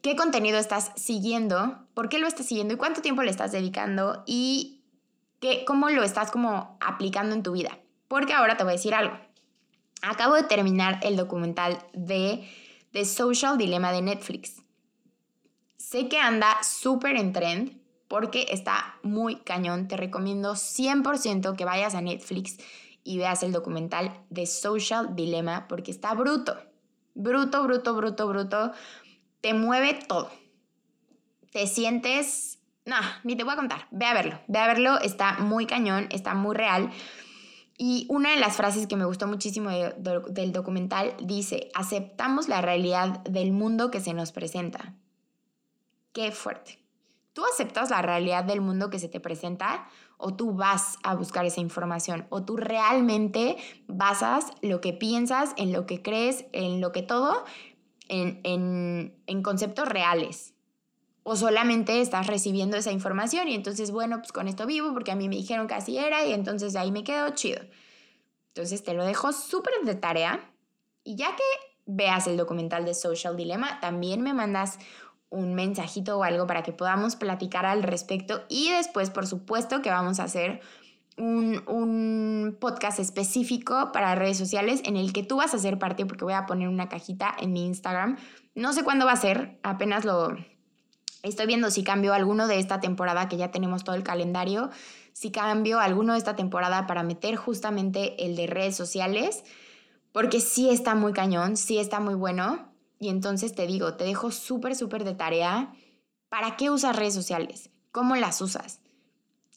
qué 0.02 0.16
contenido 0.16 0.58
estás 0.58 0.92
siguiendo, 0.96 1.78
por 1.94 2.08
qué 2.08 2.18
lo 2.18 2.26
estás 2.26 2.46
siguiendo 2.46 2.74
y 2.74 2.76
cuánto 2.76 3.02
tiempo 3.02 3.22
le 3.22 3.30
estás 3.30 3.52
dedicando 3.52 4.22
y 4.26 4.82
qué, 5.40 5.64
cómo 5.66 5.90
lo 5.90 6.02
estás 6.02 6.30
como 6.30 6.78
aplicando 6.80 7.34
en 7.34 7.42
tu 7.42 7.52
vida. 7.52 7.78
Porque 8.08 8.32
ahora 8.32 8.56
te 8.56 8.62
voy 8.62 8.72
a 8.72 8.76
decir 8.76 8.94
algo. 8.94 9.18
Acabo 10.02 10.34
de 10.34 10.44
terminar 10.44 11.00
el 11.02 11.16
documental 11.16 11.78
de 11.92 12.48
The 12.92 13.04
Social 13.04 13.58
Dilemma 13.58 13.92
de 13.92 14.02
Netflix. 14.02 14.62
Sé 15.76 16.08
que 16.08 16.18
anda 16.18 16.62
súper 16.62 17.16
en 17.16 17.32
trend 17.32 17.80
porque 18.08 18.46
está 18.50 18.96
muy 19.02 19.36
cañón. 19.36 19.88
Te 19.88 19.96
recomiendo 19.96 20.52
100% 20.54 21.56
que 21.56 21.64
vayas 21.64 21.94
a 21.94 22.00
Netflix 22.00 22.58
y 23.06 23.18
veas 23.18 23.42
el 23.42 23.52
documental 23.52 24.12
de 24.30 24.46
Social 24.46 25.14
Dilemma 25.14 25.66
porque 25.68 25.90
está 25.90 26.12
bruto. 26.12 26.58
Bruto, 27.14 27.62
bruto, 27.62 27.94
bruto, 27.94 28.28
bruto 28.28 28.72
te 29.40 29.54
mueve 29.54 29.94
todo. 29.94 30.28
Te 31.52 31.68
sientes... 31.68 32.58
No, 32.84 32.96
ni 33.22 33.36
te 33.36 33.44
voy 33.44 33.52
a 33.52 33.56
contar. 33.56 33.86
Ve 33.92 34.06
a 34.06 34.12
verlo. 34.12 34.40
Ve 34.48 34.58
a 34.58 34.66
verlo. 34.66 35.00
Está 35.00 35.38
muy 35.38 35.66
cañón, 35.66 36.08
está 36.10 36.34
muy 36.34 36.56
real. 36.56 36.90
Y 37.78 38.06
una 38.08 38.30
de 38.30 38.40
las 38.40 38.56
frases 38.56 38.88
que 38.88 38.96
me 38.96 39.04
gustó 39.04 39.28
muchísimo 39.28 39.70
del 39.70 40.52
documental 40.52 41.14
dice, 41.22 41.70
aceptamos 41.74 42.48
la 42.48 42.60
realidad 42.60 43.20
del 43.20 43.52
mundo 43.52 43.92
que 43.92 44.00
se 44.00 44.14
nos 44.14 44.32
presenta. 44.32 44.94
Qué 46.12 46.32
fuerte. 46.32 46.80
¿Tú 47.32 47.44
aceptas 47.44 47.90
la 47.90 48.02
realidad 48.02 48.42
del 48.42 48.60
mundo 48.60 48.90
que 48.90 48.98
se 48.98 49.08
te 49.08 49.20
presenta 49.20 49.88
o 50.18 50.34
tú 50.34 50.54
vas 50.54 50.98
a 51.02 51.14
buscar 51.14 51.44
esa 51.46 51.60
información? 51.60 52.26
¿O 52.30 52.44
tú 52.44 52.56
realmente 52.56 53.56
basas 53.86 54.52
lo 54.62 54.80
que 54.80 54.92
piensas 54.92 55.52
en 55.56 55.72
lo 55.72 55.86
que 55.86 56.02
crees, 56.02 56.46
en 56.52 56.80
lo 56.80 56.92
que 56.92 57.02
todo 57.02 57.44
en, 58.08 59.42
conceptos 59.42 59.88
reales. 59.88 60.54
O 61.22 61.36
solamente 61.36 62.00
estás 62.00 62.26
recibiendo 62.28 62.76
esa 62.76 62.92
información 62.92 63.48
y 63.48 63.54
entonces, 63.54 63.90
bueno, 63.90 64.18
pues 64.18 64.32
con 64.32 64.46
esto 64.46 64.66
vivo 64.66 64.92
porque 64.92 65.10
a 65.10 65.16
mí 65.16 65.28
me 65.28 65.36
dijeron 65.36 65.66
que 65.66 65.74
así 65.74 65.98
era 65.98 66.24
y 66.24 66.32
entonces 66.32 66.76
ahí 66.76 66.92
me 66.92 67.02
quedo 67.02 67.30
chido. 67.30 67.60
Entonces 68.48 68.84
te 68.84 68.94
lo 68.94 69.04
dejo 69.04 69.32
súper 69.32 69.74
de 69.84 69.96
tarea 69.96 70.52
y 71.02 71.16
ya 71.16 71.34
que 71.34 71.42
veas 71.84 72.26
el 72.26 72.36
documental 72.36 72.84
de 72.84 72.94
Social 72.94 73.36
Dilemma, 73.36 73.80
también 73.80 74.22
me 74.22 74.34
mandas 74.34 74.78
un 75.36 75.54
mensajito 75.54 76.18
o 76.18 76.24
algo 76.24 76.46
para 76.46 76.62
que 76.62 76.72
podamos 76.72 77.14
platicar 77.14 77.66
al 77.66 77.82
respecto 77.82 78.42
y 78.48 78.70
después, 78.70 79.10
por 79.10 79.26
supuesto, 79.26 79.82
que 79.82 79.90
vamos 79.90 80.18
a 80.18 80.24
hacer 80.24 80.60
un, 81.18 82.56
podcast 82.60 82.98
específico 82.98 83.90
para 83.92 84.14
redes 84.14 84.38
sociales 84.38 84.80
en 84.84 84.96
el 84.96 85.12
que 85.12 85.22
tú 85.22 85.36
vas 85.36 85.54
a 85.54 85.58
ser 85.58 85.78
parte 85.78 86.06
porque 86.06 86.24
voy 86.24 86.32
a 86.34 86.46
poner 86.46 86.68
una 86.68 86.88
cajita 86.88 87.34
en 87.38 87.52
mi 87.52 87.66
Instagram. 87.66 88.16
No 88.54 88.72
sé 88.72 88.82
cuándo 88.82 89.06
va 89.06 89.12
a 89.12 89.16
ser, 89.16 89.58
apenas 89.62 90.04
lo 90.04 90.36
estoy 91.22 91.46
viendo 91.46 91.70
si 91.70 91.84
cambio 91.84 92.14
alguno 92.14 92.46
de 92.46 92.58
esta 92.58 92.80
temporada 92.80 93.28
que 93.28 93.36
ya 93.36 93.50
tenemos 93.50 93.84
todo 93.84 93.94
el 93.94 94.02
calendario, 94.02 94.70
si 95.12 95.30
cambio 95.30 95.80
alguno 95.80 96.12
de 96.12 96.18
esta 96.18 96.36
temporada 96.36 96.86
para 96.86 97.02
meter 97.02 97.36
justamente 97.36 98.24
el 98.24 98.36
de 98.36 98.46
redes 98.46 98.76
sociales, 98.76 99.44
porque 100.12 100.40
sí 100.40 100.70
está 100.70 100.94
muy 100.94 101.12
cañón, 101.12 101.56
sí 101.56 101.78
está 101.78 102.00
muy 102.00 102.14
bueno. 102.14 102.75
Y 102.98 103.08
entonces 103.08 103.54
te 103.54 103.66
digo, 103.66 103.94
te 103.94 104.04
dejo 104.04 104.30
súper, 104.30 104.74
súper 104.74 105.04
de 105.04 105.14
tarea. 105.14 105.72
¿Para 106.28 106.56
qué 106.56 106.70
usas 106.70 106.96
redes 106.96 107.14
sociales? 107.14 107.70
¿Cómo 107.92 108.16
las 108.16 108.40
usas? 108.40 108.80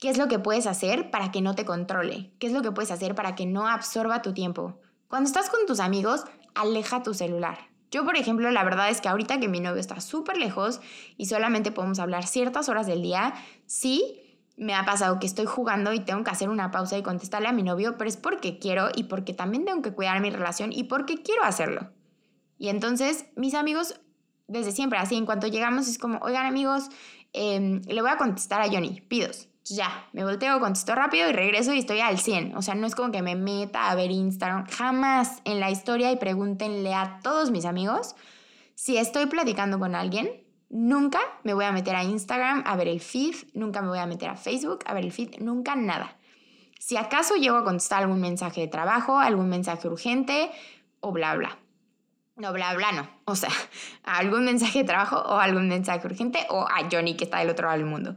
¿Qué 0.00 0.08
es 0.08 0.18
lo 0.18 0.28
que 0.28 0.38
puedes 0.38 0.66
hacer 0.66 1.10
para 1.10 1.30
que 1.30 1.42
no 1.42 1.54
te 1.54 1.64
controle? 1.64 2.32
¿Qué 2.38 2.46
es 2.46 2.52
lo 2.52 2.62
que 2.62 2.72
puedes 2.72 2.90
hacer 2.90 3.14
para 3.14 3.34
que 3.34 3.46
no 3.46 3.68
absorba 3.68 4.22
tu 4.22 4.32
tiempo? 4.32 4.80
Cuando 5.08 5.26
estás 5.26 5.50
con 5.50 5.66
tus 5.66 5.80
amigos, 5.80 6.24
aleja 6.54 7.02
tu 7.02 7.14
celular. 7.14 7.58
Yo, 7.90 8.04
por 8.04 8.16
ejemplo, 8.16 8.50
la 8.50 8.62
verdad 8.62 8.88
es 8.88 9.00
que 9.00 9.08
ahorita 9.08 9.40
que 9.40 9.48
mi 9.48 9.60
novio 9.60 9.80
está 9.80 10.00
súper 10.00 10.36
lejos 10.36 10.80
y 11.16 11.26
solamente 11.26 11.72
podemos 11.72 11.98
hablar 11.98 12.26
ciertas 12.26 12.68
horas 12.68 12.86
del 12.86 13.02
día, 13.02 13.34
sí, 13.66 14.38
me 14.56 14.74
ha 14.74 14.84
pasado 14.84 15.18
que 15.18 15.26
estoy 15.26 15.46
jugando 15.46 15.92
y 15.92 16.00
tengo 16.00 16.22
que 16.22 16.30
hacer 16.30 16.48
una 16.48 16.70
pausa 16.70 16.96
y 16.96 17.02
contestarle 17.02 17.48
a 17.48 17.52
mi 17.52 17.62
novio, 17.62 17.96
pero 17.98 18.08
es 18.08 18.16
porque 18.16 18.58
quiero 18.58 18.88
y 18.94 19.04
porque 19.04 19.34
también 19.34 19.64
tengo 19.64 19.82
que 19.82 19.92
cuidar 19.92 20.20
mi 20.20 20.30
relación 20.30 20.72
y 20.72 20.84
porque 20.84 21.22
quiero 21.22 21.42
hacerlo. 21.44 21.90
Y 22.60 22.68
entonces, 22.68 23.24
mis 23.34 23.54
amigos, 23.54 24.00
desde 24.46 24.70
siempre, 24.70 25.00
así, 25.00 25.16
en 25.16 25.26
cuanto 25.26 25.48
llegamos, 25.48 25.88
es 25.88 25.98
como, 25.98 26.18
oigan 26.18 26.46
amigos, 26.46 26.90
em, 27.32 27.82
le 27.88 28.00
voy 28.00 28.10
a 28.12 28.18
contestar 28.18 28.62
a 28.62 28.68
Johnny, 28.68 29.00
pidos 29.00 29.50
ya, 29.64 30.08
me 30.12 30.24
volteo, 30.24 30.58
contesto 30.58 30.94
rápido 30.94 31.28
y 31.28 31.32
regreso 31.32 31.72
y 31.72 31.78
estoy 31.78 32.00
al 32.00 32.18
100. 32.18 32.56
O 32.56 32.62
sea, 32.62 32.74
no 32.74 32.86
es 32.86 32.94
como 32.94 33.12
que 33.12 33.22
me 33.22 33.36
meta 33.36 33.90
a 33.90 33.94
ver 33.94 34.10
Instagram. 34.10 34.66
Jamás 34.66 35.40
en 35.44 35.60
la 35.60 35.70
historia 35.70 36.10
y 36.10 36.16
pregúntenle 36.16 36.94
a 36.94 37.20
todos 37.22 37.50
mis 37.50 37.64
amigos 37.64 38.16
si 38.74 38.96
estoy 38.96 39.26
platicando 39.26 39.78
con 39.78 39.94
alguien. 39.94 40.28
Nunca 40.70 41.20
me 41.44 41.54
voy 41.54 41.64
a 41.64 41.72
meter 41.72 41.96
a 41.96 42.04
Instagram 42.04 42.62
a 42.66 42.76
ver 42.76 42.88
el 42.88 43.00
feed, 43.00 43.34
nunca 43.54 43.82
me 43.82 43.88
voy 43.88 43.98
a 43.98 44.06
meter 44.06 44.30
a 44.30 44.36
Facebook 44.36 44.80
a 44.86 44.94
ver 44.94 45.04
el 45.04 45.12
feed, 45.12 45.40
nunca 45.40 45.74
nada. 45.74 46.16
Si 46.78 46.96
acaso 46.96 47.34
llego 47.34 47.56
a 47.56 47.64
contestar 47.64 48.02
algún 48.02 48.20
mensaje 48.20 48.62
de 48.62 48.68
trabajo, 48.68 49.18
algún 49.18 49.48
mensaje 49.48 49.88
urgente 49.88 50.50
o 51.00 51.12
bla 51.12 51.34
bla. 51.34 51.58
No, 52.40 52.54
bla 52.54 52.74
bla 52.74 52.92
no. 52.92 53.08
O 53.26 53.36
sea, 53.36 53.50
algún 54.02 54.44
mensaje 54.44 54.80
de 54.80 54.84
trabajo 54.84 55.16
o 55.16 55.38
algún 55.38 55.68
mensaje 55.68 56.06
urgente 56.06 56.46
o 56.48 56.62
a 56.62 56.88
Johnny 56.90 57.14
que 57.14 57.24
está 57.24 57.38
del 57.38 57.50
otro 57.50 57.66
lado 57.66 57.78
del 57.78 57.86
mundo. 57.86 58.16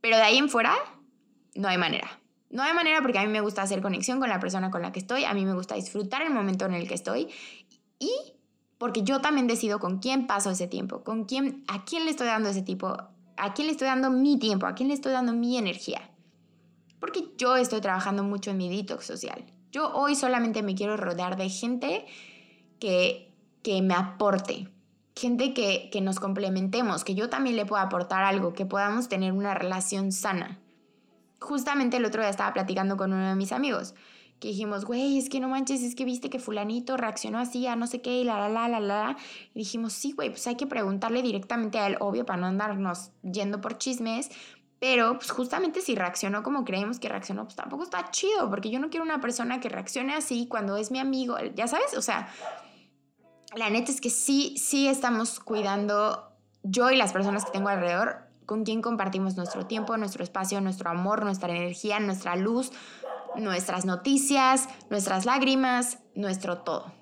Pero 0.00 0.16
de 0.16 0.22
ahí 0.22 0.38
en 0.38 0.48
fuera, 0.48 0.74
no 1.54 1.68
hay 1.68 1.76
manera. 1.76 2.08
No 2.50 2.62
hay 2.62 2.72
manera 2.72 3.02
porque 3.02 3.18
a 3.18 3.22
mí 3.22 3.28
me 3.28 3.40
gusta 3.40 3.62
hacer 3.62 3.82
conexión 3.82 4.20
con 4.20 4.28
la 4.28 4.38
persona 4.38 4.70
con 4.70 4.80
la 4.80 4.92
que 4.92 5.00
estoy, 5.00 5.24
a 5.24 5.34
mí 5.34 5.44
me 5.44 5.54
gusta 5.54 5.74
disfrutar 5.74 6.22
el 6.22 6.30
momento 6.30 6.66
en 6.66 6.74
el 6.74 6.86
que 6.86 6.94
estoy 6.94 7.28
y 7.98 8.12
porque 8.78 9.02
yo 9.02 9.20
también 9.20 9.48
decido 9.48 9.80
con 9.80 9.98
quién 9.98 10.28
paso 10.28 10.50
ese 10.50 10.68
tiempo, 10.68 11.02
con 11.02 11.24
quién, 11.24 11.64
a 11.66 11.84
quién 11.84 12.04
le 12.04 12.10
estoy 12.10 12.28
dando 12.28 12.50
ese 12.50 12.62
tipo, 12.62 12.96
a 13.36 13.54
quién 13.54 13.66
le 13.66 13.72
estoy 13.72 13.88
dando 13.88 14.10
mi 14.10 14.38
tiempo, 14.38 14.66
a 14.66 14.74
quién 14.74 14.88
le 14.88 14.94
estoy 14.94 15.12
dando 15.12 15.32
mi 15.32 15.58
energía. 15.58 16.10
Porque 17.00 17.24
yo 17.36 17.56
estoy 17.56 17.80
trabajando 17.80 18.22
mucho 18.22 18.52
en 18.52 18.58
mi 18.58 18.68
detox 18.74 19.04
social. 19.04 19.44
Yo 19.72 19.92
hoy 19.92 20.14
solamente 20.14 20.62
me 20.62 20.76
quiero 20.76 20.96
rodear 20.96 21.36
de 21.36 21.48
gente 21.48 22.06
que, 22.78 23.33
que 23.64 23.82
me 23.82 23.94
aporte, 23.94 24.68
gente 25.16 25.54
que, 25.54 25.88
que 25.90 26.00
nos 26.00 26.20
complementemos, 26.20 27.02
que 27.02 27.16
yo 27.16 27.30
también 27.30 27.56
le 27.56 27.66
pueda 27.66 27.82
aportar 27.82 28.22
algo, 28.22 28.52
que 28.52 28.66
podamos 28.66 29.08
tener 29.08 29.32
una 29.32 29.54
relación 29.54 30.12
sana. 30.12 30.60
Justamente 31.40 31.96
el 31.96 32.04
otro 32.04 32.20
día 32.20 32.30
estaba 32.30 32.52
platicando 32.52 32.96
con 32.96 33.12
uno 33.12 33.26
de 33.26 33.34
mis 33.34 33.50
amigos, 33.50 33.94
que 34.38 34.48
dijimos, 34.48 34.84
güey, 34.84 35.16
es 35.16 35.30
que 35.30 35.40
no 35.40 35.48
manches, 35.48 35.82
es 35.82 35.94
que 35.94 36.04
viste 36.04 36.28
que 36.28 36.38
fulanito 36.38 36.98
reaccionó 36.98 37.38
así 37.38 37.66
a 37.66 37.74
no 37.74 37.86
sé 37.86 38.02
qué 38.02 38.20
y 38.20 38.24
la, 38.24 38.38
la, 38.38 38.48
la, 38.50 38.68
la, 38.68 38.80
la. 38.80 39.16
Y 39.54 39.60
dijimos, 39.60 39.94
sí, 39.94 40.12
güey, 40.12 40.28
pues 40.28 40.46
hay 40.46 40.56
que 40.56 40.66
preguntarle 40.66 41.22
directamente 41.22 41.78
a 41.78 41.86
él, 41.86 41.96
obvio, 42.00 42.26
para 42.26 42.40
no 42.40 42.46
andarnos 42.48 43.12
yendo 43.22 43.62
por 43.62 43.78
chismes, 43.78 44.30
pero 44.78 45.14
pues 45.16 45.30
justamente 45.30 45.80
si 45.80 45.94
reaccionó 45.94 46.42
como 46.42 46.64
creemos 46.64 46.98
que 46.98 47.08
reaccionó, 47.08 47.44
pues 47.44 47.56
tampoco 47.56 47.84
está 47.84 48.10
chido, 48.10 48.50
porque 48.50 48.68
yo 48.68 48.78
no 48.78 48.90
quiero 48.90 49.04
una 49.04 49.22
persona 49.22 49.58
que 49.60 49.70
reaccione 49.70 50.14
así 50.14 50.46
cuando 50.46 50.76
es 50.76 50.90
mi 50.90 50.98
amigo, 50.98 51.36
ya 51.54 51.66
sabes, 51.66 51.96
o 51.96 52.02
sea, 52.02 52.28
la 53.54 53.70
neta 53.70 53.90
es 53.90 54.00
que 54.00 54.10
sí, 54.10 54.56
sí 54.58 54.88
estamos 54.88 55.40
cuidando 55.40 56.30
yo 56.62 56.90
y 56.90 56.96
las 56.96 57.12
personas 57.12 57.44
que 57.44 57.52
tengo 57.52 57.68
alrededor, 57.68 58.24
con 58.46 58.64
quien 58.64 58.82
compartimos 58.82 59.36
nuestro 59.36 59.66
tiempo, 59.66 59.96
nuestro 59.96 60.22
espacio, 60.22 60.60
nuestro 60.60 60.90
amor, 60.90 61.24
nuestra 61.24 61.50
energía, 61.54 62.00
nuestra 62.00 62.36
luz, 62.36 62.72
nuestras 63.36 63.84
noticias, 63.84 64.68
nuestras 64.90 65.24
lágrimas, 65.24 65.98
nuestro 66.14 66.58
todo. 66.58 66.92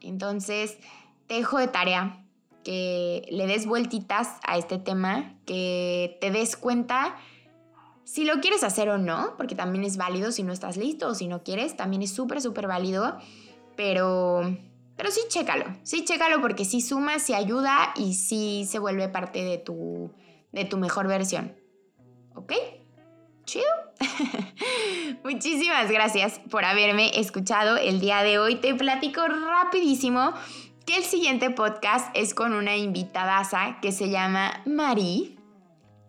Entonces, 0.00 0.78
te 1.26 1.34
dejo 1.34 1.58
de 1.58 1.68
tarea 1.68 2.24
que 2.64 3.26
le 3.30 3.46
des 3.46 3.66
vueltitas 3.66 4.38
a 4.46 4.56
este 4.56 4.78
tema, 4.78 5.34
que 5.46 6.16
te 6.20 6.30
des 6.30 6.56
cuenta 6.56 7.16
Si 8.04 8.24
lo 8.24 8.40
quieres 8.40 8.64
hacer 8.64 8.88
o 8.90 8.98
no, 8.98 9.36
porque 9.36 9.54
también 9.54 9.84
es 9.84 9.96
válido 9.96 10.32
si 10.32 10.42
no 10.42 10.52
estás 10.52 10.76
listo 10.76 11.08
o 11.08 11.14
si 11.14 11.28
no 11.28 11.42
quieres, 11.42 11.76
también 11.76 12.02
es 12.02 12.12
súper, 12.12 12.40
súper 12.42 12.66
válido. 12.66 13.16
Pero, 13.76 14.58
pero 14.96 15.10
sí, 15.10 15.20
chécalo. 15.28 15.64
Sí, 15.82 16.04
chécalo 16.04 16.40
porque 16.40 16.64
sí 16.64 16.80
suma, 16.80 17.18
sí 17.18 17.34
ayuda 17.34 17.92
y 17.96 18.14
sí 18.14 18.66
se 18.68 18.78
vuelve 18.78 19.08
parte 19.08 19.42
de 19.42 19.58
tu, 19.58 20.12
de 20.52 20.64
tu 20.64 20.76
mejor 20.76 21.06
versión. 21.08 21.56
¿Ok? 22.34 22.52
Chido. 23.44 23.64
Muchísimas 25.24 25.90
gracias 25.90 26.40
por 26.50 26.64
haberme 26.64 27.18
escuchado 27.18 27.76
el 27.76 28.00
día 28.00 28.22
de 28.22 28.38
hoy. 28.38 28.56
Te 28.56 28.74
platico 28.74 29.26
rapidísimo 29.26 30.32
que 30.86 30.96
el 30.96 31.04
siguiente 31.04 31.50
podcast 31.50 32.14
es 32.16 32.34
con 32.34 32.52
una 32.52 32.76
invitadaza 32.76 33.78
que 33.80 33.92
se 33.92 34.10
llama 34.10 34.62
Marí 34.66 35.36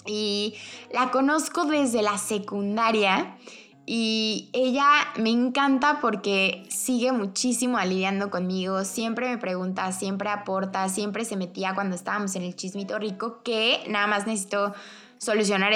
y 0.06 0.56
la 0.92 1.12
conozco 1.12 1.66
desde 1.66 2.02
la 2.02 2.18
secundaria 2.18 3.38
y 3.86 4.50
ella 4.54 4.88
me 5.18 5.30
encanta 5.30 6.00
porque 6.00 6.64
sigue 6.70 7.12
muchísimo 7.12 7.78
aliviando 7.78 8.30
conmigo, 8.30 8.86
siempre 8.86 9.30
me 9.30 9.38
pregunta, 9.38 9.92
siempre 9.92 10.30
aporta, 10.30 10.88
siempre 10.88 11.26
se 11.26 11.36
metía 11.36 11.76
cuando 11.76 11.96
estábamos 11.96 12.36
en 12.36 12.44
el 12.44 12.56
chismito 12.56 12.98
rico 12.98 13.42
que 13.44 13.84
nada 13.90 14.08
más 14.08 14.26
necesito 14.26 14.74
solucionar 15.18 15.74
e, 15.74 15.76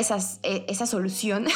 esa 0.68 0.86
solución, 0.86 1.48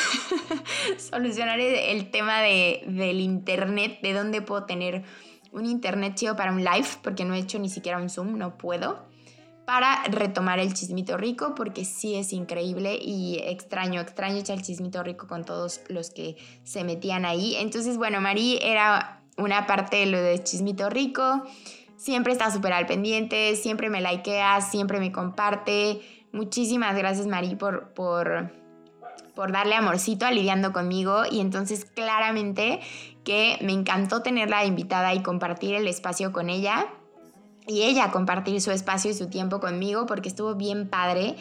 solucionar 0.97 1.59
el 1.59 2.11
tema 2.11 2.41
de, 2.41 2.83
del 2.87 3.21
internet, 3.21 3.99
de 4.01 4.13
dónde 4.13 4.41
puedo 4.41 4.65
tener 4.65 5.03
un 5.51 5.65
internet 5.65 6.15
chido 6.15 6.35
para 6.35 6.51
un 6.51 6.63
live, 6.63 6.87
porque 7.01 7.25
no 7.25 7.33
he 7.33 7.39
hecho 7.39 7.59
ni 7.59 7.69
siquiera 7.69 7.97
un 7.97 8.09
Zoom, 8.09 8.37
no 8.37 8.57
puedo, 8.57 9.05
para 9.71 10.03
retomar 10.03 10.59
el 10.59 10.73
chismito 10.73 11.15
rico, 11.15 11.55
porque 11.55 11.85
sí 11.85 12.15
es 12.15 12.33
increíble 12.33 12.99
y 13.01 13.39
extraño, 13.41 14.01
extraño 14.01 14.35
echar 14.35 14.57
el 14.57 14.63
chismito 14.63 15.01
rico 15.01 15.27
con 15.27 15.45
todos 15.45 15.79
los 15.87 16.09
que 16.09 16.35
se 16.65 16.83
metían 16.83 17.23
ahí. 17.23 17.55
Entonces, 17.55 17.95
bueno, 17.95 18.19
Mari 18.19 18.59
era 18.61 19.21
una 19.37 19.67
parte 19.67 19.95
de 19.95 20.07
lo 20.07 20.21
de 20.21 20.43
chismito 20.43 20.89
rico, 20.89 21.43
siempre 21.95 22.33
está 22.33 22.51
súper 22.51 22.73
al 22.73 22.85
pendiente, 22.85 23.55
siempre 23.55 23.89
me 23.89 24.01
likea, 24.01 24.59
siempre 24.59 24.99
me 24.99 25.13
comparte 25.13 26.01
Muchísimas 26.33 26.97
gracias, 26.97 27.27
Mari, 27.27 27.55
por, 27.55 27.93
por, 27.93 28.51
por 29.35 29.53
darle 29.53 29.75
amorcito 29.75 30.25
a 30.25 30.31
lidiando 30.31 30.73
conmigo. 30.73 31.23
Y 31.31 31.39
entonces, 31.39 31.85
claramente 31.85 32.81
que 33.23 33.57
me 33.61 33.71
encantó 33.71 34.21
tenerla 34.21 34.65
invitada 34.65 35.13
y 35.13 35.21
compartir 35.23 35.75
el 35.75 35.87
espacio 35.87 36.33
con 36.33 36.49
ella. 36.49 36.87
Y 37.67 37.83
ella 37.83 38.11
compartir 38.11 38.59
su 38.61 38.71
espacio 38.71 39.11
y 39.11 39.13
su 39.13 39.29
tiempo 39.29 39.59
conmigo 39.59 40.05
porque 40.05 40.29
estuvo 40.29 40.55
bien 40.55 40.89
padre. 40.89 41.35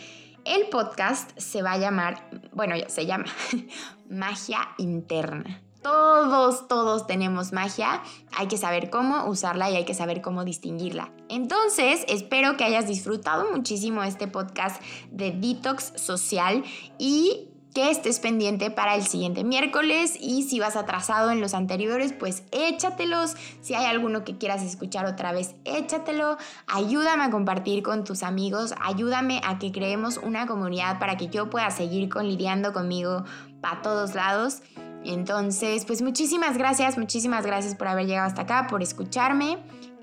El 0.45 0.69
podcast 0.69 1.31
se 1.39 1.63
va 1.63 1.73
a 1.73 1.79
llamar, 1.79 2.29
bueno, 2.53 2.77
ya 2.77 2.89
se 2.89 3.07
llama 3.07 3.27
Magia 4.09 4.69
Interna. 4.79 5.63
Todos, 5.83 6.69
todos 6.69 7.07
tenemos 7.07 7.53
magia, 7.53 8.03
hay 8.37 8.49
que 8.49 8.59
saber 8.59 8.91
cómo 8.91 9.25
usarla 9.25 9.71
y 9.71 9.77
hay 9.77 9.87
que 9.87 9.95
saber 9.95 10.21
cómo 10.21 10.45
distinguirla. 10.45 11.11
Entonces, 11.31 12.05
espero 12.07 12.59
que 12.59 12.65
hayas 12.65 12.87
disfrutado 12.87 13.51
muchísimo 13.51 14.03
este 14.03 14.29
podcast 14.29 14.83
de 15.11 15.31
detox 15.31 15.95
social 15.97 16.65
y 16.99 17.50
que 17.75 17.91
estés 17.91 18.21
pendiente 18.21 18.71
para 18.71 18.95
el 18.95 19.03
siguiente 19.03 19.45
miércoles 19.45 20.17
y 20.21 20.43
si 20.43 20.59
vas 20.59 20.77
atrasado 20.77 21.31
en 21.31 21.41
los 21.41 21.55
anteriores, 21.55 22.13
pues 22.13 22.43
échatelos. 22.51 23.35
Si 23.61 23.75
hay 23.75 23.87
alguno 23.87 24.25
que 24.25 24.39
quieras 24.39 24.63
escuchar 24.63 25.07
otra 25.07 25.33
vez, 25.33 25.55
échatelo. 25.65 26.37
Ayúdame 26.67 27.25
a 27.25 27.31
compartir 27.31 27.83
con 27.83 28.05
tus 28.05 28.23
amigos, 28.23 28.75
ayúdame 28.81 29.41
a 29.45 29.59
que 29.59 29.73
creemos 29.73 30.19
una 30.19 30.47
comunidad 30.47 30.99
para 30.99 31.17
que 31.17 31.29
yo 31.29 31.51
pueda 31.51 31.71
seguir 31.71 32.09
con 32.09 32.27
lidiando 32.27 32.73
conmigo 32.73 33.25
para 33.61 33.83
todos 33.83 34.15
lados. 34.15 34.63
Entonces, 35.05 35.85
pues 35.87 36.03
muchísimas 36.03 36.59
gracias, 36.59 36.99
muchísimas 36.99 37.47
gracias 37.47 37.75
por 37.75 37.89
haber 37.89 38.07
llegado 38.07 38.27
hasta 38.27 38.43
acá, 38.43 38.67
por 38.69 38.83
escucharme. 38.83 39.59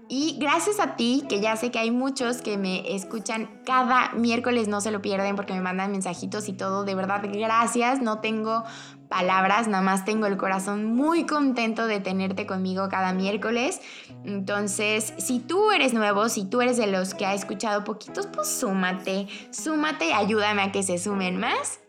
Y 0.09 0.37
gracias 0.39 0.79
a 0.79 0.95
ti, 0.95 1.25
que 1.27 1.41
ya 1.41 1.55
sé 1.57 1.69
que 1.69 1.79
hay 1.79 1.91
muchos 1.91 2.41
que 2.41 2.57
me 2.57 2.95
escuchan 2.95 3.61
cada 3.65 4.11
miércoles, 4.13 4.69
no 4.69 4.79
se 4.79 4.91
lo 4.91 5.01
pierden 5.01 5.35
porque 5.35 5.53
me 5.53 5.59
mandan 5.59 5.91
mensajitos 5.91 6.47
y 6.47 6.53
todo. 6.53 6.85
De 6.85 6.95
verdad, 6.95 7.21
gracias. 7.23 8.01
No 8.01 8.19
tengo 8.19 8.63
palabras, 9.09 9.67
nada 9.67 9.83
más 9.83 10.05
tengo 10.05 10.25
el 10.27 10.37
corazón 10.37 10.85
muy 10.95 11.25
contento 11.25 11.87
de 11.87 11.99
tenerte 11.99 12.45
conmigo 12.45 12.87
cada 12.89 13.11
miércoles. 13.13 13.81
Entonces, 14.23 15.13
si 15.17 15.39
tú 15.39 15.71
eres 15.71 15.93
nuevo, 15.93 16.29
si 16.29 16.45
tú 16.45 16.61
eres 16.61 16.77
de 16.77 16.87
los 16.87 17.13
que 17.13 17.25
ha 17.25 17.33
escuchado 17.33 17.83
poquitos, 17.83 18.27
pues 18.27 18.47
súmate, 18.47 19.27
súmate, 19.51 20.13
ayúdame 20.13 20.61
a 20.61 20.71
que 20.71 20.83
se 20.83 20.97
sumen 20.97 21.37
más 21.37 21.79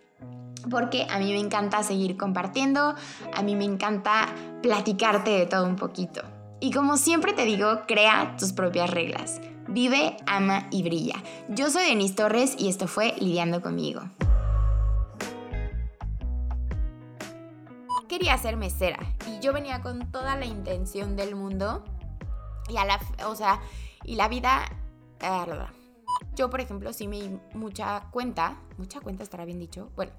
porque 0.71 1.07
a 1.09 1.19
mí 1.19 1.33
me 1.33 1.39
encanta 1.39 1.83
seguir 1.83 2.19
compartiendo, 2.19 2.95
a 3.35 3.43
mí 3.43 3.55
me 3.55 3.65
encanta 3.65 4.29
platicarte 4.61 5.31
de 5.31 5.47
todo 5.47 5.65
un 5.65 5.77
poquito. 5.77 6.23
Y 6.61 6.73
como 6.73 6.97
siempre 6.97 7.33
te 7.33 7.45
digo, 7.45 7.83
crea 7.87 8.37
tus 8.37 8.53
propias 8.53 8.91
reglas. 8.91 9.41
Vive, 9.69 10.17
ama 10.27 10.67
y 10.71 10.83
brilla. 10.83 11.23
Yo 11.49 11.71
soy 11.71 11.85
Denise 11.85 12.15
Torres 12.15 12.57
y 12.59 12.69
esto 12.69 12.89
fue 12.89 13.15
Lidiando 13.21 13.63
conmigo. 13.63 14.03
Quería 18.09 18.37
ser 18.39 18.57
mesera 18.57 18.99
y 19.29 19.39
yo 19.41 19.53
venía 19.53 19.83
con 19.83 20.11
toda 20.11 20.35
la 20.35 20.47
intención 20.47 21.15
del 21.15 21.37
mundo 21.37 21.85
y 22.69 22.77
a 22.79 22.85
la, 22.85 22.99
o 23.27 23.37
sea, 23.37 23.61
y 24.03 24.17
la 24.17 24.29
vida, 24.29 24.65
yo 26.35 26.51
por 26.51 26.61
ejemplo 26.61 26.93
sí 26.93 27.07
me 27.07 27.21
di 27.21 27.39
mucha 27.55 28.09
cuenta, 28.11 28.57
mucha 28.79 29.01
cuenta 29.01 29.23
estará 29.23 29.45
bien 29.45 29.61
dicho, 29.61 29.91
bueno, 29.95 30.13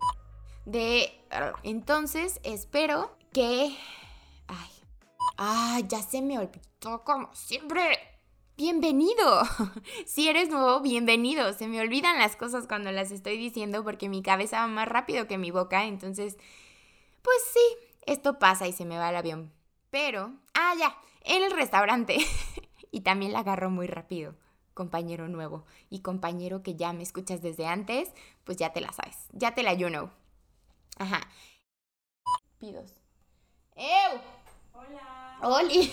de... 0.65 1.11
Entonces, 1.63 2.39
espero 2.43 3.17
que... 3.33 3.75
Ay, 4.47 4.69
ay, 5.37 5.85
ya 5.87 6.01
se 6.01 6.21
me 6.21 6.37
olvidó 6.39 7.03
como 7.03 7.33
siempre. 7.33 7.97
Bienvenido. 8.57 9.41
Si 10.05 10.27
eres 10.27 10.49
nuevo, 10.49 10.81
bienvenido. 10.81 11.53
Se 11.53 11.67
me 11.67 11.79
olvidan 11.79 12.17
las 12.17 12.35
cosas 12.35 12.67
cuando 12.67 12.91
las 12.91 13.11
estoy 13.11 13.37
diciendo 13.37 13.83
porque 13.83 14.09
mi 14.09 14.21
cabeza 14.21 14.61
va 14.61 14.67
más 14.67 14.87
rápido 14.87 15.27
que 15.27 15.37
mi 15.37 15.51
boca. 15.51 15.85
Entonces, 15.85 16.37
pues 17.21 17.37
sí, 17.53 17.87
esto 18.05 18.39
pasa 18.39 18.67
y 18.67 18.73
se 18.73 18.85
me 18.85 18.97
va 18.97 19.09
el 19.09 19.15
avión. 19.15 19.53
Pero, 19.89 20.33
ah, 20.53 20.73
ya, 20.77 20.97
en 21.23 21.43
el 21.43 21.51
restaurante. 21.51 22.17
y 22.91 23.01
también 23.01 23.33
la 23.33 23.39
agarro 23.39 23.69
muy 23.69 23.87
rápido 23.87 24.35
compañero 24.79 25.27
nuevo 25.27 25.65
y 25.89 25.99
compañero 25.99 26.63
que 26.63 26.75
ya 26.77 26.93
me 26.93 27.03
escuchas 27.03 27.41
desde 27.41 27.67
antes, 27.67 28.13
pues 28.45 28.55
ya 28.55 28.71
te 28.71 28.79
la 28.79 28.93
sabes, 28.93 29.27
ya 29.33 29.53
te 29.53 29.61
la 29.61 29.73
you 29.73 29.89
know. 29.89 30.09
Ajá. 30.97 31.19
Pidos. 32.59 32.93
¡Ew! 33.75 34.21
Hola. 34.71 35.18
Oli. 35.41 35.91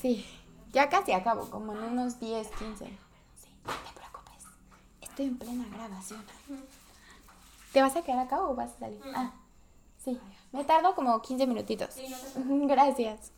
Sí, 0.00 0.24
ya 0.72 0.88
casi 0.88 1.12
acabo, 1.12 1.50
como 1.50 1.72
en 1.72 1.82
unos 1.82 2.20
10, 2.20 2.48
15. 2.48 2.84
Sí, 2.86 3.48
no 3.66 3.72
te 3.72 3.92
preocupes. 3.98 4.44
Estoy 5.00 5.26
en 5.26 5.38
plena 5.38 5.64
grabación. 5.72 6.22
¿Te 7.72 7.82
vas 7.82 7.96
a 7.96 8.02
quedar 8.02 8.20
acá 8.20 8.42
o 8.42 8.54
vas 8.54 8.74
a 8.76 8.78
salir? 8.78 9.00
Ah, 9.14 9.32
sí. 10.02 10.20
Me 10.52 10.64
tardo 10.64 10.94
como 10.94 11.20
15 11.20 11.46
minutitos. 11.46 11.96
Gracias. 12.36 13.32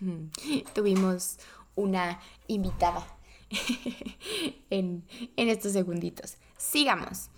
Tuvimos 0.74 1.38
una 1.76 2.20
invitada 2.48 3.06
en, 4.70 5.06
en 5.36 5.48
estos 5.48 5.72
segunditos. 5.72 6.36
Sigamos. 6.56 7.30